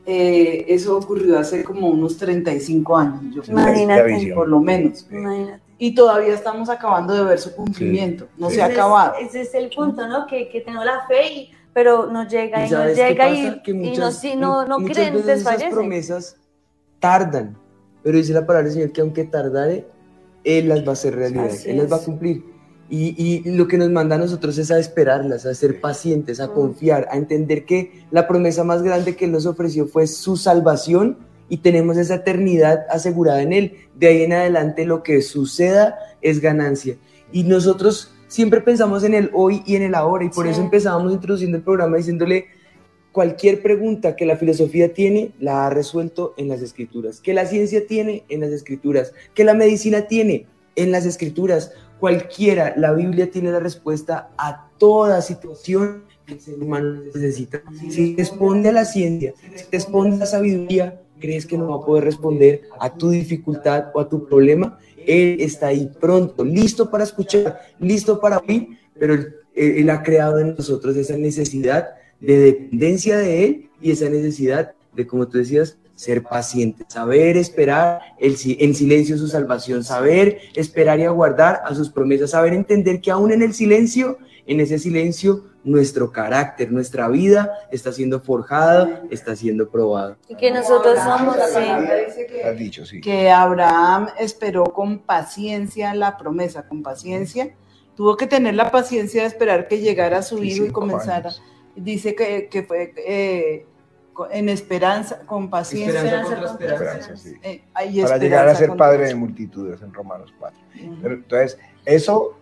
eh, 0.06 0.64
eso 0.68 0.96
ocurrió 0.96 1.38
hace 1.38 1.62
como 1.62 1.88
unos 1.90 2.16
35 2.16 2.96
años, 2.96 3.20
yo 3.34 3.42
Imagínate. 3.52 4.32
Por 4.34 4.48
lo 4.48 4.60
menos. 4.60 5.06
Imagínate. 5.10 5.60
Y 5.76 5.94
todavía 5.94 6.32
estamos 6.32 6.70
acabando 6.70 7.12
de 7.12 7.22
ver 7.24 7.38
su 7.38 7.54
cumplimiento, 7.54 8.28
no 8.38 8.48
Sí. 8.48 8.54
se 8.54 8.62
ha 8.62 8.64
Ese 8.64 8.72
es- 8.72 8.78
acabado. 8.80 9.14
Ese 9.20 9.40
es 9.42 9.54
el 9.54 9.68
punto, 9.76 10.08
¿no? 10.08 10.26
Que, 10.26 10.48
que 10.48 10.62
tenemos 10.62 10.86
la 10.86 11.06
fe, 11.06 11.26
y, 11.34 11.50
pero 11.74 12.06
nos 12.06 12.28
llega 12.32 12.60
y, 12.60 12.62
nos 12.62 12.70
sabes 12.70 12.98
qué 12.98 13.08
llega 13.08 13.28
y, 13.28 13.62
Que 13.62 13.72
y 13.72 13.74
muchas- 13.74 14.24
no, 14.24 14.36
no, 14.62 14.64
no 14.68 14.78
muchas 14.78 14.96
creen, 14.96 15.14
veces 15.16 15.40
esas 15.42 15.64
promesas 15.64 16.36
tardan, 16.98 17.58
pero 18.04 18.18
dice 18.18 18.32
la 18.32 18.46
palabra 18.46 18.68
del 18.68 18.74
Señor 18.74 18.92
que 18.92 19.00
aunque 19.00 19.24
tardare, 19.24 19.86
Él 20.44 20.68
las 20.68 20.84
va 20.84 20.90
a 20.90 20.92
hacer 20.92 21.16
realidad, 21.16 21.46
Así 21.46 21.70
Él 21.70 21.78
las 21.78 21.90
va 21.90 21.96
a 21.96 22.00
cumplir. 22.00 22.44
Y, 22.90 23.14
y 23.18 23.50
lo 23.56 23.66
que 23.66 23.78
nos 23.78 23.90
manda 23.90 24.14
a 24.14 24.18
nosotros 24.18 24.58
es 24.58 24.70
a 24.70 24.78
esperarlas, 24.78 25.46
a 25.46 25.54
ser 25.54 25.80
pacientes, 25.80 26.38
a 26.38 26.48
confiar, 26.48 27.08
a 27.10 27.16
entender 27.16 27.64
que 27.64 28.04
la 28.10 28.28
promesa 28.28 28.62
más 28.62 28.82
grande 28.82 29.16
que 29.16 29.24
Él 29.24 29.32
nos 29.32 29.46
ofreció 29.46 29.86
fue 29.86 30.06
su 30.06 30.36
salvación 30.36 31.16
y 31.48 31.56
tenemos 31.56 31.96
esa 31.96 32.16
eternidad 32.16 32.84
asegurada 32.90 33.40
en 33.40 33.54
Él. 33.54 33.76
De 33.96 34.08
ahí 34.08 34.22
en 34.22 34.34
adelante 34.34 34.84
lo 34.84 35.02
que 35.02 35.22
suceda 35.22 35.98
es 36.20 36.40
ganancia. 36.40 36.96
Y 37.32 37.44
nosotros 37.44 38.12
siempre 38.28 38.60
pensamos 38.60 39.02
en 39.02 39.14
el 39.14 39.30
hoy 39.32 39.62
y 39.64 39.76
en 39.76 39.82
el 39.82 39.94
ahora 39.94 40.24
y 40.24 40.28
por 40.28 40.46
eso 40.46 40.60
empezábamos 40.60 41.12
introduciendo 41.12 41.56
el 41.56 41.62
programa 41.64 41.96
diciéndole 41.96 42.46
cualquier 43.14 43.62
pregunta 43.62 44.16
que 44.16 44.26
la 44.26 44.36
filosofía 44.36 44.92
tiene, 44.92 45.30
la 45.38 45.66
ha 45.66 45.70
resuelto 45.70 46.34
en 46.36 46.48
las 46.48 46.60
escrituras, 46.62 47.20
que 47.20 47.32
la 47.32 47.46
ciencia 47.46 47.86
tiene 47.86 48.24
en 48.28 48.40
las 48.40 48.50
escrituras, 48.50 49.12
que 49.34 49.44
la 49.44 49.54
medicina 49.54 50.08
tiene 50.08 50.46
en 50.74 50.90
las 50.90 51.06
escrituras, 51.06 51.72
cualquiera, 52.00 52.74
la 52.76 52.92
Biblia 52.92 53.30
tiene 53.30 53.52
la 53.52 53.60
respuesta 53.60 54.30
a 54.36 54.68
toda 54.78 55.22
situación 55.22 56.02
que 56.26 56.34
el 56.34 56.40
ser 56.40 56.60
humano 56.60 57.02
necesita. 57.14 57.62
Si 57.88 58.16
responde 58.16 58.70
a 58.70 58.72
la 58.72 58.84
ciencia, 58.84 59.32
si 59.54 59.64
responde 59.70 60.16
a 60.16 60.18
la 60.18 60.26
sabiduría, 60.26 61.00
crees 61.20 61.46
que 61.46 61.56
no 61.56 61.68
va 61.68 61.76
a 61.76 61.86
poder 61.86 62.02
responder 62.02 62.62
a 62.80 62.92
tu 62.92 63.10
dificultad 63.10 63.92
o 63.94 64.00
a 64.00 64.08
tu 64.08 64.26
problema, 64.26 64.80
Él 65.06 65.36
está 65.38 65.68
ahí 65.68 65.88
pronto, 66.00 66.44
listo 66.44 66.90
para 66.90 67.04
escuchar, 67.04 67.60
listo 67.78 68.20
para 68.20 68.38
oír, 68.38 68.70
pero 68.98 69.14
Él, 69.54 69.88
ha 69.88 70.02
creado 70.02 70.40
en 70.40 70.56
nosotros 70.56 70.96
esa 70.96 71.16
necesidad 71.16 71.90
de 72.20 72.38
dependencia 72.38 73.18
de 73.18 73.44
Él 73.44 73.70
y 73.80 73.90
esa 73.90 74.08
necesidad 74.08 74.72
de, 74.92 75.06
como 75.06 75.26
tú 75.28 75.38
decías, 75.38 75.76
ser 75.94 76.22
paciente, 76.22 76.84
saber 76.88 77.36
esperar 77.36 78.00
el, 78.18 78.36
en 78.44 78.74
silencio 78.74 79.16
su 79.16 79.28
salvación, 79.28 79.84
saber 79.84 80.40
esperar 80.54 80.98
y 80.98 81.04
aguardar 81.04 81.62
a 81.64 81.74
sus 81.74 81.88
promesas, 81.90 82.30
saber 82.30 82.52
entender 82.52 83.00
que 83.00 83.10
aún 83.10 83.32
en 83.32 83.42
el 83.42 83.54
silencio, 83.54 84.18
en 84.46 84.60
ese 84.60 84.78
silencio, 84.78 85.44
nuestro 85.62 86.12
carácter, 86.12 86.70
nuestra 86.70 87.08
vida 87.08 87.50
está 87.70 87.90
siendo 87.92 88.20
forjada, 88.20 89.02
está 89.10 89.34
siendo 89.34 89.70
probada. 89.70 90.18
Y 90.28 90.36
que 90.36 90.50
nosotros 90.50 90.98
somos, 90.98 91.36
sí. 92.86 93.00
que 93.00 93.30
Abraham 93.30 94.08
esperó 94.18 94.64
con 94.64 94.98
paciencia 94.98 95.94
la 95.94 96.18
promesa, 96.18 96.68
con 96.68 96.82
paciencia. 96.82 97.54
Tuvo 97.96 98.16
que 98.16 98.26
tener 98.26 98.54
la 98.54 98.70
paciencia 98.70 99.22
de 99.22 99.28
esperar 99.28 99.68
que 99.68 99.78
llegara 99.78 100.20
su 100.22 100.42
hijo 100.42 100.66
y 100.66 100.70
comenzara. 100.70 101.30
Dice 101.76 102.14
que, 102.14 102.48
que 102.48 102.62
fue 102.62 102.94
eh, 102.96 103.66
en 104.30 104.48
esperanza, 104.48 105.20
con 105.26 105.50
paciencia. 105.50 106.24
Eh, 107.42 107.62
Para 108.02 108.16
llegar 108.18 108.48
a 108.48 108.54
ser 108.54 108.76
padre 108.76 109.06
de 109.06 109.14
multitudes 109.14 109.82
en 109.82 109.92
Romanos 109.92 110.32
4. 110.38 110.60
entonces, 111.04 111.58
eso 111.84 112.36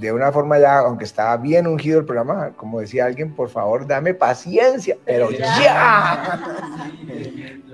de 0.00 0.12
una 0.12 0.32
forma 0.32 0.58
ya, 0.58 0.78
aunque 0.78 1.04
estaba 1.04 1.36
bien 1.36 1.66
ungido 1.66 2.00
el 2.00 2.04
programa, 2.04 2.52
como 2.56 2.80
decía 2.80 3.06
alguien, 3.06 3.32
por 3.34 3.48
favor, 3.48 3.86
dame 3.86 4.12
paciencia, 4.12 4.96
pero 5.04 5.30
ya. 5.30 6.40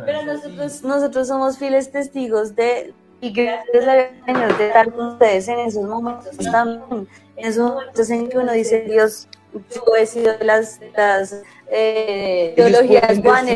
Pero 0.05 0.25
nosotros, 0.25 0.83
nosotros 0.83 1.29
somos 1.29 1.57
fieles 1.59 1.91
testigos 1.91 2.55
de, 2.55 2.93
y 3.21 3.33
gracias 3.33 3.89
al 3.89 4.25
Señor 4.27 4.59
de 4.59 4.67
estar 4.67 4.93
con 4.93 5.07
ustedes 5.13 5.49
en 5.49 5.61
esos 5.61 5.85
momentos 5.85 6.37
también, 6.39 7.09
en 7.37 7.47
esos 7.47 7.73
momentos 7.73 8.11
en 8.11 8.29
que 8.29 8.39
uno 8.39 8.53
dice, 8.53 8.83
Dios, 8.83 9.29
yo 9.53 9.97
he 9.97 10.07
sido 10.07 10.35
las, 10.41 10.81
las 10.97 11.43
eh, 11.71 12.53
teologías 12.57 13.11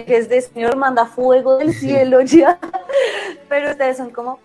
es 0.07 0.29
de 0.29 0.41
Señor, 0.41 0.77
manda 0.77 1.07
fuego 1.07 1.57
del 1.59 1.73
cielo 1.73 2.21
ya, 2.23 2.59
pero 3.49 3.71
ustedes 3.71 3.97
son 3.97 4.11
como, 4.11 4.39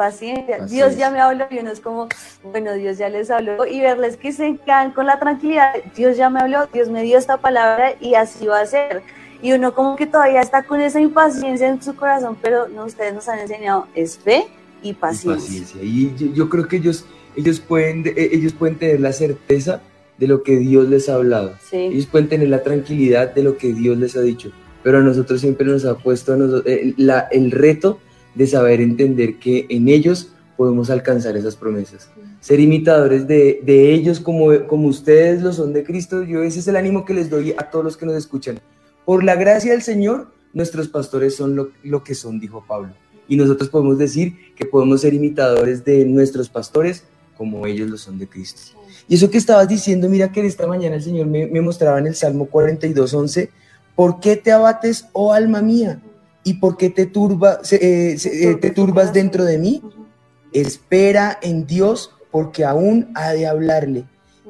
paciencia. 0.00 0.64
Dios 0.64 0.96
ya 0.96 1.10
me 1.10 1.20
habló 1.20 1.44
y 1.50 1.58
uno 1.58 1.70
es 1.70 1.80
como, 1.80 2.08
bueno, 2.42 2.72
Dios 2.72 2.96
ya 2.96 3.10
les 3.10 3.30
habló 3.30 3.66
y 3.66 3.82
verles 3.82 4.16
que 4.16 4.32
se 4.32 4.56
quedan 4.56 4.92
con 4.92 5.04
la 5.04 5.18
tranquilidad, 5.18 5.74
Dios 5.94 6.16
ya 6.16 6.30
me 6.30 6.40
habló, 6.40 6.66
Dios 6.72 6.88
me 6.88 7.02
dio 7.02 7.18
esta 7.18 7.36
palabra 7.36 7.92
y 8.00 8.14
así 8.14 8.46
va 8.46 8.60
a 8.60 8.66
ser. 8.66 9.02
Y 9.42 9.52
uno 9.52 9.74
como 9.74 9.96
que 9.96 10.06
todavía 10.06 10.40
está 10.40 10.62
con 10.62 10.80
esa 10.80 11.00
impaciencia 11.00 11.68
en 11.68 11.82
su 11.82 11.94
corazón, 11.96 12.38
pero 12.40 12.66
no, 12.66 12.86
ustedes 12.86 13.12
nos 13.12 13.28
han 13.28 13.40
enseñado 13.40 13.88
es 13.94 14.16
fe 14.16 14.46
y 14.82 14.94
paciencia. 14.94 15.82
Y 15.82 16.14
yo, 16.32 16.48
creo 16.48 16.66
que 16.66 16.76
ellos, 16.76 17.04
ellos, 17.36 17.60
pueden, 17.60 18.02
ellos 18.16 18.54
pueden 18.54 18.78
tener 18.78 19.00
la 19.00 19.12
certeza 19.12 19.82
de 20.20 20.28
lo 20.28 20.42
que 20.42 20.58
Dios 20.58 20.88
les 20.88 21.08
ha 21.08 21.14
hablado. 21.14 21.54
Ellos 21.72 22.06
pueden 22.06 22.28
tener 22.28 22.48
la 22.50 22.62
tranquilidad 22.62 23.34
de 23.34 23.42
lo 23.42 23.56
que 23.56 23.72
Dios 23.72 23.96
les 23.96 24.16
ha 24.16 24.20
dicho. 24.20 24.52
Pero 24.82 24.98
a 24.98 25.00
nosotros 25.00 25.40
siempre 25.40 25.66
nos 25.66 25.86
ha 25.86 25.96
puesto 25.96 26.62
eh, 26.66 26.94
la, 26.98 27.20
el 27.32 27.50
reto 27.50 27.98
de 28.34 28.46
saber 28.46 28.82
entender 28.82 29.38
que 29.38 29.66
en 29.70 29.88
ellos 29.88 30.32
podemos 30.58 30.90
alcanzar 30.90 31.38
esas 31.38 31.56
promesas. 31.56 32.10
Ser 32.40 32.60
imitadores 32.60 33.26
de, 33.26 33.60
ellos 33.66 34.20
como, 34.20 34.66
como 34.66 34.88
ustedes 34.88 35.42
lo 35.42 35.54
son 35.54 35.72
de 35.72 35.84
Cristo, 35.84 36.22
yo 36.22 36.42
ese 36.42 36.60
es 36.60 36.68
el 36.68 36.76
ánimo 36.76 37.06
que 37.06 37.14
les 37.14 37.30
doy 37.30 37.54
a 37.56 37.70
todos 37.70 37.84
los 37.84 37.96
que 37.96 38.04
nos 38.04 38.14
escuchan. 38.14 38.60
Por 39.06 39.24
la 39.24 39.36
gracia 39.36 39.72
del 39.72 39.82
Señor, 39.82 40.28
nuestros 40.52 40.88
pastores 40.88 41.34
son 41.34 41.56
lo, 41.56 41.70
lo 41.82 42.04
que 42.04 42.14
son, 42.14 42.38
dijo 42.38 42.62
Pablo. 42.68 42.92
Y 43.26 43.36
nosotros 43.36 43.70
podemos 43.70 43.96
decir 43.96 44.36
que 44.54 44.66
podemos 44.66 45.00
ser 45.00 45.14
imitadores 45.14 45.82
de 45.82 46.04
nuestros 46.04 46.50
pastores 46.50 47.04
como 47.38 47.66
ellos 47.66 47.88
lo 47.88 47.96
son 47.96 48.18
de 48.18 48.28
Cristo. 48.28 48.79
Y 49.10 49.16
eso 49.16 49.28
que 49.28 49.38
estabas 49.38 49.66
diciendo, 49.66 50.08
mira 50.08 50.30
que 50.30 50.46
esta 50.46 50.68
mañana 50.68 50.94
el 50.94 51.02
Señor 51.02 51.26
me, 51.26 51.44
me 51.48 51.60
mostraba 51.60 51.98
en 51.98 52.06
el 52.06 52.14
Salmo 52.14 52.46
42, 52.46 53.12
11, 53.12 53.50
¿por 53.96 54.20
qué 54.20 54.36
te 54.36 54.52
abates, 54.52 55.08
oh 55.12 55.32
alma 55.32 55.62
mía? 55.62 56.00
¿Y 56.44 56.54
por 56.54 56.76
qué 56.76 56.90
te, 56.90 57.06
turba, 57.06 57.58
eh, 57.72 58.16
eh, 58.24 58.54
te 58.54 58.70
turbas 58.70 59.12
dentro 59.12 59.44
de 59.44 59.58
mí? 59.58 59.82
Espera 60.52 61.40
en 61.42 61.66
Dios 61.66 62.12
porque 62.30 62.64
aún 62.64 63.10
ha 63.16 63.32
de 63.32 63.48
hablarle. 63.48 64.04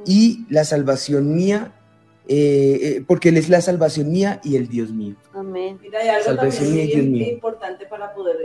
Y 0.04 0.44
la 0.50 0.66
salvación 0.66 1.34
mía, 1.34 1.72
eh, 2.28 3.02
porque 3.06 3.30
Él 3.30 3.38
es 3.38 3.48
la 3.48 3.62
salvación 3.62 4.12
mía 4.12 4.42
y 4.44 4.56
el 4.56 4.68
Dios 4.68 4.92
mío. 4.92 5.16
Amén. 5.32 5.78
Mira, 5.80 6.00
hay 6.00 6.08
algo 6.10 6.24
salvación 6.26 6.74
mía 6.74 6.84
y 6.84 6.88
Dios 6.88 7.06
mío. 7.06 7.32
importante 7.32 7.86
para 7.86 8.12
poder 8.12 8.36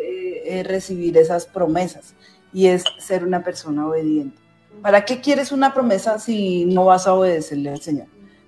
recibir 0.66 1.18
esas 1.18 1.46
promesas 1.46 2.14
y 2.54 2.68
es 2.68 2.86
ser 3.00 3.26
una 3.26 3.44
persona 3.44 3.86
obediente. 3.86 4.45
¿Para 4.86 5.04
qué 5.04 5.20
quieres 5.20 5.52
una 5.52 5.74
promesa 5.74 6.20
si 6.20 6.64
no 6.66 6.86
vas 6.86 7.08
a 7.08 7.16
obedecerle 7.16 7.72
al 7.72 7.82
Señor? 7.82 8.06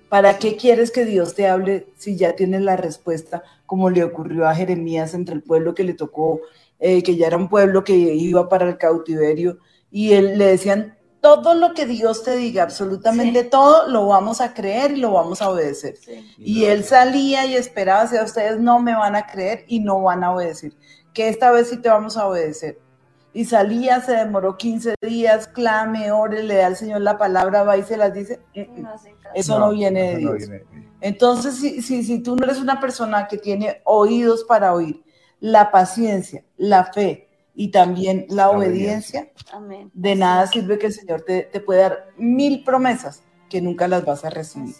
¿Para 0.08 0.38
qué 0.38 0.54
quieres 0.54 0.92
que 0.92 1.04
Dios 1.04 1.34
te 1.34 1.48
hable 1.48 1.88
si 1.96 2.14
ya 2.14 2.36
tienes 2.36 2.62
la 2.62 2.76
respuesta, 2.76 3.42
como 3.66 3.90
le 3.90 4.04
ocurrió 4.04 4.46
a 4.46 4.54
Jeremías 4.54 5.14
entre 5.14 5.34
el 5.34 5.42
pueblo 5.42 5.74
que 5.74 5.82
le 5.82 5.94
tocó, 5.94 6.40
eh, 6.78 7.02
que 7.02 7.16
ya 7.16 7.26
era 7.26 7.36
un 7.36 7.48
pueblo 7.48 7.82
que 7.82 7.94
iba 7.96 8.48
para 8.48 8.68
el 8.68 8.78
cautiverio, 8.78 9.58
y 9.90 10.12
él 10.12 10.38
le 10.38 10.46
decían, 10.46 10.96
todo 11.20 11.54
lo 11.54 11.74
que 11.74 11.86
Dios 11.86 12.22
te 12.22 12.36
diga, 12.36 12.62
absolutamente 12.62 13.42
todo, 13.42 13.88
lo 13.88 14.06
vamos 14.06 14.40
a 14.40 14.54
creer 14.54 14.92
y 14.92 15.00
lo 15.00 15.10
vamos 15.10 15.42
a 15.42 15.50
obedecer. 15.50 15.96
Y 16.38 16.66
él 16.66 16.84
salía 16.84 17.46
y 17.46 17.56
esperaba, 17.56 18.06
si 18.06 18.16
a 18.16 18.22
ustedes 18.22 18.60
no 18.60 18.78
me 18.78 18.94
van 18.94 19.16
a 19.16 19.26
creer 19.26 19.64
y 19.66 19.80
no 19.80 20.02
van 20.02 20.22
a 20.22 20.32
obedecer, 20.32 20.72
que 21.12 21.26
esta 21.26 21.50
vez 21.50 21.68
sí 21.68 21.78
te 21.78 21.88
vamos 21.88 22.16
a 22.16 22.28
obedecer 22.28 22.78
y 23.38 23.44
salía, 23.44 24.00
se 24.00 24.16
demoró 24.16 24.56
15 24.56 24.96
días, 25.00 25.46
clame, 25.46 26.10
ore, 26.10 26.42
le 26.42 26.56
da 26.56 26.66
al 26.66 26.74
Señor 26.74 27.02
la 27.02 27.16
palabra, 27.16 27.62
va 27.62 27.76
y 27.76 27.84
se 27.84 27.96
las 27.96 28.12
dice. 28.12 28.40
Eso 29.32 29.60
no, 29.60 29.70
viene 29.70 30.10
de 30.10 30.16
Dios. 30.16 30.42
Entonces, 31.00 31.54
si, 31.54 31.80
si, 31.80 32.02
si 32.02 32.18
tú 32.18 32.34
no 32.34 32.42
eres 32.42 32.58
una 32.58 32.80
persona 32.80 33.28
que 33.28 33.38
tiene 33.38 33.80
oídos 33.84 34.42
para 34.42 34.74
oír, 34.74 35.04
la 35.38 35.70
paciencia, 35.70 36.42
la 36.56 36.86
fe 36.92 37.28
y 37.54 37.70
también 37.70 38.26
la, 38.28 38.50
obediencia, 38.50 39.30
de 39.94 40.16
nada 40.16 40.48
sirve 40.48 40.76
que 40.76 40.86
el 40.86 40.92
Señor 40.92 41.22
te, 41.22 41.42
te 41.42 41.60
pueda 41.60 41.82
dar 41.82 42.08
mil 42.16 42.64
promesas 42.64 43.22
que 43.48 43.62
nunca 43.62 43.86
las 43.86 44.04
vas 44.04 44.24
a 44.24 44.30
recibir. 44.30 44.74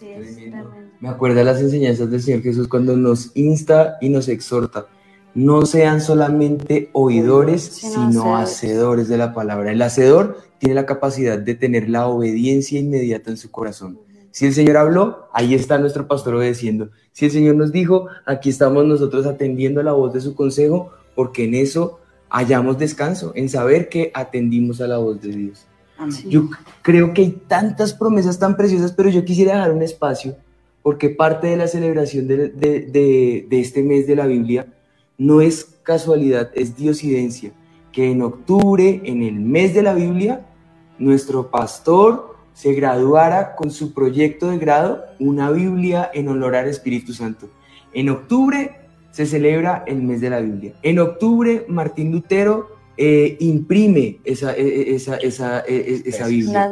Me 0.99 1.07
acuerdo 1.07 1.37
de 1.37 1.45
las 1.45 1.61
enseñanzas 1.61 2.11
del 2.11 2.21
Señor 2.21 2.41
Jesús 2.41 2.67
cuando 2.67 2.97
nos 2.97 3.31
insta 3.37 3.97
y 4.01 4.09
nos 4.09 4.27
exhorta 4.27 4.87
no 5.35 5.65
sean 5.65 6.01
solamente 6.01 6.89
oidores, 6.93 7.63
sino, 7.63 8.35
hacedores 8.37 9.07
de 9.07 9.17
la 9.17 9.33
palabra. 9.33 9.71
El 9.71 9.81
hacedor 9.81 10.37
tiene 10.57 10.75
la 10.75 10.85
capacidad 10.85 11.37
de 11.37 11.55
tener 11.55 11.89
la 11.89 12.07
obediencia 12.07 12.79
inmediata 12.79 13.29
en 13.29 13.37
su 13.37 13.51
corazón. 13.51 13.99
Si 14.31 14.45
el 14.45 14.53
Señor 14.53 14.77
habló, 14.77 15.27
ahí 15.33 15.55
está 15.55 15.77
nuestro 15.77 16.07
pastor 16.07 16.35
obedeciendo. 16.35 16.89
Si 17.11 17.25
el 17.25 17.31
Señor 17.31 17.55
nos 17.55 17.71
dijo, 17.71 18.07
aquí 18.25 18.49
estamos 18.49 18.85
nosotros 18.85 19.25
atendiendo 19.25 19.81
a 19.81 19.83
la 19.83 19.93
voz 19.93 20.13
de 20.13 20.21
su 20.21 20.35
consejo, 20.35 20.91
porque 21.15 21.45
en 21.45 21.55
eso 21.55 21.99
hallamos 22.29 22.77
descanso, 22.77 23.31
en 23.35 23.49
saber 23.49 23.89
que 23.89 24.11
atendimos 24.13 24.81
a 24.81 24.87
la 24.87 24.97
voz 24.97 25.21
de 25.21 25.29
Dios. 25.29 25.65
Yo 26.27 26.49
creo 26.81 27.13
que 27.13 27.23
hay 27.23 27.31
tantas 27.47 27.93
promesas 27.93 28.39
tan 28.39 28.55
preciosas, 28.55 28.93
pero 28.93 29.09
yo 29.09 29.25
quisiera 29.25 29.55
dejar 29.55 29.73
un 29.73 29.81
espacio, 29.81 30.37
porque 30.81 31.09
parte 31.09 31.47
de 31.47 31.57
la 31.57 31.67
celebración 31.67 32.27
de, 32.27 32.49
de 32.49 33.47
este 33.59 33.83
mes 33.83 34.07
de 34.07 34.15
la 34.15 34.25
Biblia 34.25 34.67
no 35.19 35.41
es 35.41 35.75
casualidad, 35.83 36.49
es 36.55 36.75
diosidencia, 36.75 37.51
que 37.91 38.09
en 38.09 38.23
octubre, 38.23 39.01
en 39.03 39.21
el 39.21 39.35
mes 39.35 39.75
de 39.75 39.83
la 39.83 39.93
Biblia, 39.93 40.45
nuestro 40.97 41.51
pastor 41.51 42.35
se 42.53 42.73
graduara 42.73 43.55
con 43.55 43.69
su 43.69 43.93
proyecto 43.93 44.49
de 44.49 44.57
grado, 44.57 45.03
una 45.19 45.51
Biblia 45.51 46.09
en 46.13 46.29
honor 46.29 46.55
al 46.55 46.67
Espíritu 46.67 47.13
Santo. 47.13 47.49
En 47.93 48.09
octubre 48.09 48.75
se 49.11 49.25
celebra 49.25 49.83
el 49.87 50.01
mes 50.01 50.21
de 50.21 50.29
la 50.29 50.39
Biblia. 50.39 50.73
En 50.83 50.99
octubre, 50.99 51.65
Martín 51.67 52.11
Lutero 52.11 52.69
eh, 52.97 53.37
imprime 53.39 54.19
esa, 54.23 54.55
e, 54.55 54.61
e, 54.61 54.95
esa, 54.95 55.17
esa, 55.17 55.63
e, 55.67 56.01
esa 56.05 56.27
Biblia. 56.27 56.69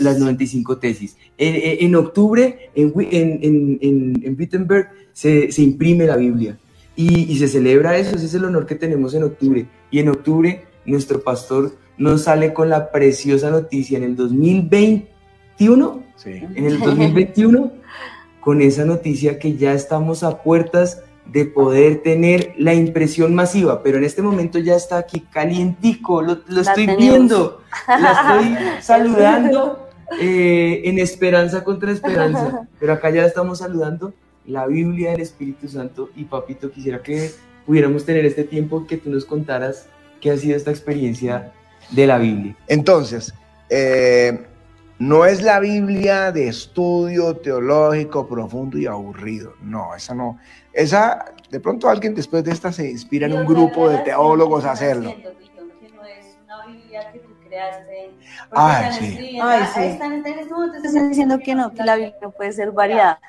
Las 0.00 0.18
95 0.18 0.78
tesis. 0.78 1.16
En, 1.38 1.94
octubre, 1.94 2.70
en, 2.74 2.92
en, 2.96 4.18
en 4.22 4.36
Wittenberg, 4.38 4.88
se, 5.12 5.50
se 5.50 5.62
imprime 5.62 6.06
la 6.06 6.16
Biblia. 6.16 6.58
Y, 6.96 7.36
se 7.38 7.48
celebra 7.48 7.96
eso, 7.96 8.14
ese 8.14 8.26
es 8.26 8.34
el 8.34 8.44
honor 8.44 8.66
que 8.66 8.76
tenemos 8.76 9.14
en 9.14 9.24
octubre. 9.24 9.66
Y 9.90 9.98
en 9.98 10.08
octubre 10.08 10.64
nuestro 10.84 11.22
pastor 11.22 11.72
nos 11.96 12.22
sale 12.22 12.52
con 12.52 12.68
la 12.68 12.90
preciosa 12.92 13.50
noticia 13.50 13.98
en 13.98 14.04
el 14.04 14.16
2021, 14.16 16.02
sí. 16.16 16.30
en 16.30 16.66
el 16.66 16.78
2021, 16.80 17.72
con 18.40 18.60
esa 18.62 18.84
noticia 18.84 19.38
que 19.38 19.56
ya 19.56 19.72
estamos 19.72 20.22
a 20.22 20.42
puertas 20.42 21.02
de 21.26 21.46
poder 21.46 22.02
tener 22.02 22.54
la 22.58 22.74
impresión 22.74 23.34
masiva, 23.34 23.82
pero 23.82 23.98
en 23.98 24.04
este 24.04 24.22
momento 24.22 24.58
ya 24.58 24.76
está 24.76 24.98
aquí 24.98 25.20
calientico, 25.20 26.20
lo, 26.20 26.42
estoy 26.60 26.86
viendo, 26.98 27.62
la 27.88 28.12
estoy 28.12 28.56
saludando 28.82 29.88
eh, 30.20 30.82
en 30.84 30.98
esperanza 30.98 31.64
contra 31.64 31.90
esperanza, 31.90 32.68
pero 32.78 32.92
acá 32.92 33.10
ya 33.10 33.24
estamos 33.24 33.58
saludando 33.58 34.12
la 34.46 34.66
Biblia 34.66 35.12
del 35.12 35.20
Espíritu 35.20 35.68
Santo 35.68 36.10
y 36.16 36.24
papito, 36.24 36.70
quisiera 36.70 37.02
que 37.02 37.30
pudiéramos 37.66 38.04
tener 38.04 38.24
este 38.24 38.44
tiempo 38.44 38.86
que 38.86 38.96
tú 38.96 39.10
nos 39.10 39.24
contaras 39.24 39.86
qué 40.20 40.30
ha 40.30 40.36
sido 40.36 40.56
esta 40.56 40.70
experiencia 40.70 41.52
de 41.90 42.06
la 42.06 42.18
Biblia. 42.18 42.56
Entonces, 42.66 43.34
eh, 43.70 44.46
no 44.98 45.24
es 45.24 45.42
la 45.42 45.60
Biblia 45.60 46.30
de 46.30 46.48
estudio 46.48 47.36
teológico 47.36 48.26
profundo 48.26 48.78
y 48.78 48.86
aburrido, 48.86 49.54
no, 49.60 49.94
esa 49.94 50.14
no, 50.14 50.38
esa, 50.72 51.32
de 51.50 51.60
pronto 51.60 51.88
alguien 51.88 52.14
después 52.14 52.44
de 52.44 52.52
esta 52.52 52.72
se 52.72 52.90
inspira 52.90 53.26
en 53.26 53.32
un 53.34 53.46
grupo 53.46 53.88
de 53.88 53.98
teólogos 53.98 54.64
a 54.64 54.72
hacerlo. 54.72 55.14
Ay, 58.50 58.92
sí. 58.98 59.38
Ay, 59.40 59.64
sí. 59.74 59.80
Están, 59.82 60.24
están 60.26 61.08
diciendo 61.08 61.38
que 61.38 61.54
no, 61.54 61.72
que 61.72 61.82
la 61.82 61.96
Biblia 61.96 62.16
no 62.22 62.30
puede 62.30 62.52
ser 62.52 62.72
variada. 62.72 63.20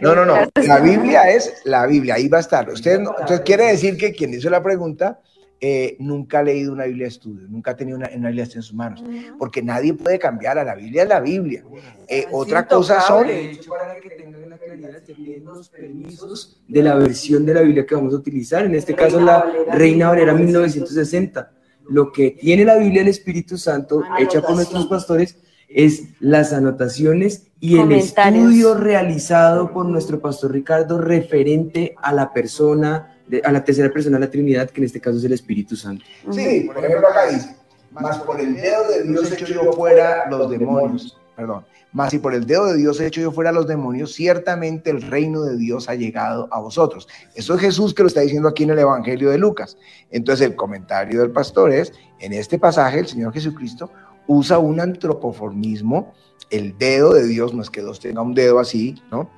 No, 0.00 0.14
no, 0.14 0.24
no. 0.24 0.36
La 0.66 0.78
Biblia 0.78 1.30
es 1.30 1.62
la 1.64 1.86
Biblia, 1.86 2.14
ahí 2.14 2.28
va 2.28 2.38
a 2.38 2.40
estar. 2.40 2.68
Usted, 2.70 3.00
entonces 3.00 3.40
quiere 3.40 3.66
decir 3.66 3.96
que 3.96 4.12
quien 4.12 4.32
hizo 4.32 4.50
la 4.50 4.62
pregunta 4.62 5.20
eh, 5.62 5.96
nunca 5.98 6.38
ha 6.38 6.42
leído 6.42 6.72
una 6.72 6.84
Biblia 6.84 7.04
de 7.04 7.10
estudio, 7.10 7.46
nunca 7.46 7.72
ha 7.72 7.76
tenido 7.76 7.98
una, 7.98 8.08
una 8.16 8.28
Biblia 8.28 8.44
en 8.44 8.62
sus 8.62 8.72
manos, 8.72 9.04
porque 9.38 9.60
nadie 9.60 9.92
puede 9.92 10.18
cambiar 10.18 10.58
a 10.58 10.64
la 10.64 10.74
Biblia, 10.74 11.02
es 11.02 11.08
la 11.08 11.20
Biblia. 11.20 11.62
Eh, 12.08 12.26
otra 12.32 12.66
cosa 12.66 13.02
son... 13.02 13.26
para 13.68 14.00
que 14.00 14.10
tengan 14.10 14.48
la 14.48 14.56
claridad, 14.56 15.02
los 15.44 15.68
permisos 15.68 16.62
de 16.66 16.82
la 16.82 16.94
versión 16.94 17.44
de 17.44 17.52
la 17.52 17.60
Biblia 17.60 17.84
que 17.84 17.94
vamos 17.94 18.14
a 18.14 18.16
utilizar, 18.16 18.64
en 18.64 18.74
este 18.74 18.94
caso 18.94 19.20
la 19.20 19.52
Reina 19.70 20.08
Valera 20.08 20.32
1960. 20.32 21.52
Lo 21.90 22.10
que 22.10 22.30
tiene 22.30 22.64
la 22.64 22.76
Biblia 22.76 23.00
del 23.00 23.10
Espíritu 23.10 23.58
Santo, 23.58 24.02
hecha 24.18 24.40
por 24.40 24.54
nuestros 24.54 24.86
pastores, 24.86 25.36
es 25.70 26.04
las 26.18 26.52
anotaciones 26.52 27.46
y 27.60 27.78
el 27.78 27.92
estudio 27.92 28.74
realizado 28.74 29.72
por 29.72 29.86
nuestro 29.86 30.20
pastor 30.20 30.52
Ricardo 30.52 30.98
referente 30.98 31.94
a 32.02 32.12
la 32.12 32.32
persona 32.32 33.16
a 33.44 33.52
la 33.52 33.62
tercera 33.62 33.92
persona 33.92 34.18
de 34.18 34.24
la 34.24 34.30
Trinidad, 34.30 34.70
que 34.70 34.80
en 34.80 34.86
este 34.86 35.00
caso 35.00 35.18
es 35.18 35.24
el 35.24 35.32
Espíritu 35.32 35.76
Santo. 35.76 36.04
Sí, 36.32 36.68
por 36.72 36.84
ejemplo 36.84 37.08
acá 37.08 37.28
dice, 37.28 37.54
más 37.92 38.18
por 38.18 38.40
el 38.40 38.54
dedo 38.54 38.88
de 38.88 39.04
Dios 39.04 39.30
hecho 39.30 39.46
yo 39.46 39.72
fuera 39.72 40.28
los 40.28 40.50
demonios, 40.50 41.16
perdón, 41.36 41.64
más 41.92 42.10
si 42.10 42.18
por 42.18 42.34
el 42.34 42.46
dedo 42.46 42.66
de 42.66 42.76
Dios 42.76 43.00
hecho 43.00 43.20
yo 43.20 43.30
fuera 43.30 43.52
los 43.52 43.66
demonios, 43.66 44.12
ciertamente 44.12 44.90
el 44.90 45.02
reino 45.02 45.42
de 45.42 45.56
Dios 45.56 45.88
ha 45.88 45.94
llegado 45.94 46.48
a 46.50 46.60
vosotros. 46.60 47.08
Eso 47.34 47.54
es 47.54 47.60
Jesús 47.60 47.94
que 47.94 48.02
lo 48.02 48.08
está 48.08 48.20
diciendo 48.20 48.48
aquí 48.48 48.64
en 48.64 48.70
el 48.70 48.78
Evangelio 48.78 49.30
de 49.30 49.38
Lucas. 49.38 49.76
Entonces 50.10 50.46
el 50.46 50.56
comentario 50.56 51.20
del 51.20 51.30
pastor 51.30 51.72
es, 51.72 51.92
en 52.18 52.32
este 52.32 52.58
pasaje 52.58 53.00
el 53.00 53.06
Señor 53.06 53.32
Jesucristo 53.32 53.90
usa 54.26 54.58
un 54.58 54.80
antropoformismo, 54.80 56.12
el 56.50 56.76
dedo 56.78 57.12
de 57.14 57.26
Dios, 57.26 57.54
no 57.54 57.62
es 57.62 57.70
que 57.70 57.80
Dios 57.80 58.00
tenga 58.00 58.22
un 58.22 58.34
dedo 58.34 58.58
así, 58.58 58.96
¿no? 59.10 59.30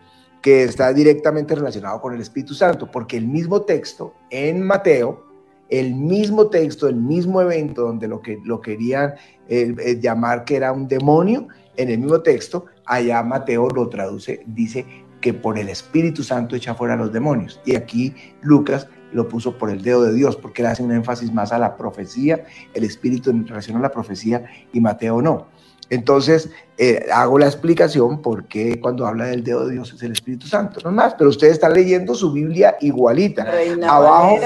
que 0.43 0.65
está 0.65 0.93
directamente 0.93 1.55
relacionado 1.55 2.01
con 2.01 2.15
el 2.15 2.21
Espíritu 2.21 2.53
Santo, 2.53 2.91
porque 2.91 3.17
el 3.17 3.29
mismo 3.29 3.63
texto 3.63 4.15
en 4.29 4.61
Mateo, 4.63 5.25
el 5.69 5.95
mismo 5.95 6.49
texto, 6.49 6.89
el 6.89 6.97
mismo 6.97 7.41
evento 7.41 7.83
donde 7.83 8.09
lo 8.09 8.21
que 8.21 8.41
lo 8.45 8.61
querían 8.61 9.15
eh, 9.49 9.75
eh, 9.79 10.01
llamar 10.01 10.45
que 10.45 10.57
era 10.57 10.73
un 10.73 10.89
demonio, 10.89 11.47
en 11.77 11.89
el 11.89 11.99
mismo 11.99 12.21
texto, 12.21 12.67
allá 12.85 13.23
Mateo 13.23 13.69
lo 13.69 13.89
traduce, 13.89 14.43
dice 14.47 14.85
que 15.21 15.33
por 15.33 15.57
el 15.59 15.69
Espíritu 15.69 16.23
Santo 16.25 16.57
echa 16.57 16.75
fuera 16.75 16.95
a 16.95 16.97
los 16.97 17.13
demonios. 17.13 17.61
Y 17.65 17.77
aquí 17.77 18.15
Lucas 18.43 18.89
lo 19.13 19.29
puso 19.29 19.59
por 19.59 19.71
el 19.71 19.83
dedo 19.83 20.05
de 20.05 20.15
Dios, 20.15 20.37
porque 20.37 20.63
le 20.63 20.69
hace 20.69 20.83
un 20.83 20.93
énfasis 20.93 21.33
más 21.33 21.53
a 21.53 21.59
la 21.59 21.77
profecía, 21.77 22.45
el 22.75 22.85
Espíritu 22.85 23.31
en 23.31 23.47
relación 23.47 23.77
a 23.77 23.81
la 23.81 23.91
profecía 23.91 24.45
y 24.73 24.81
Mateo 24.81 25.23
no. 25.23 25.49
Entonces, 25.91 26.51
eh, 26.79 27.07
hago 27.13 27.39
la 27.39 27.47
explicación 27.47 28.23
porque 28.23 28.81
cuando 28.81 29.07
habla 29.07 29.27
del 29.27 29.45
dedo 29.45 29.67
de 29.67 29.75
Dios 29.75 29.93
es 29.93 30.03
el 30.03 30.13
Espíritu 30.13 30.47
Santo, 30.47 30.81
no 30.83 30.91
más, 30.91 31.15
pero 31.15 31.29
ustedes 31.29 31.53
están 31.53 31.75
leyendo 31.75 32.15
su 32.15 32.33
Biblia 32.33 32.77
igualita. 32.81 33.47
abajo, 33.87 34.39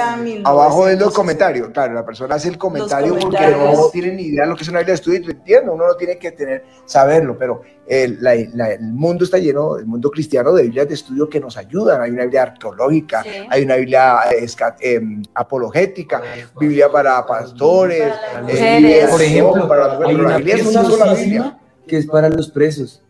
abajo 0.44 0.86
de 0.86 0.96
los 0.96 1.14
comentarios, 1.14 1.68
claro, 1.68 1.94
la 1.94 2.04
persona 2.04 2.34
hace 2.34 2.48
el 2.48 2.58
comentario 2.58 3.16
porque 3.16 3.38
no 3.50 3.88
tiene 3.90 4.12
ni 4.14 4.22
idea 4.24 4.42
de 4.42 4.50
lo 4.50 4.56
que 4.56 4.64
es 4.64 4.68
una 4.68 4.80
Biblia 4.80 4.94
de 4.94 4.96
estudio 4.96 5.20
lo 5.24 5.30
entiendo, 5.30 5.72
uno 5.72 5.86
no 5.86 5.94
tiene 5.94 6.18
que 6.18 6.32
tener, 6.32 6.64
saberlo, 6.84 7.38
pero 7.38 7.62
el, 7.86 8.18
mundo 8.80 9.24
está 9.24 9.38
lleno, 9.38 9.76
el 9.76 9.86
mundo 9.86 10.10
cristiano, 10.10 10.52
de 10.52 10.64
Biblias 10.64 10.88
de 10.88 10.94
estudio 10.94 11.28
que 11.28 11.38
nos 11.38 11.56
ayudan. 11.56 12.02
Hay 12.02 12.10
una 12.10 12.22
Biblia 12.22 12.42
arqueológica, 12.42 13.24
hay 13.48 13.62
una 13.62 13.76
Biblia 13.76 14.16
em, 14.80 15.22
apologética, 15.32 16.20
Biblia 16.58 16.90
para 16.90 17.24
pastores, 17.24 18.12
eh, 18.48 19.06
por 19.08 19.22
ejemplo, 19.22 19.68
para, 19.68 19.98
la 19.98 20.36
Biblia 20.38 20.56
es 20.56 20.66
una 20.66 20.84
sola 20.84 21.14
Biblia 21.14 21.56
que 21.86 21.96
es 21.96 22.06
para 22.06 22.28
los 22.28 22.50
presos. 22.50 23.02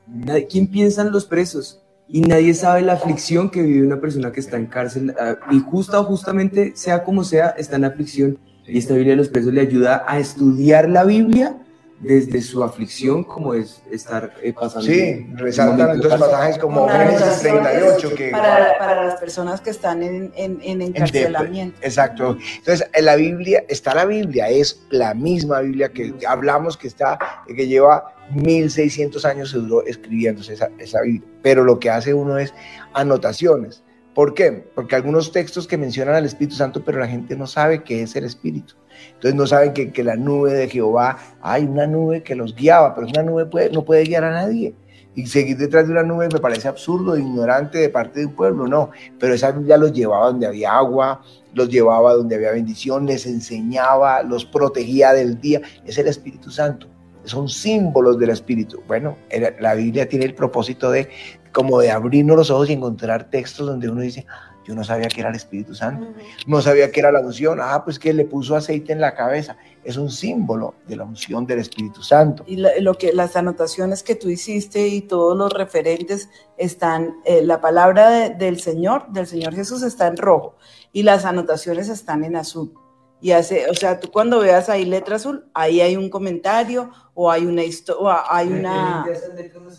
¿Quién 0.51 0.68
piensa 0.68 1.03
en 1.03 1.11
los 1.11 1.24
presos? 1.24 1.83
Y 2.09 2.20
nadie 2.20 2.55
sabe 2.55 2.83
la 2.83 2.93
aflicción 2.93 3.51
que 3.51 3.62
vive 3.62 3.85
una 3.85 4.01
persona 4.01 4.31
que 4.31 4.41
está 4.41 4.57
en 4.57 4.66
cárcel, 4.66 5.14
ah, 5.18 5.37
y 5.51 5.59
justa 5.59 5.99
o 5.99 6.05
justamente, 6.05 6.72
sea 6.77 7.03
como 7.03 7.24
sea, 7.24 7.49
está 7.59 7.77
en 7.77 7.85
aflicción. 7.85 8.39
Y 8.64 8.79
esta 8.79 8.95
Biblia 8.95 9.12
de 9.12 9.16
los 9.16 9.29
presos 9.29 9.53
le 9.53 9.61
ayuda 9.61 10.05
a 10.07 10.18
estudiar 10.18 10.89
la 10.89 11.05
Biblia 11.05 11.57
desde 12.01 12.43
su 12.43 12.62
aflicción, 12.62 13.24
como 13.24 13.55
es 13.55 13.83
estar 13.91 14.35
eh, 14.43 14.53
pasando. 14.53 14.87
Sí, 14.87 15.27
resaltan 15.35 15.97
entonces 15.97 16.20
pasajes 16.20 16.59
como 16.59 16.89
Génesis 16.89 17.41
38. 17.41 18.14
Que, 18.14 18.31
para, 18.31 18.79
para, 18.79 19.05
las 19.05 19.18
personas 19.18 19.61
que 19.61 19.70
están 19.70 20.03
en, 20.03 20.33
en, 20.37 20.59
en 20.62 20.83
encarcelamiento. 20.83 21.79
Exacto. 21.81 22.37
Entonces, 22.59 22.89
en 22.93 23.05
la 23.05 23.16
Biblia, 23.16 23.64
está 23.68 23.95
la 23.95 24.05
Biblia, 24.05 24.49
es 24.49 24.83
la 24.91 25.14
misma 25.14 25.61
Biblia 25.61 25.89
que 25.89 26.14
hablamos 26.29 26.77
que 26.77 26.89
está, 26.89 27.18
que 27.47 27.66
lleva 27.66 28.16
1600 28.35 29.24
años 29.24 29.51
se 29.51 29.59
duró 29.59 29.85
escribiéndose 29.87 30.55
esa, 30.55 30.70
esa 30.79 31.03
Biblia. 31.03 31.29
Pero 31.43 31.64
lo 31.64 31.79
que 31.79 31.91
hace 31.91 32.14
uno 32.14 32.39
es 32.39 32.53
anotaciones. 32.93 33.83
¿Por 34.16 34.33
qué? 34.33 34.66
Porque 34.74 34.97
algunos 34.97 35.31
textos 35.31 35.66
que 35.66 35.77
mencionan 35.77 36.14
al 36.14 36.24
Espíritu 36.24 36.57
Santo, 36.57 36.83
pero 36.83 36.99
la 36.99 37.07
gente 37.07 37.37
no 37.37 37.47
sabe 37.47 37.85
qué 37.85 38.03
es 38.03 38.16
el 38.16 38.24
Espíritu. 38.24 38.74
Entonces 39.12 39.35
no 39.35 39.47
saben 39.47 39.74
que, 39.74 40.03
la 40.03 40.16
nube 40.16 40.55
de 40.55 40.68
Jehová, 40.70 41.18
hay 41.43 41.64
una 41.64 41.87
nube 41.87 42.22
que 42.22 42.35
los 42.35 42.55
guiaba, 42.55 42.95
pero 42.95 43.09
una 43.09 43.22
nube 43.22 43.70
no 43.70 43.85
puede 43.85 44.05
guiar 44.05 44.24
a 44.24 44.31
nadie. 44.31 44.74
Y 45.14 45.27
seguir 45.27 45.59
detrás 45.59 45.87
de 45.87 45.93
una 45.93 46.03
nube 46.03 46.29
me 46.33 46.41
parece 46.41 46.66
absurdo, 46.66 47.18
ignorante 47.18 47.77
de 47.77 47.91
parte 47.91 48.20
de 48.20 48.27
un 48.27 48.35
pueblo, 48.35 48.66
no. 48.66 48.91
Pero 49.18 49.35
esa 49.35 49.55
ya 49.62 49.77
los 49.77 49.93
llevaba 49.93 50.29
donde 50.29 50.47
había 50.47 50.72
agua, 50.72 51.20
los 51.53 51.68
llevaba 51.68 52.14
donde 52.14 52.37
había 52.37 52.53
bendición, 52.53 53.05
les 53.05 53.27
enseñaba, 53.27 54.22
los 54.22 54.47
protegía 54.47 55.12
del 55.12 55.39
día. 55.43 55.61
Es 55.85 55.99
el 55.99 56.09
Espíritu 56.09 56.51
Santo 56.51 56.89
son 57.27 57.49
símbolos 57.49 58.18
del 58.18 58.31
Espíritu. 58.31 58.83
Bueno, 58.87 59.16
la 59.61 59.74
Biblia 59.74 60.09
tiene 60.09 60.24
el 60.24 60.35
propósito 60.35 60.91
de 60.91 61.09
como 61.53 61.81
de 61.81 61.91
abrirnos 61.91 62.37
los 62.37 62.51
ojos 62.51 62.68
y 62.68 62.74
encontrar 62.74 63.31
textos 63.31 63.66
donde 63.66 63.89
uno 63.89 64.03
dice, 64.03 64.27
yo 64.66 64.74
no 64.74 64.83
sabía 64.83 65.09
que 65.09 65.20
era 65.20 65.31
el 65.31 65.37
Espíritu 65.37 65.74
Santo, 65.74 66.09
no 66.47 66.61
sabía 66.61 66.91
que 66.91 67.01
era 67.01 67.12
la 67.12 67.20
unción, 67.20 67.61
ah, 67.62 67.83
pues 67.85 67.99
que 67.99 68.12
le 68.12 68.24
puso 68.24 68.57
aceite 68.57 68.93
en 68.93 69.01
la 69.01 69.14
cabeza, 69.14 69.57
es 69.85 69.97
un 69.97 70.11
símbolo 70.11 70.74
de 70.89 70.97
la 70.97 71.05
unción 71.05 71.47
del 71.47 71.61
Espíritu 71.61 72.03
Santo. 72.03 72.43
Y 72.47 72.57
lo, 72.57 72.95
que 72.95 73.12
las 73.12 73.37
anotaciones 73.37 74.03
que 74.03 74.16
tú 74.16 74.29
hiciste 74.29 74.89
y 74.89 75.03
todos 75.03 75.37
los 75.37 75.53
referentes 75.53 76.29
están, 76.57 77.14
eh, 77.24 77.43
la 77.43 77.61
palabra 77.61 78.29
del 78.29 78.61
Señor, 78.61 79.11
del 79.12 79.27
Señor 79.27 79.55
Jesús 79.55 79.83
está 79.83 80.09
en 80.09 80.16
rojo 80.16 80.57
y 80.93 81.05
las 81.05 81.24
anotaciones 81.24 81.89
están 81.89 82.24
en 82.24 82.37
azul. 82.37 82.74
Y 83.21 83.33
hace, 83.33 83.69
o 83.71 83.75
sea, 83.75 84.01
tú 84.01 84.11
cuando 84.11 84.41
veas 84.41 84.69
ahí 84.69 84.85
letra 84.85 85.17
azul, 85.17 85.51
ahí 85.55 85.81
hay 85.81 85.97
un 85.97 86.11
comentario 86.11 86.91
o 87.14 87.31
hay 87.31 87.47
una 87.47 87.64
historia, 87.64 88.25
hay 88.29 88.53
una... 88.53 89.17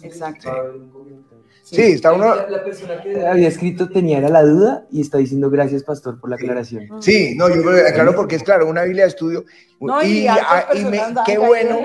Exacto. 0.02 0.50
Sí, 1.70 1.82
está 1.82 2.14
uno. 2.14 2.34
La, 2.48 2.64
persona 2.64 3.02
que 3.02 3.28
había 3.28 3.50
escrito 3.50 3.90
tenía 3.90 4.22
la 4.22 4.42
duda 4.42 4.86
y 4.90 5.02
está 5.02 5.18
diciendo 5.18 5.50
gracias, 5.50 5.84
pastor, 5.84 6.18
por 6.18 6.30
la 6.30 6.38
aclaración. 6.38 7.02
Sí, 7.02 7.36
no, 7.36 7.50
yo 7.50 7.62
claro, 7.94 8.16
porque 8.16 8.38
es 8.38 8.44
claro, 8.44 8.68
una 8.68 8.84
Biblia 8.84 9.04
de 9.04 9.10
estudio. 9.10 9.44
No, 9.80 10.02
y, 10.02 10.28
y, 10.28 10.30
qué 11.26 11.38
bueno, 11.38 11.80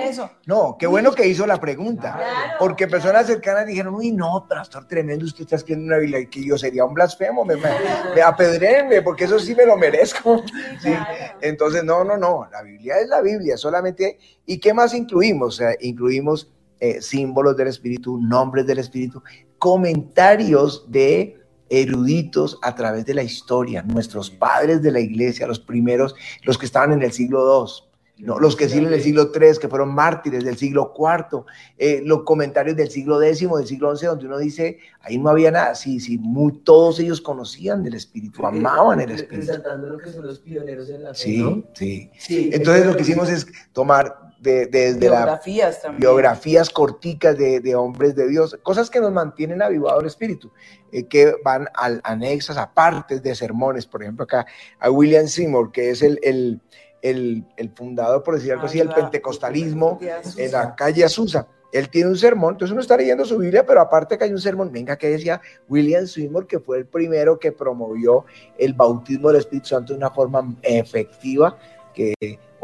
no, 0.47 0.77
qué 0.79 0.87
bueno 0.87 1.13
que 1.13 1.27
hizo 1.27 1.47
la 1.47 1.61
pregunta, 1.61 2.19
porque 2.59 2.87
personas 2.87 3.27
cercanas 3.27 3.67
dijeron, 3.67 3.95
uy, 3.95 4.13
no, 4.13 4.47
pastor, 4.49 4.87
tremendo, 4.87 5.27
usted 5.27 5.43
está 5.43 5.57
escribiendo 5.57 5.89
una 5.89 5.99
Biblia 5.99 6.21
y 6.21 6.27
que 6.29 6.43
yo 6.43 6.57
sería 6.57 6.85
un 6.85 6.95
blasfemo, 6.95 7.45
me, 7.45 7.57
me, 7.57 9.03
porque 9.03 9.25
eso 9.25 9.39
sí 9.39 9.55
me 9.55 9.67
lo 9.67 9.77
merezco. 9.77 10.43
Sí. 10.81 10.95
Entonces, 11.43 11.85
no, 11.85 12.05
no, 12.05 12.17
no, 12.17 12.49
la 12.51 12.63
Biblia 12.63 12.99
es 13.01 13.09
la 13.09 13.21
Biblia, 13.21 13.57
solamente, 13.57 14.19
¿y 14.47 14.59
qué 14.59 14.73
más 14.73 14.95
incluimos? 14.95 15.55
O 15.55 15.59
sea, 15.59 15.75
incluimos 15.81 16.51
eh, 16.81 17.01
símbolos 17.01 17.57
del 17.57 17.69
Espíritu, 17.69 18.19
nombres 18.19 18.67
del 18.67 18.79
Espíritu, 18.79 19.23
comentarios 19.63 20.91
de 20.91 21.41
eruditos 21.71 22.59
a 22.63 22.75
través 22.75 23.07
de 23.07 23.15
la 23.15 23.23
historia, 23.23 23.85
nuestros 23.85 24.29
padres 24.29 24.83
de 24.83 24.91
la 24.91 24.99
iglesia, 24.99 25.47
los 25.47 25.61
primeros, 25.61 26.17
los 26.43 26.59
que 26.59 26.67
estaban 26.67 26.91
en 26.93 27.01
el 27.01 27.13
siglo 27.13 27.65
II, 27.65 28.25
¿no? 28.27 28.41
los 28.41 28.57
que 28.57 28.69
siguen 28.69 28.93
el 28.93 29.01
siglo 29.01 29.31
III, 29.33 29.59
que 29.61 29.69
fueron 29.69 29.95
mártires 29.95 30.43
del 30.43 30.57
siglo 30.57 30.93
IV, 30.99 31.45
eh, 31.79 32.03
los 32.05 32.25
comentarios 32.25 32.77
del 32.77 32.91
siglo 32.91 33.23
X, 33.23 33.49
del 33.57 33.67
siglo 33.69 33.97
XI, 33.97 34.07
donde 34.07 34.27
uno 34.27 34.39
dice, 34.39 34.81
ahí 35.01 35.17
no 35.17 35.31
había 35.31 35.53
nada, 35.53 35.77
sí, 35.77 36.01
sí, 36.01 36.19
muy, 36.19 36.59
todos 36.65 36.99
ellos 36.99 37.21
conocían 37.21 37.85
del 37.85 37.95
Espíritu, 37.95 38.45
amaban 38.45 39.01
el 39.01 39.13
Espíritu. 39.13 39.47
Resaltando 39.47 39.91
lo 39.91 39.99
que 39.99 40.11
son 40.11 40.27
los 40.27 40.41
pioneros 40.41 40.91
en 40.91 41.05
la 41.05 41.15
fe, 41.15 41.21
sí, 41.21 41.65
sí, 41.75 42.11
sí. 42.19 42.51
Entonces 42.53 42.85
lo 42.85 42.97
que 42.97 43.03
hicimos 43.03 43.31
es 43.31 43.47
tomar 43.73 44.32
desde 44.43 44.99
biografías 44.99 45.81
la, 45.85 45.91
biografías 45.91 46.71
corticas 46.71 47.37
de, 47.39 47.75
hombres 47.75 48.17
de 48.17 48.29
Dios, 48.29 48.59
cosas 48.63 48.91
que 48.91 49.01
nos 49.01 49.13
mantienen 49.13 49.63
avivado 49.63 50.01
el 50.01 50.07
espíritu, 50.07 50.51
eh, 50.91 51.07
que 51.07 51.37
van 51.45 51.69
al, 51.75 52.01
anexas 52.03 52.57
a 52.57 52.73
partes 52.73 53.23
de 53.23 53.35
sermones, 53.35 53.87
por 53.87 54.03
ejemplo 54.03 54.25
acá 54.25 54.47
a 54.81 54.91
William 54.91 55.29
Seymour, 55.29 55.71
que 55.71 55.91
es 55.91 56.03
el, 56.03 56.19
el, 56.23 56.61
el, 57.03 57.45
el 57.57 57.71
fundador, 57.71 58.23
por 58.23 58.35
decir 58.35 58.53
algo 58.53 58.67
así, 58.67 58.79
del 58.79 58.89
pentecostalismo 58.89 60.01
en 60.37 60.53
la 60.53 60.75
calle 60.75 61.05
Azusa. 61.05 61.47
Él 61.73 61.89
tiene 61.89 62.11
un 62.11 62.19
sermón, 62.19 62.55
entonces 62.55 62.73
uno 62.73 62.83
está 62.83 62.99
leyendo 62.99 63.25
su 63.25 63.39
Biblia, 63.39 63.65
pero 63.65 63.81
aparte 63.81 64.19
que 64.19 64.25
hay 64.25 64.33
un 64.33 64.41
sermón, 64.41 64.71
venga, 64.71 64.97
que 64.97 65.09
decía 65.09 65.41
William 65.69 66.07
Seymour, 66.07 66.47
que 66.47 66.59
fue 66.59 66.79
el 66.79 66.87
primero 66.87 67.39
que 67.39 67.51
promovió 67.51 68.27
el 68.59 68.75
bautismo 68.75 69.29
del 69.29 69.39
Espíritu 69.39 69.69
Santo 69.69 69.95
de 69.95 69.99
una 69.99 70.11
forma 70.11 70.55
efectiva, 70.63 71.57
que 71.95 72.13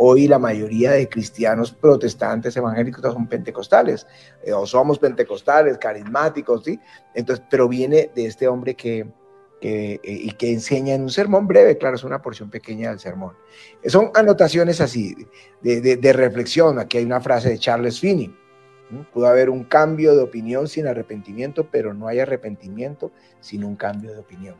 Hoy 0.00 0.28
la 0.28 0.38
mayoría 0.38 0.92
de 0.92 1.08
cristianos 1.08 1.72
protestantes 1.72 2.56
evangélicos 2.56 3.02
son 3.12 3.26
pentecostales, 3.26 4.06
eh, 4.44 4.52
o 4.52 4.64
somos 4.64 4.96
pentecostales, 5.00 5.76
carismáticos, 5.76 6.62
¿sí? 6.64 6.78
Entonces, 7.14 7.44
pero 7.50 7.68
viene 7.68 8.08
de 8.14 8.26
este 8.26 8.46
hombre 8.46 8.74
que, 8.74 9.08
eh, 9.60 9.98
y 10.04 10.30
que 10.30 10.52
enseña 10.52 10.94
en 10.94 11.02
un 11.02 11.10
sermón 11.10 11.48
breve, 11.48 11.76
claro, 11.76 11.96
es 11.96 12.04
una 12.04 12.22
porción 12.22 12.48
pequeña 12.48 12.90
del 12.90 13.00
sermón. 13.00 13.34
Son 13.86 14.12
anotaciones 14.14 14.80
así, 14.80 15.16
de, 15.62 15.80
de 15.80 16.12
reflexión. 16.12 16.78
Aquí 16.78 16.98
hay 16.98 17.04
una 17.04 17.20
frase 17.20 17.48
de 17.48 17.58
Charles 17.58 17.98
Finney. 17.98 18.32
Pudo 19.12 19.26
haber 19.26 19.50
un 19.50 19.64
cambio 19.64 20.14
de 20.14 20.22
opinión 20.22 20.68
sin 20.68 20.86
arrepentimiento, 20.86 21.68
pero 21.70 21.92
no 21.92 22.06
hay 22.06 22.20
arrepentimiento 22.20 23.10
sin 23.40 23.64
un 23.64 23.74
cambio 23.74 24.12
de 24.12 24.20
opinión. 24.20 24.54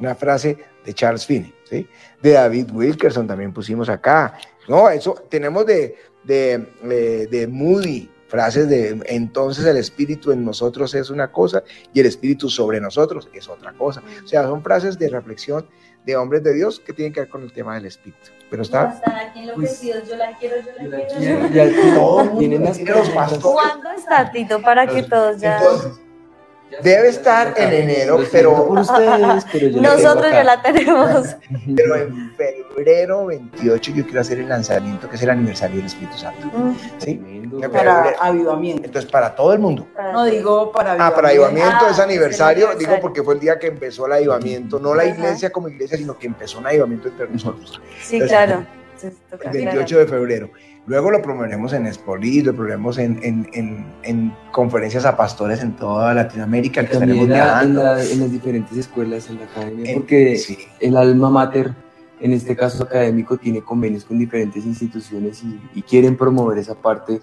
Una 0.00 0.14
frase 0.14 0.56
de 0.84 0.94
Charles 0.94 1.26
Finney, 1.26 1.52
¿sí? 1.64 1.86
De 2.20 2.32
David 2.32 2.70
Wilkerson 2.72 3.26
también 3.26 3.52
pusimos 3.52 3.88
acá. 3.88 4.38
No, 4.68 4.88
eso 4.88 5.14
tenemos 5.28 5.66
de, 5.66 5.96
de, 6.24 6.66
eh, 6.84 7.28
de 7.30 7.46
Moody, 7.46 8.10
frases 8.28 8.66
de 8.68 8.98
entonces 9.06 9.66
el 9.66 9.76
espíritu 9.76 10.32
en 10.32 10.42
nosotros 10.42 10.94
es 10.94 11.10
una 11.10 11.30
cosa 11.30 11.62
y 11.92 12.00
el 12.00 12.06
espíritu 12.06 12.48
sobre 12.48 12.80
nosotros 12.80 13.28
es 13.34 13.48
otra 13.48 13.72
cosa. 13.72 14.02
O 14.24 14.26
sea, 14.26 14.44
son 14.44 14.62
frases 14.62 14.98
de 14.98 15.10
reflexión 15.10 15.66
de 16.06 16.16
hombres 16.16 16.42
de 16.42 16.54
Dios 16.54 16.80
que 16.80 16.92
tienen 16.92 17.12
que 17.12 17.20
ver 17.20 17.28
con 17.28 17.42
el 17.42 17.52
tema 17.52 17.74
del 17.74 17.86
espíritu. 17.86 18.30
Pero 18.50 18.62
está. 18.62 19.00
Pues, 19.54 19.82
yo 19.82 20.16
la 20.16 20.36
quiero, 20.38 20.56
yo 20.60 20.88
la 20.88 21.06
quiero. 21.06 21.48
Ya, 21.48 21.94
todos 21.94 22.38
tienen 22.38 22.64
los 22.86 23.10
pastores. 23.10 23.42
¿Cuándo 23.42 23.90
está 23.92 24.30
Tito 24.30 24.62
para 24.62 24.86
que 24.86 25.02
todos 25.02 25.40
ya? 25.40 25.60
Debe 26.80 27.08
estar 27.08 27.54
en 27.56 27.72
enero, 27.72 28.18
pero, 28.30 28.68
nosotros 28.72 30.30
ya 30.30 30.44
la 30.44 30.62
tenemos. 30.62 31.36
Pero 31.76 31.96
en 31.96 32.34
febrero 32.36 33.26
28 33.26 33.92
yo 33.92 34.04
quiero 34.04 34.20
hacer 34.20 34.38
el 34.38 34.48
lanzamiento, 34.48 35.08
que 35.08 35.16
es 35.16 35.22
el 35.22 35.30
aniversario 35.30 35.76
del 35.76 35.86
Espíritu 35.86 36.16
Santo. 36.16 36.46
Mm. 36.46 36.76
¿Sí? 36.98 37.42
Para 37.70 38.14
avivamiento. 38.20 38.86
Entonces, 38.86 39.10
para 39.10 39.34
todo 39.34 39.52
el 39.52 39.58
mundo. 39.58 39.86
No 40.12 40.24
digo 40.24 40.72
para 40.72 40.92
avivamiento. 40.92 41.12
Ah, 41.12 41.14
para 41.14 41.28
avivamiento 41.28 41.88
es 41.90 41.98
ah, 41.98 42.04
aniversario, 42.04 42.74
digo 42.78 42.98
porque 43.00 43.22
fue 43.22 43.34
el 43.34 43.40
día 43.40 43.58
que 43.58 43.66
empezó 43.66 44.06
el 44.06 44.12
avivamiento, 44.12 44.78
no 44.78 44.94
la 44.94 45.04
iglesia 45.04 45.50
como 45.50 45.68
iglesia, 45.68 45.98
sino 45.98 46.18
que 46.18 46.26
empezó 46.26 46.58
un 46.58 46.66
avivamiento 46.66 47.08
entre 47.08 47.28
nosotros. 47.28 47.80
Sí, 48.00 48.20
claro. 48.20 48.64
El 49.02 49.50
28 49.50 49.98
de 49.98 50.06
febrero. 50.06 50.50
Luego 50.86 51.10
lo 51.12 51.22
promoveremos 51.22 51.72
en 51.72 51.86
Espolit, 51.86 52.46
lo 52.46 52.52
promoveremos 52.52 52.98
en, 52.98 53.20
en, 53.22 53.86
en, 54.02 54.34
conferencias 54.50 55.04
a 55.04 55.16
pastores 55.16 55.62
en 55.62 55.76
toda 55.76 56.12
Latinoamérica. 56.12 56.84
También 56.88 57.30
en, 57.32 57.76
las 57.76 58.32
diferentes 58.32 58.76
escuelas, 58.76 59.30
en 59.30 59.38
la 59.38 59.44
academia, 59.44 59.94
porque 59.94 60.42
el 60.80 60.96
alma 60.96 61.30
mater, 61.30 61.72
en 62.20 62.32
este 62.32 62.56
caso 62.56 62.82
académico, 62.82 63.36
tiene 63.36 63.62
convenios 63.62 64.04
con 64.04 64.18
diferentes 64.18 64.66
instituciones 64.66 65.44
y, 65.44 65.60
y 65.74 65.82
quieren 65.82 66.16
promover 66.16 66.58
esa 66.58 66.74
parte 66.74 67.20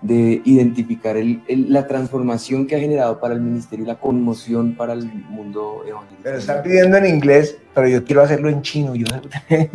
de 0.00 0.40
identificar 0.44 1.16
el, 1.16 1.42
la 1.48 1.86
transformación 1.86 2.66
que 2.66 2.76
ha 2.76 2.78
generado 2.78 3.18
para 3.18 3.34
el 3.34 3.40
ministerio 3.40 3.84
y 3.84 3.88
la 3.88 3.98
conmoción 3.98 4.74
para 4.74 4.92
el 4.92 5.06
mundo 5.06 5.82
evangélico. 5.86 6.20
Pero 6.22 6.38
están 6.38 6.62
pidiendo 6.62 6.96
en 6.98 7.06
inglés, 7.06 7.58
pero 7.78 7.90
yo 7.90 8.04
quiero 8.04 8.22
hacerlo 8.22 8.48
en 8.48 8.60
chino. 8.60 8.96
Yo, 8.96 9.06
es 9.48 9.70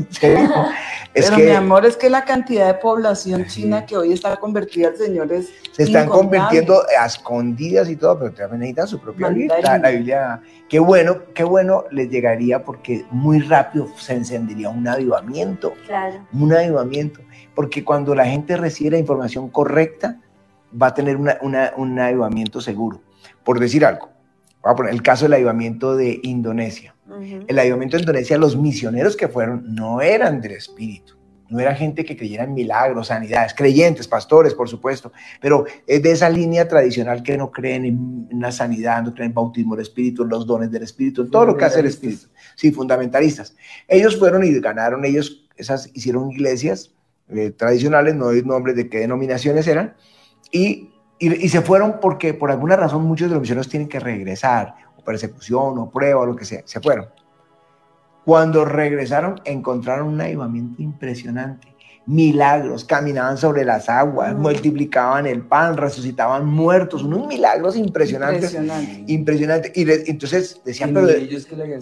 pero 1.14 1.38
mi 1.38 1.52
amor, 1.52 1.86
es 1.86 1.96
que 1.96 2.10
la 2.10 2.26
cantidad 2.26 2.68
de 2.68 2.74
población 2.74 3.46
china 3.46 3.86
que 3.86 3.96
hoy 3.96 4.12
está 4.12 4.36
convertida 4.36 4.90
al 4.90 4.98
Señor 4.98 5.32
es 5.32 5.54
Se 5.72 5.84
están 5.84 6.10
convirtiendo 6.10 6.84
a 7.00 7.06
escondidas 7.06 7.90
y 7.90 7.96
todo, 7.96 8.20
pero 8.20 8.34
también 8.34 8.60
necesitan 8.60 8.88
su 8.90 9.00
propia 9.00 9.30
Biblia. 9.30 9.80
La, 9.80 9.90
Biblia, 9.90 10.42
qué 10.68 10.80
bueno, 10.80 11.20
qué 11.34 11.46
bueno 11.46 11.86
les 11.92 12.10
llegaría 12.10 12.66
porque 12.66 13.06
muy 13.10 13.40
rápido 13.40 13.88
se 13.98 14.16
encendería 14.16 14.68
un 14.68 14.86
avivamiento. 14.86 15.74
Claro. 15.88 16.28
Un 16.34 16.52
avivamiento 16.52 17.22
porque 17.56 17.86
cuando 17.86 18.14
la 18.16 18.26
gente 18.26 18.58
recibe 18.58 18.92
la 18.92 18.98
información 18.98 19.48
correcta, 19.48 20.20
va 20.80 20.88
a 20.88 20.94
tener 20.94 21.16
un 21.16 22.00
avivamiento 22.00 22.60
seguro. 22.60 23.00
Por 23.46 23.62
decir 23.62 23.86
algo, 23.86 24.10
voy 24.64 24.72
a 24.72 24.76
poner 24.76 24.94
el 24.94 25.02
caso 25.02 25.26
del 25.26 25.34
avivamiento 25.34 25.96
de 25.96 26.20
Indonesia. 26.24 26.96
El 27.48 27.60
avivamiento 27.60 27.98
de 27.98 28.04
Indonesia, 28.04 28.38
los 28.38 28.58
misioneros 28.58 29.16
que 29.16 29.28
fueron 29.28 29.76
no 29.76 30.02
eran 30.02 30.42
del 30.42 30.54
Espíritu, 30.54 31.16
no 31.50 31.60
era 31.60 31.76
gente 31.76 32.04
que 32.04 32.18
creyera 32.18 32.46
en 32.46 32.54
milagros, 32.54 33.08
sanidades, 33.08 33.54
creyentes, 33.54 34.08
pastores, 34.08 34.56
por 34.56 34.68
supuesto, 34.68 35.12
pero 35.40 35.66
es 35.86 36.02
de 36.02 36.12
esa 36.12 36.30
línea 36.30 36.68
tradicional 36.68 37.22
que 37.22 37.38
no 37.38 37.52
creen 37.52 37.86
en 37.86 38.28
una 38.32 38.52
sanidad, 38.52 39.04
no 39.04 39.14
creen 39.14 39.30
en 39.30 39.36
bautismo 39.36 39.76
del 39.76 39.84
Espíritu, 39.84 40.24
en 40.24 40.30
los 40.30 40.48
dones 40.48 40.72
del 40.72 40.82
Espíritu, 40.82 41.22
en 41.22 41.30
todo 41.30 41.46
lo 41.46 41.58
que 41.58 41.66
hace 41.66 41.82
el 41.82 41.86
Espíritu. 41.86 42.28
Sí, 42.56 42.72
fundamentalistas. 42.72 43.56
Ellos 43.88 44.18
fueron 44.18 44.44
y 44.44 44.60
ganaron, 44.60 45.06
ellos 45.06 45.46
esas, 45.56 45.92
hicieron 45.94 46.32
iglesias 46.32 46.96
eh, 47.30 47.52
tradicionales, 47.52 48.16
no 48.16 48.30
hay 48.30 48.42
nombres 48.42 48.76
de 48.76 48.90
qué 48.90 49.00
denominaciones 49.00 49.68
eran, 49.68 49.94
y, 50.52 50.93
y, 51.28 51.50
se 51.50 51.62
fueron 51.62 52.00
porque 52.02 52.34
por 52.34 52.52
alguna 52.52 52.76
razón 52.76 53.04
muchos 53.04 53.30
de 53.30 53.36
los 53.36 53.42
misioneros 53.42 53.70
tienen 53.70 53.88
que 53.88 54.00
regresar, 54.00 54.76
o 54.98 55.04
persecución, 55.04 55.78
o 55.78 55.90
prueba, 55.90 56.22
o 56.22 56.26
lo 56.26 56.36
que 56.36 56.46
sea, 56.46 56.62
se 56.66 56.80
fueron. 56.80 57.08
Cuando 58.26 58.66
regresaron 58.66 59.42
encontraron 59.44 60.08
un 60.08 60.22
avivamiento 60.22 60.82
impresionante 60.82 61.73
milagros, 62.06 62.84
caminaban 62.84 63.38
sobre 63.38 63.64
las 63.64 63.90
aguas, 63.90 64.36
multiplicaban 64.36 65.26
el 65.26 65.42
pan, 65.42 65.78
resucitaban 65.78 66.46
muertos, 66.46 67.04
unos 67.04 67.28
milagros 67.28 67.76
impresionantes. 67.76 68.58
Impresionante. 69.08 69.72
Y 69.76 69.90
entonces 70.10 70.62
decían, 70.66 70.94
pero 70.94 71.08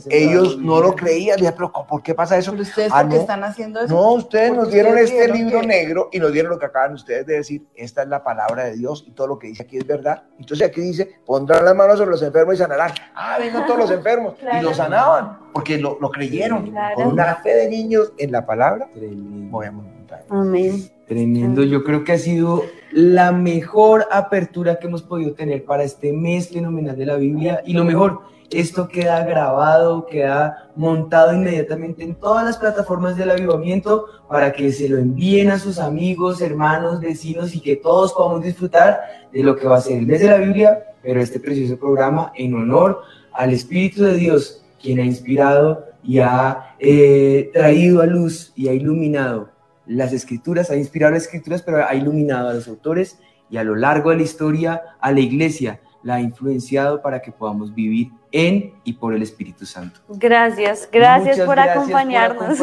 ellos, 0.10 0.58
no 0.60 0.82
lo 0.82 0.96
creían, 0.96 1.38
decían, 1.38 1.56
pero 1.56 1.72
¿por 1.72 2.04
qué 2.04 2.14
pasa 2.14 2.38
eso? 2.38 2.52
ustedes 2.54 2.92
ah, 2.94 3.04
no. 3.04 3.16
están 3.16 3.44
haciendo 3.44 3.80
eso? 3.80 3.94
No, 3.94 4.14
ustedes 4.14 4.54
nos 4.54 4.72
dieron 4.72 4.98
este 4.98 5.28
libro 5.28 5.64
negro 5.64 6.10
y 6.12 6.20
nos 6.20 6.32
dieron 6.32 6.52
lo 6.52 6.60
que 6.60 6.66
acaban 6.66 6.94
ustedes 6.94 7.26
de 7.26 7.36
decir, 7.36 7.66
esta 7.76 8.04
es 8.04 8.08
la 8.08 8.24
palabra 8.24 8.66
de 8.66 8.76
Dios 8.76 9.04
y 9.08 9.12
todo 9.12 9.28
lo 9.28 9.40
que 9.40 9.48
dice 9.48 9.64
aquí 9.64 9.78
es 9.78 9.88
verdad. 9.88 10.24
Entonces 10.40 10.68
aquí 10.68 10.82
dice, 10.82 11.20
pondrán 11.26 11.66
las 11.66 11.76
manos 11.76 11.98
sobre 11.98 12.12
los 12.12 12.22
enfermos 12.22 12.56
y 12.56 12.58
sanarán. 12.58 12.92
Ah, 13.16 13.38
vengan 13.40 13.66
todos 13.66 13.80
los 13.80 13.92
enfermos 13.92 14.36
y 14.40 14.62
los 14.62 14.78
sanaban 14.78 15.40
porque 15.54 15.78
lo, 15.78 15.98
creyeron 16.12 16.74
con 16.96 17.08
una 17.08 17.36
fe 17.36 17.56
de 17.56 17.70
niños 17.70 18.14
en 18.18 18.32
la 18.32 18.46
palabra. 18.46 18.88
Movemos 18.96 19.86
Amén. 20.30 20.90
Tremendo, 21.08 21.64
yo 21.64 21.84
creo 21.84 22.06
que 22.06 22.14
ha 22.14 22.18
sido 22.18 22.64
la 22.92 23.32
mejor 23.32 24.08
apertura 24.12 24.80
que 24.80 24.88
hemos 24.88 25.02
podido 25.02 25.34
tener 25.34 25.66
para 25.66 25.84
este 25.84 26.14
mes 26.14 26.50
fenomenal 26.50 26.98
de 26.98 27.06
la 27.06 27.18
Biblia. 27.18 27.62
Y 27.66 27.74
lo 27.74 27.84
mejor, 27.84 28.22
esto 28.50 28.88
queda 28.88 29.24
grabado, 29.26 30.06
queda 30.06 30.70
montado 30.76 31.34
inmediatamente 31.34 32.04
en 32.04 32.16
todas 32.16 32.46
las 32.46 32.58
plataformas 32.58 33.18
del 33.18 33.32
avivamiento 33.32 34.06
para 34.30 34.54
que 34.54 34.72
se 34.72 34.88
lo 34.88 34.98
envíen 34.98 35.50
a 35.50 35.60
sus 35.60 35.80
amigos, 35.80 36.42
hermanos, 36.42 37.02
vecinos 37.02 37.56
y 37.56 37.60
que 37.60 37.76
todos 37.76 38.14
podamos 38.14 38.44
disfrutar 38.44 39.00
de 39.34 39.44
lo 39.44 39.56
que 39.56 39.68
va 39.68 39.78
a 39.78 39.82
ser 39.82 39.98
el 39.98 40.08
mes 40.08 40.22
de 40.22 40.28
la 40.28 40.38
Biblia, 40.38 40.96
pero 41.02 41.22
este 41.22 41.40
precioso 41.40 41.78
programa 41.78 42.32
en 42.36 42.54
honor 42.54 43.02
al 43.34 43.52
Espíritu 43.52 44.04
de 44.04 44.16
Dios, 44.16 44.64
quien 44.82 45.00
ha 45.00 45.04
inspirado 45.04 45.86
y 46.04 46.20
ha 46.20 46.76
eh, 46.80 47.50
traído 47.54 48.02
a 48.02 48.06
luz 48.06 48.52
y 48.56 48.68
ha 48.68 48.74
iluminado 48.74 49.50
las 49.86 50.14
escrituras, 50.14 50.70
ha 50.70 50.76
inspirado 50.76 51.14
las 51.14 51.24
escrituras, 51.24 51.62
pero 51.62 51.86
ha 51.86 51.94
iluminado 51.96 52.50
a 52.50 52.54
los 52.54 52.68
autores 52.68 53.20
y 53.50 53.58
a 53.58 53.64
lo 53.64 53.76
largo 53.76 54.12
de 54.12 54.18
la 54.18 54.24
historia 54.24 54.82
a 55.00 55.12
la 55.12 55.20
iglesia, 55.20 55.80
la 56.04 56.16
ha 56.16 56.22
influenciado 56.22 57.02
para 57.02 57.22
que 57.22 57.32
podamos 57.32 57.74
vivir 57.74 58.12
en 58.32 58.74
y 58.84 58.94
por 58.94 59.14
el 59.14 59.22
Espíritu 59.22 59.66
Santo. 59.66 60.00
Gracias, 60.10 60.90
gracias, 60.92 61.40
por, 61.42 61.60
acompañarnos. 61.60 62.60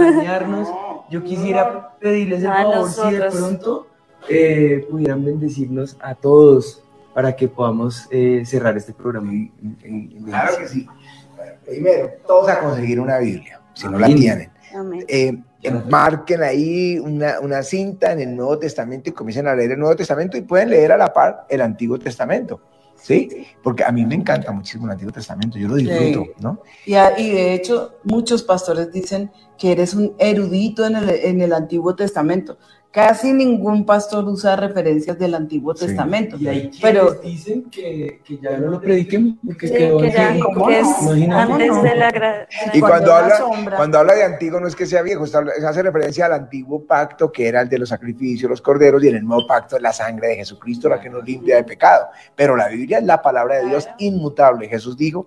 Yo 1.11 1.23
quisiera 1.23 1.97
pedirles 2.01 2.43
el 2.43 2.49
favor 2.49 2.91
si 2.91 3.11
de 3.13 3.31
pronto 3.31 3.87
eh, 4.29 4.87
pudieran 4.91 5.25
bendecirnos 5.25 5.97
a 6.01 6.15
todos 6.15 6.83
para 7.15 7.35
que 7.35 7.49
podamos 7.49 8.07
eh, 8.11 8.43
cerrar 8.45 8.77
este 8.77 8.93
programa. 8.93 9.33
claro 10.25 10.59
que 10.59 10.69
sí. 10.69 10.87
Primero, 11.65 12.11
todos 12.27 12.49
a 12.49 12.61
conseguir 12.61 12.99
una 12.99 13.19
Biblia, 13.19 13.61
si 13.75 13.89
no 13.89 13.99
la 13.99 14.07
tienen. 14.07 14.51
Amén. 14.75 15.05
Eh, 15.09 15.39
marquen 15.89 16.43
ahí 16.43 16.99
una, 16.99 17.41
una, 17.41 17.63
cinta 17.63 18.13
en 18.13 18.21
el 18.21 18.37
Nuevo 18.37 18.59
Testamento 18.59 19.11
y 19.11 19.13
comiencen 19.13 19.49
a 19.49 19.55
leer 19.55 19.73
el 19.73 19.79
Nuevo 19.79 19.97
Testamento 19.97 20.37
y 20.37 20.43
pueden 20.43 20.71
leer 20.71 20.93
a 20.93 20.97
la 20.97 21.13
par 21.13 21.47
el 21.49 21.61
Antiguo 21.61 21.99
Testamento. 21.99 22.61
¿Sí? 23.01 23.47
Porque 23.63 23.85
a 23.85 23.93
mí 23.93 24.05
me 24.05 24.17
encanta 24.17 24.51
muchísimo 24.51 24.87
el 24.87 24.93
Antiguo 24.93 25.13
Testamento, 25.13 25.57
yo 25.57 25.69
lo 25.69 25.77
disfruto, 25.77 26.33
¿no? 26.41 26.63
Y, 26.85 26.97
y, 26.97 27.31
de 27.31 27.55
hecho, 27.55 27.99
muchos 28.03 28.43
pastores 28.43 28.91
dicen 28.93 29.31
que 29.57 29.71
eres 29.71 29.95
un 29.95 30.15
erudito 30.19 30.85
en 30.85 30.97
el, 30.97 31.11
en 31.11 31.41
el 31.41 31.53
Antiguo 31.53 31.95
Testamento. 31.95 32.59
Casi 32.91 33.35
ningún 33.35 33.85
pastor 33.85 34.25
usa 34.25 34.57
referencias 34.57 35.19
del 35.19 35.35
Antiguo 35.35 35.75
Testamento. 35.75 36.39
Y 36.39 36.49
hay 36.49 36.71
pero 36.81 37.13
dicen 37.13 37.65
que, 37.71 38.23
que, 38.25 38.39
ya 38.39 38.57
no 38.57 38.71
lo 38.71 38.81
prediquemos 38.81 39.37
porque 39.45 39.71
quedó 39.71 39.99
que 39.99 40.11
ya, 40.11 40.31
antes 40.31 41.83
de 41.83 41.95
la 41.95 42.49
Y 42.73 42.81
cuando, 42.81 43.13
habla, 43.13 43.45
cuando 43.77 43.99
habla 43.99 44.15
de 44.15 44.25
antiguo 44.25 44.59
no 44.59 44.67
es 44.67 44.75
que 44.75 44.87
sea 44.87 45.03
viejo, 45.03 45.25
hace 45.25 45.83
referencia 45.83 46.25
al 46.27 46.33
antiguo 46.33 46.87
pacto 46.87 47.31
que 47.31 47.47
era 47.47 47.61
el 47.61 47.69
de 47.69 47.79
los 47.79 47.91
sacrificios, 47.91 48.49
los 48.49 48.63
corderos, 48.63 49.05
y 49.05 49.09
en 49.09 49.17
el 49.17 49.25
nuevo 49.25 49.47
pacto 49.47 49.79
la 49.79 49.93
sangre 49.93 50.29
de 50.29 50.37
Jesucristo, 50.37 50.89
la 50.89 50.99
que 50.99 51.11
nos 51.11 51.23
limpia 51.23 51.57
de 51.57 51.65
pecado. 51.65 52.07
Pero 52.35 52.57
la 52.57 52.69
Biblia 52.69 52.99
es 52.99 53.05
la 53.05 53.21
palabra 53.21 53.59
de 53.59 53.67
Dios 53.67 53.87
inmutable. 53.99 54.67
Jesús 54.67 54.97
dijo, 54.97 55.27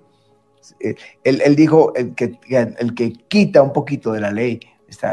eh, 0.80 0.96
él, 1.24 1.42
él 1.46 1.56
dijo, 1.56 1.94
el 1.96 2.16
que, 2.16 2.40
el 2.80 2.96
que 2.96 3.14
quita 3.28 3.62
un 3.62 3.72
poquito 3.72 4.12
de 4.14 4.22
la 4.22 4.32
ley 4.32 4.60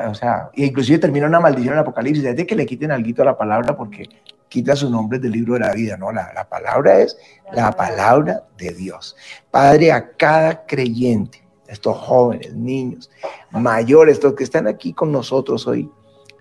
o 0.09 0.15
sea, 0.15 0.51
y 0.55 0.65
inclusive 0.65 0.99
termina 0.99 1.27
una 1.27 1.41
maldición 1.41 1.75
en 1.75 1.79
el 1.79 1.83
Apocalipsis, 1.83 2.25
de 2.25 2.47
que 2.47 2.57
le 2.57 2.67
quiten 2.67 2.91
algo 2.91 3.23
a 3.23 3.25
la 3.25 3.39
palabra 3.39 3.77
porque 3.77 4.09
quita 4.49 4.75
su 4.75 4.91
nombre 4.91 5.19
del 5.19 5.33
libro 5.33 5.55
de 5.55 5.61
la 5.61 5.73
vida, 5.73 5.97
¿no? 5.97 6.11
La, 6.11 6.33
la 6.35 6.49
palabra 6.49 6.99
es 6.99 7.17
la 7.53 7.71
palabra 7.73 8.45
de 8.57 8.73
Dios. 8.73 9.17
Padre, 9.51 9.93
a 9.93 10.17
cada 10.17 10.67
creyente, 10.67 11.47
estos 11.67 11.97
jóvenes, 11.97 12.55
niños, 12.55 13.11
mayores, 13.51 14.15
estos 14.15 14.35
que 14.35 14.45
están 14.45 14.67
aquí 14.67 14.93
con 14.93 15.13
nosotros 15.13 15.67
hoy 15.67 15.91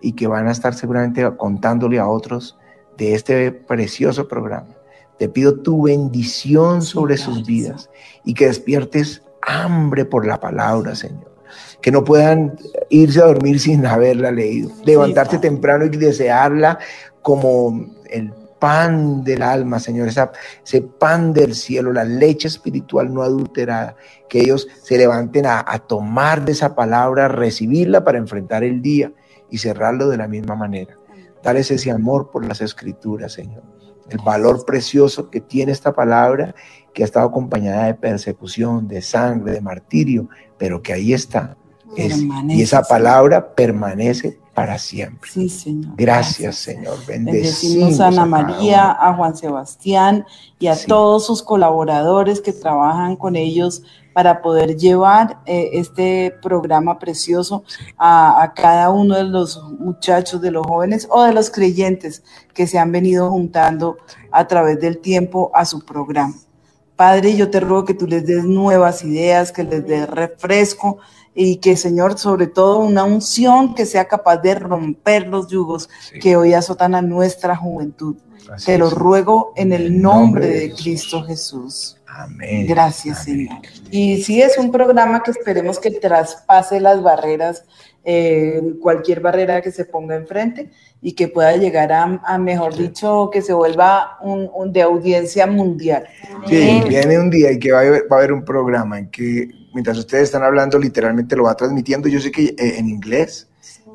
y 0.01 0.13
que 0.13 0.27
van 0.27 0.47
a 0.47 0.51
estar 0.51 0.73
seguramente 0.73 1.29
contándole 1.38 1.99
a 1.99 2.07
otros 2.07 2.57
de 2.97 3.13
este 3.13 3.51
precioso 3.51 4.27
programa. 4.27 4.75
Te 5.19 5.27
pido 5.27 5.61
tu 5.61 5.83
bendición 5.83 6.81
sobre 6.81 7.17
sus 7.17 7.45
vidas 7.45 7.89
y 8.23 8.33
que 8.33 8.47
despiertes 8.47 9.23
hambre 9.41 10.05
por 10.05 10.25
la 10.25 10.39
palabra, 10.39 10.95
Señor 10.95 11.36
que 11.88 11.91
no 11.91 12.03
puedan 12.03 12.57
irse 12.89 13.21
a 13.21 13.27
dormir 13.27 13.61
sin 13.61 13.85
haberla 13.85 14.29
leído, 14.29 14.69
levantarse 14.83 15.38
temprano 15.38 15.85
y 15.85 15.89
desearla 15.91 16.79
como 17.21 17.88
el 18.09 18.33
pan 18.59 19.23
del 19.23 19.41
alma, 19.41 19.79
Señor, 19.79 20.09
ese 20.09 20.81
pan 20.81 21.31
del 21.31 21.55
cielo, 21.55 21.93
la 21.93 22.03
leche 22.03 22.49
espiritual 22.49 23.13
no 23.13 23.21
adulterada, 23.21 23.95
que 24.27 24.41
ellos 24.41 24.67
se 24.83 24.97
levanten 24.97 25.45
a, 25.45 25.63
a 25.65 25.79
tomar 25.79 26.43
de 26.43 26.51
esa 26.51 26.75
palabra, 26.75 27.29
recibirla 27.29 28.03
para 28.03 28.17
enfrentar 28.17 28.65
el 28.65 28.81
día 28.81 29.13
y 29.49 29.59
cerrarlo 29.59 30.09
de 30.09 30.17
la 30.17 30.27
misma 30.27 30.55
manera. 30.55 30.97
Dales 31.41 31.71
ese 31.71 31.89
amor 31.89 32.31
por 32.31 32.45
las 32.45 32.59
escrituras, 32.59 33.31
Señor. 33.31 33.63
El 34.09 34.17
valor 34.25 34.65
precioso 34.65 35.29
que 35.29 35.39
tiene 35.39 35.71
esta 35.71 35.93
palabra, 35.93 36.53
que 36.93 37.03
ha 37.03 37.05
estado 37.05 37.29
acompañada 37.29 37.85
de 37.85 37.93
persecución, 37.93 38.89
de 38.89 39.01
sangre, 39.01 39.53
de 39.53 39.61
martirio, 39.61 40.27
pero 40.57 40.81
que 40.81 40.91
ahí 40.91 41.13
está 41.13 41.55
y 41.95 42.61
esa 42.61 42.81
palabra 42.83 43.53
permanece 43.55 44.39
para 44.53 44.79
siempre. 44.79 45.29
Sí, 45.31 45.49
Señor. 45.49 45.93
Gracias, 45.95 46.55
Señor. 46.55 46.97
Bendecimos, 47.05 47.99
a 47.99 48.07
Ana 48.07 48.25
María, 48.25 48.91
a, 48.91 49.13
Juan 49.13 49.38
Sebastián 49.38 50.25
y 50.57 50.65
a 50.65 50.75
todos 50.75 51.27
sus 51.27 51.43
colaboradores 51.43 52.41
que 52.41 52.53
trabajan 52.53 53.15
con 53.15 53.35
ellos 53.35 53.83
para 54.13 54.41
poder 54.41 54.75
llevar 54.75 55.38
eh, 55.45 55.69
este 55.73 56.33
programa 56.41 56.97
precioso 56.97 57.63
a, 57.99 58.41
a, 58.41 58.53
cada 58.55 58.89
uno 58.89 59.15
de 59.15 59.25
los 59.25 59.61
muchachos, 59.79 60.41
de 60.41 60.49
los 60.49 60.65
jóvenes 60.65 61.07
o 61.11 61.21
de 61.21 61.33
los 61.33 61.51
creyentes 61.51 62.23
que 62.55 62.65
se 62.65 62.79
han 62.79 62.91
venido 62.91 63.29
juntando 63.29 63.97
a 64.31 64.47
través 64.47 64.79
del 64.79 64.97
tiempo 64.97 65.51
a 65.53 65.65
su 65.65 65.85
programa. 65.85 66.33
Padre, 66.97 67.35
yo 67.35 67.51
te 67.51 67.59
ruego 67.59 67.85
que 67.85 67.93
tú 67.93 68.07
les 68.07 68.25
des 68.25 68.43
nuevas 68.43 69.03
ideas, 69.03 69.51
que 69.51 69.63
les 69.63 69.85
des 69.85 70.09
refresco, 70.09 70.97
y 71.39 71.57
que 71.57 71.77
Señor, 71.77 72.17
sobre 72.17 72.47
todo 72.47 72.79
una 72.79 73.03
unción 73.03 73.75
que 73.75 73.85
sea 73.85 74.05
capaz 74.05 74.38
de 74.38 74.55
romper 74.55 75.27
los 75.27 75.47
yugos 75.47 75.88
que 76.19 76.35
hoy 76.35 76.55
azotan 76.55 76.95
a 76.95 77.01
nuestra 77.03 77.55
juventud. 77.55 78.15
Te 78.65 78.79
lo 78.79 78.89
ruego 78.89 79.53
en 79.55 79.71
el 79.71 80.01
nombre, 80.01 80.47
de, 80.47 80.71
Cristo 80.71 81.21
Jesús. 81.23 81.97
Amén. 82.07 82.65
Gracias, 82.65 83.25
Señor. 83.25 83.59
Y 83.91 84.23
sí 84.23 84.41
es 84.41 84.57
un 84.57 84.71
programa 84.71 85.21
que 85.21 85.29
esperemos 85.29 85.77
que 85.77 85.91
traspase 85.91 86.79
las 86.79 87.03
barreras, 87.03 87.63
eh, 88.03 88.59
cualquier 88.81 89.19
barrera 89.19 89.61
que 89.61 89.71
se 89.71 89.85
ponga 89.85 90.15
enfrente 90.15 90.71
y 91.03 91.11
que 91.11 91.27
pueda 91.27 91.55
llegar 91.55 91.91
a, 91.91 92.38
mejor 92.39 92.75
dicho, 92.75 93.29
que 93.31 93.43
se 93.43 93.53
vuelva 93.53 94.17
un, 94.23 94.73
de 94.73 94.81
audiencia 94.81 95.45
mundial. 95.45 96.07
Sí, 96.47 96.81
viene 96.88 97.19
un 97.19 97.29
día 97.29 97.51
y 97.51 97.59
que 97.59 97.71
va 97.71 97.81
a, 97.81 97.89
va 97.91 97.97
a 98.09 98.17
haber 98.17 98.31
un 98.31 98.43
programa 98.43 98.97
en 98.97 99.11
que 99.11 99.49
mientras 99.78 99.99
ustedes 99.99 100.23
están 100.23 100.41
hablando, 100.41 100.80
literalmente 100.80 101.36
lo 101.36 101.43
va 101.43 101.55
transmitiendo. 101.55 102.07
Yo 102.07 102.19
sé 102.19 102.32
que 102.32 102.45
eh, 102.45 102.80
en 102.80 102.89
inglés, 102.89 103.47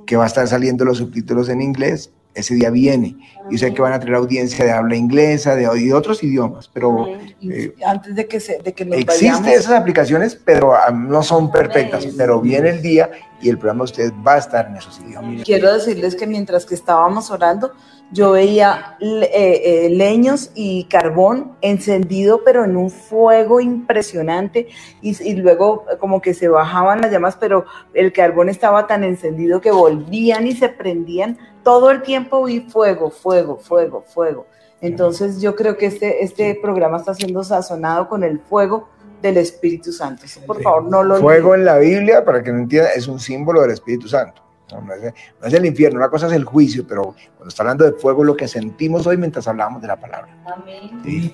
que 0.06 0.14
va 0.14 0.22
a 0.22 0.26
estar 0.28 0.46
saliendo 0.46 0.84
los 0.84 0.98
subtítulos 0.98 1.48
en 1.48 1.60
inglés, 1.60 2.12
ese 2.34 2.54
día 2.54 2.70
viene. 2.70 3.16
Y 3.50 3.58
sé 3.58 3.74
que 3.74 3.82
van 3.82 3.92
a 3.92 4.00
tener 4.00 4.14
audiencia 4.14 4.64
de 4.64 4.70
habla 4.70 4.96
inglesa, 4.96 5.56
de, 5.56 5.92
otros 5.92 6.22
idiomas, 6.22 6.68
pero... 6.72 7.08
Eh, 7.42 7.74
antes 7.84 8.14
de 8.14 8.26
que, 8.26 8.40
se, 8.40 8.58
de 8.58 8.72
que 8.72 8.84
Existen 8.84 9.48
esas 9.48 9.72
aplicaciones, 9.72 10.34
pero 10.36 10.74
ah, 10.74 10.90
no 10.90 11.22
son 11.22 11.50
perfectas, 11.50 12.06
pero 12.16 12.40
viene 12.40 12.70
el 12.70 12.82
día 12.82 13.10
y 13.40 13.48
el 13.48 13.58
programa 13.58 13.80
de 13.80 13.84
ustedes 13.84 14.12
va 14.26 14.34
a 14.34 14.38
estar 14.38 14.66
en 14.68 14.76
esos 14.76 15.00
idiomas. 15.00 15.44
Quiero 15.44 15.72
decirles 15.72 16.14
que 16.14 16.26
mientras 16.26 16.64
que 16.64 16.74
estábamos 16.74 17.30
orando, 17.30 17.72
yo 18.12 18.32
veía 18.32 18.96
eh, 19.00 19.30
eh, 19.32 19.88
leños 19.90 20.50
y 20.54 20.84
carbón 20.84 21.52
encendido, 21.62 22.42
pero 22.44 22.64
en 22.64 22.76
un 22.76 22.90
fuego 22.90 23.60
impresionante, 23.60 24.68
y, 25.00 25.34
luego 25.34 25.86
como 25.98 26.20
que 26.20 26.34
se 26.34 26.48
bajaban 26.48 27.00
las 27.00 27.10
llamas, 27.10 27.36
pero 27.40 27.64
el 27.94 28.12
carbón 28.12 28.50
estaba 28.50 28.86
tan 28.86 29.02
encendido 29.02 29.62
que 29.62 29.70
volvían 29.70 30.46
y 30.46 30.52
se 30.52 30.68
prendían. 30.68 31.38
Todo 31.62 31.90
el 31.90 32.02
tiempo 32.02 32.44
vi 32.44 32.60
fuego, 32.60 33.10
fuego, 33.10 33.56
fuego, 33.58 34.02
fuego. 34.02 34.46
Entonces 34.80 35.40
yo 35.40 35.54
creo 35.54 35.76
que 35.76 35.86
este, 35.86 36.24
este 36.24 36.58
programa 36.60 36.96
está 36.98 37.14
siendo 37.14 37.44
sazonado 37.44 38.08
con 38.08 38.24
el 38.24 38.40
fuego 38.40 38.88
del 39.22 39.36
Espíritu 39.36 39.92
Santo. 39.92 40.24
Por 40.46 40.60
favor, 40.60 40.84
no 40.84 41.04
lo 41.04 41.16
Fuego 41.16 41.54
en 41.54 41.64
la 41.64 41.78
Biblia, 41.78 42.24
para 42.24 42.42
que 42.42 42.52
no 42.52 42.58
entienda, 42.58 42.90
es 42.90 43.06
un 43.06 43.20
símbolo 43.20 43.62
del 43.62 43.70
Espíritu 43.70 44.08
Santo. 44.08 44.42
No, 44.80 45.46
es, 45.46 45.54
el 45.54 45.66
infierno, 45.66 45.98
una 45.98 46.08
cosa 46.08 46.26
es 46.26 46.32
el 46.32 46.44
juicio, 46.44 46.86
pero 46.86 47.14
cuando 47.36 47.48
está 47.48 47.62
hablando 47.62 47.84
de 47.84 47.92
fuego, 47.92 48.24
lo 48.24 48.36
que 48.36 48.48
sentimos 48.48 49.06
hoy 49.06 49.16
mientras 49.16 49.46
hablamos 49.48 49.82
de 49.82 49.88
la 49.88 49.96
palabra. 49.96 50.36
Amén. 50.46 51.32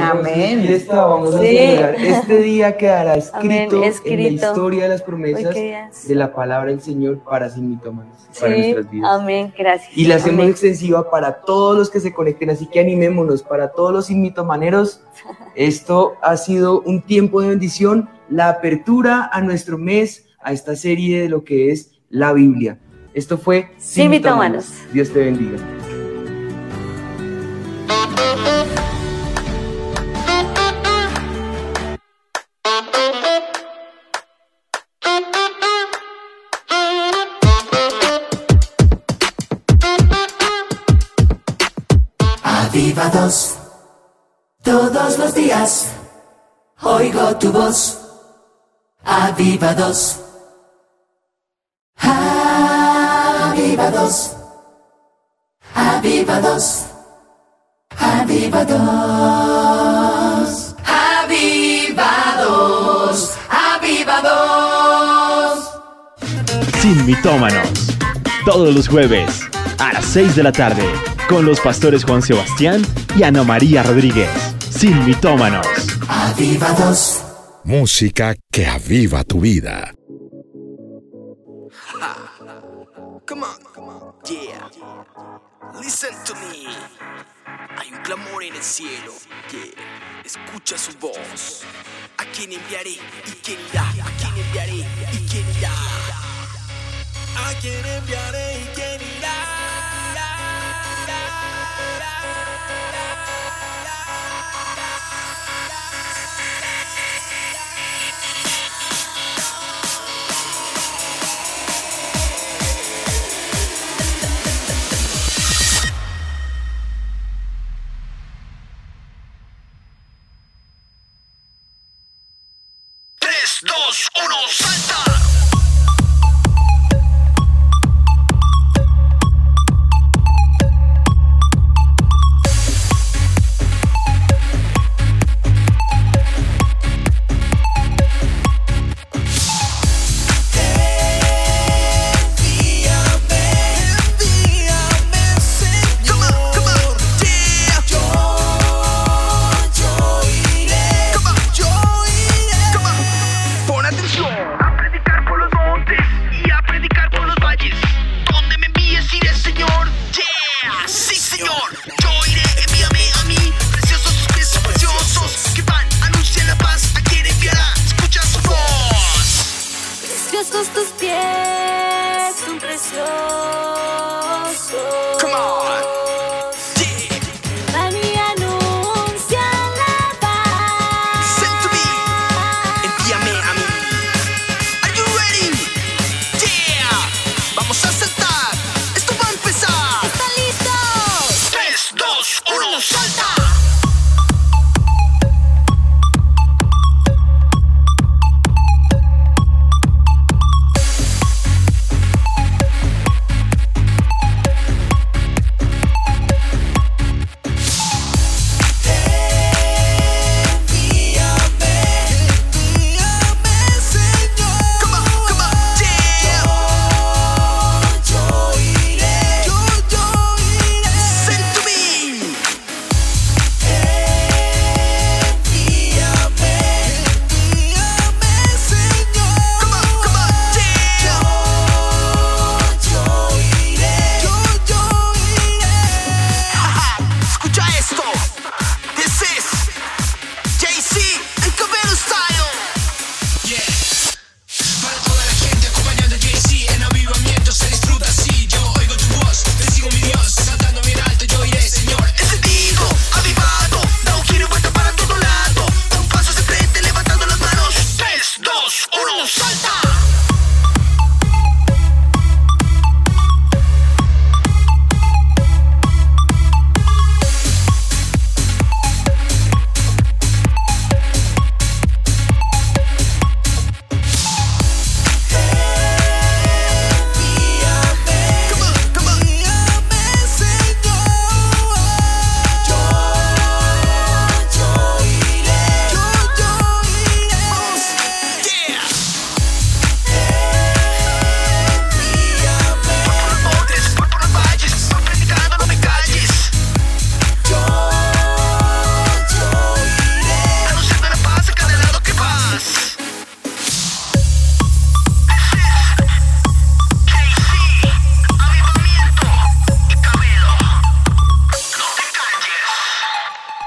Amén. 0.00 0.66
Este 0.68 2.38
día 2.38 2.76
quedará 2.76 3.14
escrito, 3.14 3.82
en 4.04 4.22
la 4.22 4.28
historia 4.28 4.84
de 4.84 4.88
las 4.88 5.02
promesas 5.02 5.54
de 5.54 6.14
la 6.14 6.32
palabra 6.32 6.70
del 6.70 6.80
Señor 6.80 7.22
para 7.24 7.48
sin 7.48 7.70
mitómanos, 7.70 8.16
para 8.38 8.56
nuestras 8.56 8.90
vidas. 8.90 9.10
Amén, 9.20 9.54
gracias. 9.56 9.96
Y 9.96 10.06
la 10.06 10.16
hacemos 10.16 10.46
extensiva 10.46 11.10
para 11.10 11.40
todos 11.40 11.76
los 11.76 11.90
que 11.90 12.00
se 12.00 12.12
conecten, 12.12 12.50
así 12.50 12.66
que 12.66 12.80
animémonos, 12.80 13.42
para 13.42 13.72
todos 13.72 13.92
los 13.92 14.10
mitomaneros. 14.10 15.02
Esto 15.54 16.14
ha 16.22 16.36
sido 16.36 16.80
un 16.82 17.02
tiempo 17.02 17.40
de 17.40 17.48
bendición, 17.48 18.08
la 18.28 18.48
apertura 18.48 19.30
a 19.32 19.40
nuestro 19.40 19.78
mes, 19.78 20.26
a 20.40 20.52
esta 20.52 20.76
serie 20.76 21.22
de 21.22 21.28
lo 21.28 21.44
que 21.44 21.70
es 21.72 21.93
la 22.14 22.32
Biblia. 22.32 22.78
Esto 23.12 23.36
fue 23.36 23.74
Sin 23.76 24.10
Mitómanos. 24.10 24.66
Dios 24.92 25.10
te 25.12 25.18
bendiga. 25.18 25.58
Avivados, 42.42 43.58
todos 44.62 45.18
los 45.18 45.34
días, 45.34 45.92
oigo 46.80 47.36
tu 47.38 47.50
voz. 47.52 48.00
Avivados 49.04 50.20
Avivados. 53.46 54.32
Avivados. 55.74 56.84
Avivados. 57.98 58.84
Avivados. 61.24 63.30
Avivados. 63.48 65.70
Sin 66.80 67.06
mitómanos. 67.06 67.68
Todos 68.44 68.74
los 68.74 68.88
jueves 68.88 69.40
a 69.78 69.92
las 69.94 70.04
6 70.04 70.36
de 70.36 70.42
la 70.42 70.52
tarde 70.52 70.84
con 71.28 71.46
los 71.46 71.60
pastores 71.60 72.04
Juan 72.04 72.20
Sebastián 72.22 72.82
y 73.16 73.22
Ana 73.22 73.42
María 73.42 73.82
Rodríguez. 73.82 74.28
Sin 74.70 75.04
mitómanos. 75.06 75.66
Avivados. 76.08 77.22
Música 77.64 78.34
que 78.52 78.66
aviva 78.66 79.24
tu 79.24 79.40
vida. 79.40 79.94
Come 83.26 83.44
on, 83.44 84.12
yeah. 84.26 84.68
Listen 85.80 86.12
to 86.26 86.34
me. 86.34 86.66
Hay 87.78 87.90
un 87.90 88.02
clamor 88.02 88.44
en 88.44 88.54
el 88.54 88.62
cielo. 88.62 89.12
Yeah. 89.50 90.22
Escucha 90.22 90.76
su 90.76 90.92
voz. 90.98 91.62
¿A 92.18 92.24
quién 92.26 92.52
enviaré 92.52 92.90
y 92.90 93.32
quién 93.42 93.58
irá? 93.72 93.88
¿A 93.88 94.10
quién 94.18 94.46
enviaré 94.46 94.86
y 95.12 95.26
quién 95.26 95.46
irá? 95.58 95.72
¿A 97.36 97.54
quién 97.60 97.84
enviaré 97.86 98.60
y 98.60 98.66
quién 98.74 98.83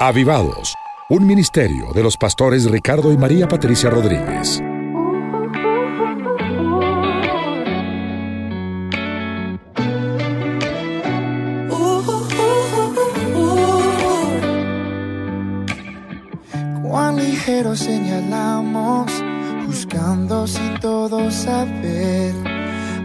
Avivados, 0.07 0.73
un 1.09 1.27
ministerio 1.27 1.91
de 1.91 2.01
los 2.01 2.15
pastores 2.15 2.63
Ricardo 2.63 3.11
y 3.11 3.17
María 3.17 3.45
Patricia 3.45 3.89
Rodríguez. 3.89 4.63
Cuán 16.81 17.17
ligero 17.17 17.75
señalamos, 17.75 19.11
buscando 19.65 20.47
sin 20.47 20.79
todo 20.79 21.29
saber, 21.29 22.33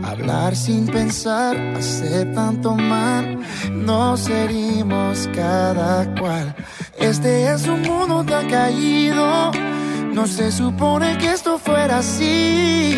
hablar 0.04 0.54
sin 0.54 0.86
pensar, 0.86 1.56
hacer 1.76 2.32
tanto 2.32 2.76
mal, 2.76 3.40
nos 3.72 4.28
herimos 4.28 5.28
cada 5.34 6.04
cual 6.14 6.54
este 7.02 7.52
es 7.52 7.66
un 7.66 7.82
mundo 7.82 8.24
tan 8.24 8.48
caído. 8.48 9.50
No 10.12 10.26
se 10.26 10.52
supone 10.52 11.18
que 11.18 11.32
esto 11.32 11.58
fuera 11.58 11.98
así. 11.98 12.96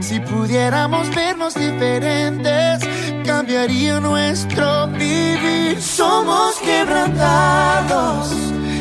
Si 0.00 0.20
pudiéramos 0.20 1.14
vernos 1.14 1.54
diferentes, 1.54 2.80
cambiaría 3.24 4.00
nuestro 4.00 4.88
vivir. 4.88 5.80
Somos 5.80 6.56
quebrantados. 6.56 8.30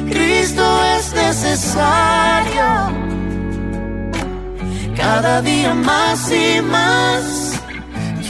Cristo 0.09 0.65
es 0.97 1.13
necesario. 1.13 2.63
Cada 4.95 5.41
día 5.41 5.73
más 5.73 6.31
y 6.31 6.61
más. 6.61 7.59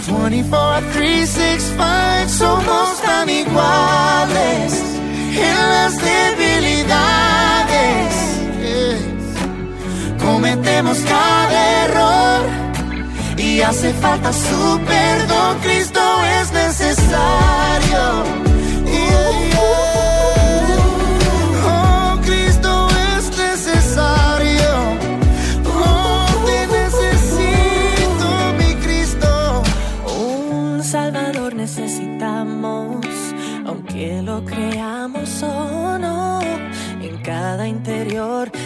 24, 0.07 0.87
3, 0.93 1.29
6, 1.29 1.73
5, 1.77 2.29
somos 2.29 3.01
tan 3.01 3.29
iguales 3.29 4.92
en 5.37 5.55
las 5.73 5.93
debilidades. 5.97 8.13
Cometemos 10.19 10.97
cada 10.99 11.85
error 11.85 12.45
y 13.37 13.61
hace 13.61 13.93
falta 13.93 14.33
su 14.33 14.79
perdón. 14.85 15.59
Cristo 15.61 16.01
es 16.41 16.51
necesario. 16.51 18.52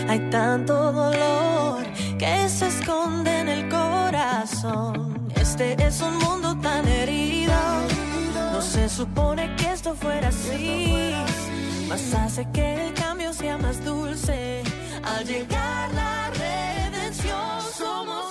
Hay 0.08 0.20
tanto 0.30 0.92
dolor 0.92 1.84
que 2.20 2.48
se 2.50 2.68
esconde 2.68 3.40
en 3.40 3.50
el 3.50 3.70
corazón. 3.70 5.28
Este 5.36 5.76
es 5.84 6.02
un 6.02 6.16
mundo 6.18 6.56
tan 6.62 6.88
herido. 6.88 7.54
No 8.54 8.62
se 8.62 8.88
supone 8.88 9.56
que 9.56 9.72
esto 9.72 9.96
fuera 9.96 10.28
así. 10.28 11.14
Más 11.90 12.14
hace 12.14 12.48
que 12.52 12.88
el 12.88 12.94
cambio 12.94 13.34
sea 13.34 13.58
más 13.58 13.84
dulce. 13.84 14.62
Al 15.04 15.26
llegar 15.26 15.94
la 15.94 16.30
redención, 16.46 17.62
somos 17.78 18.27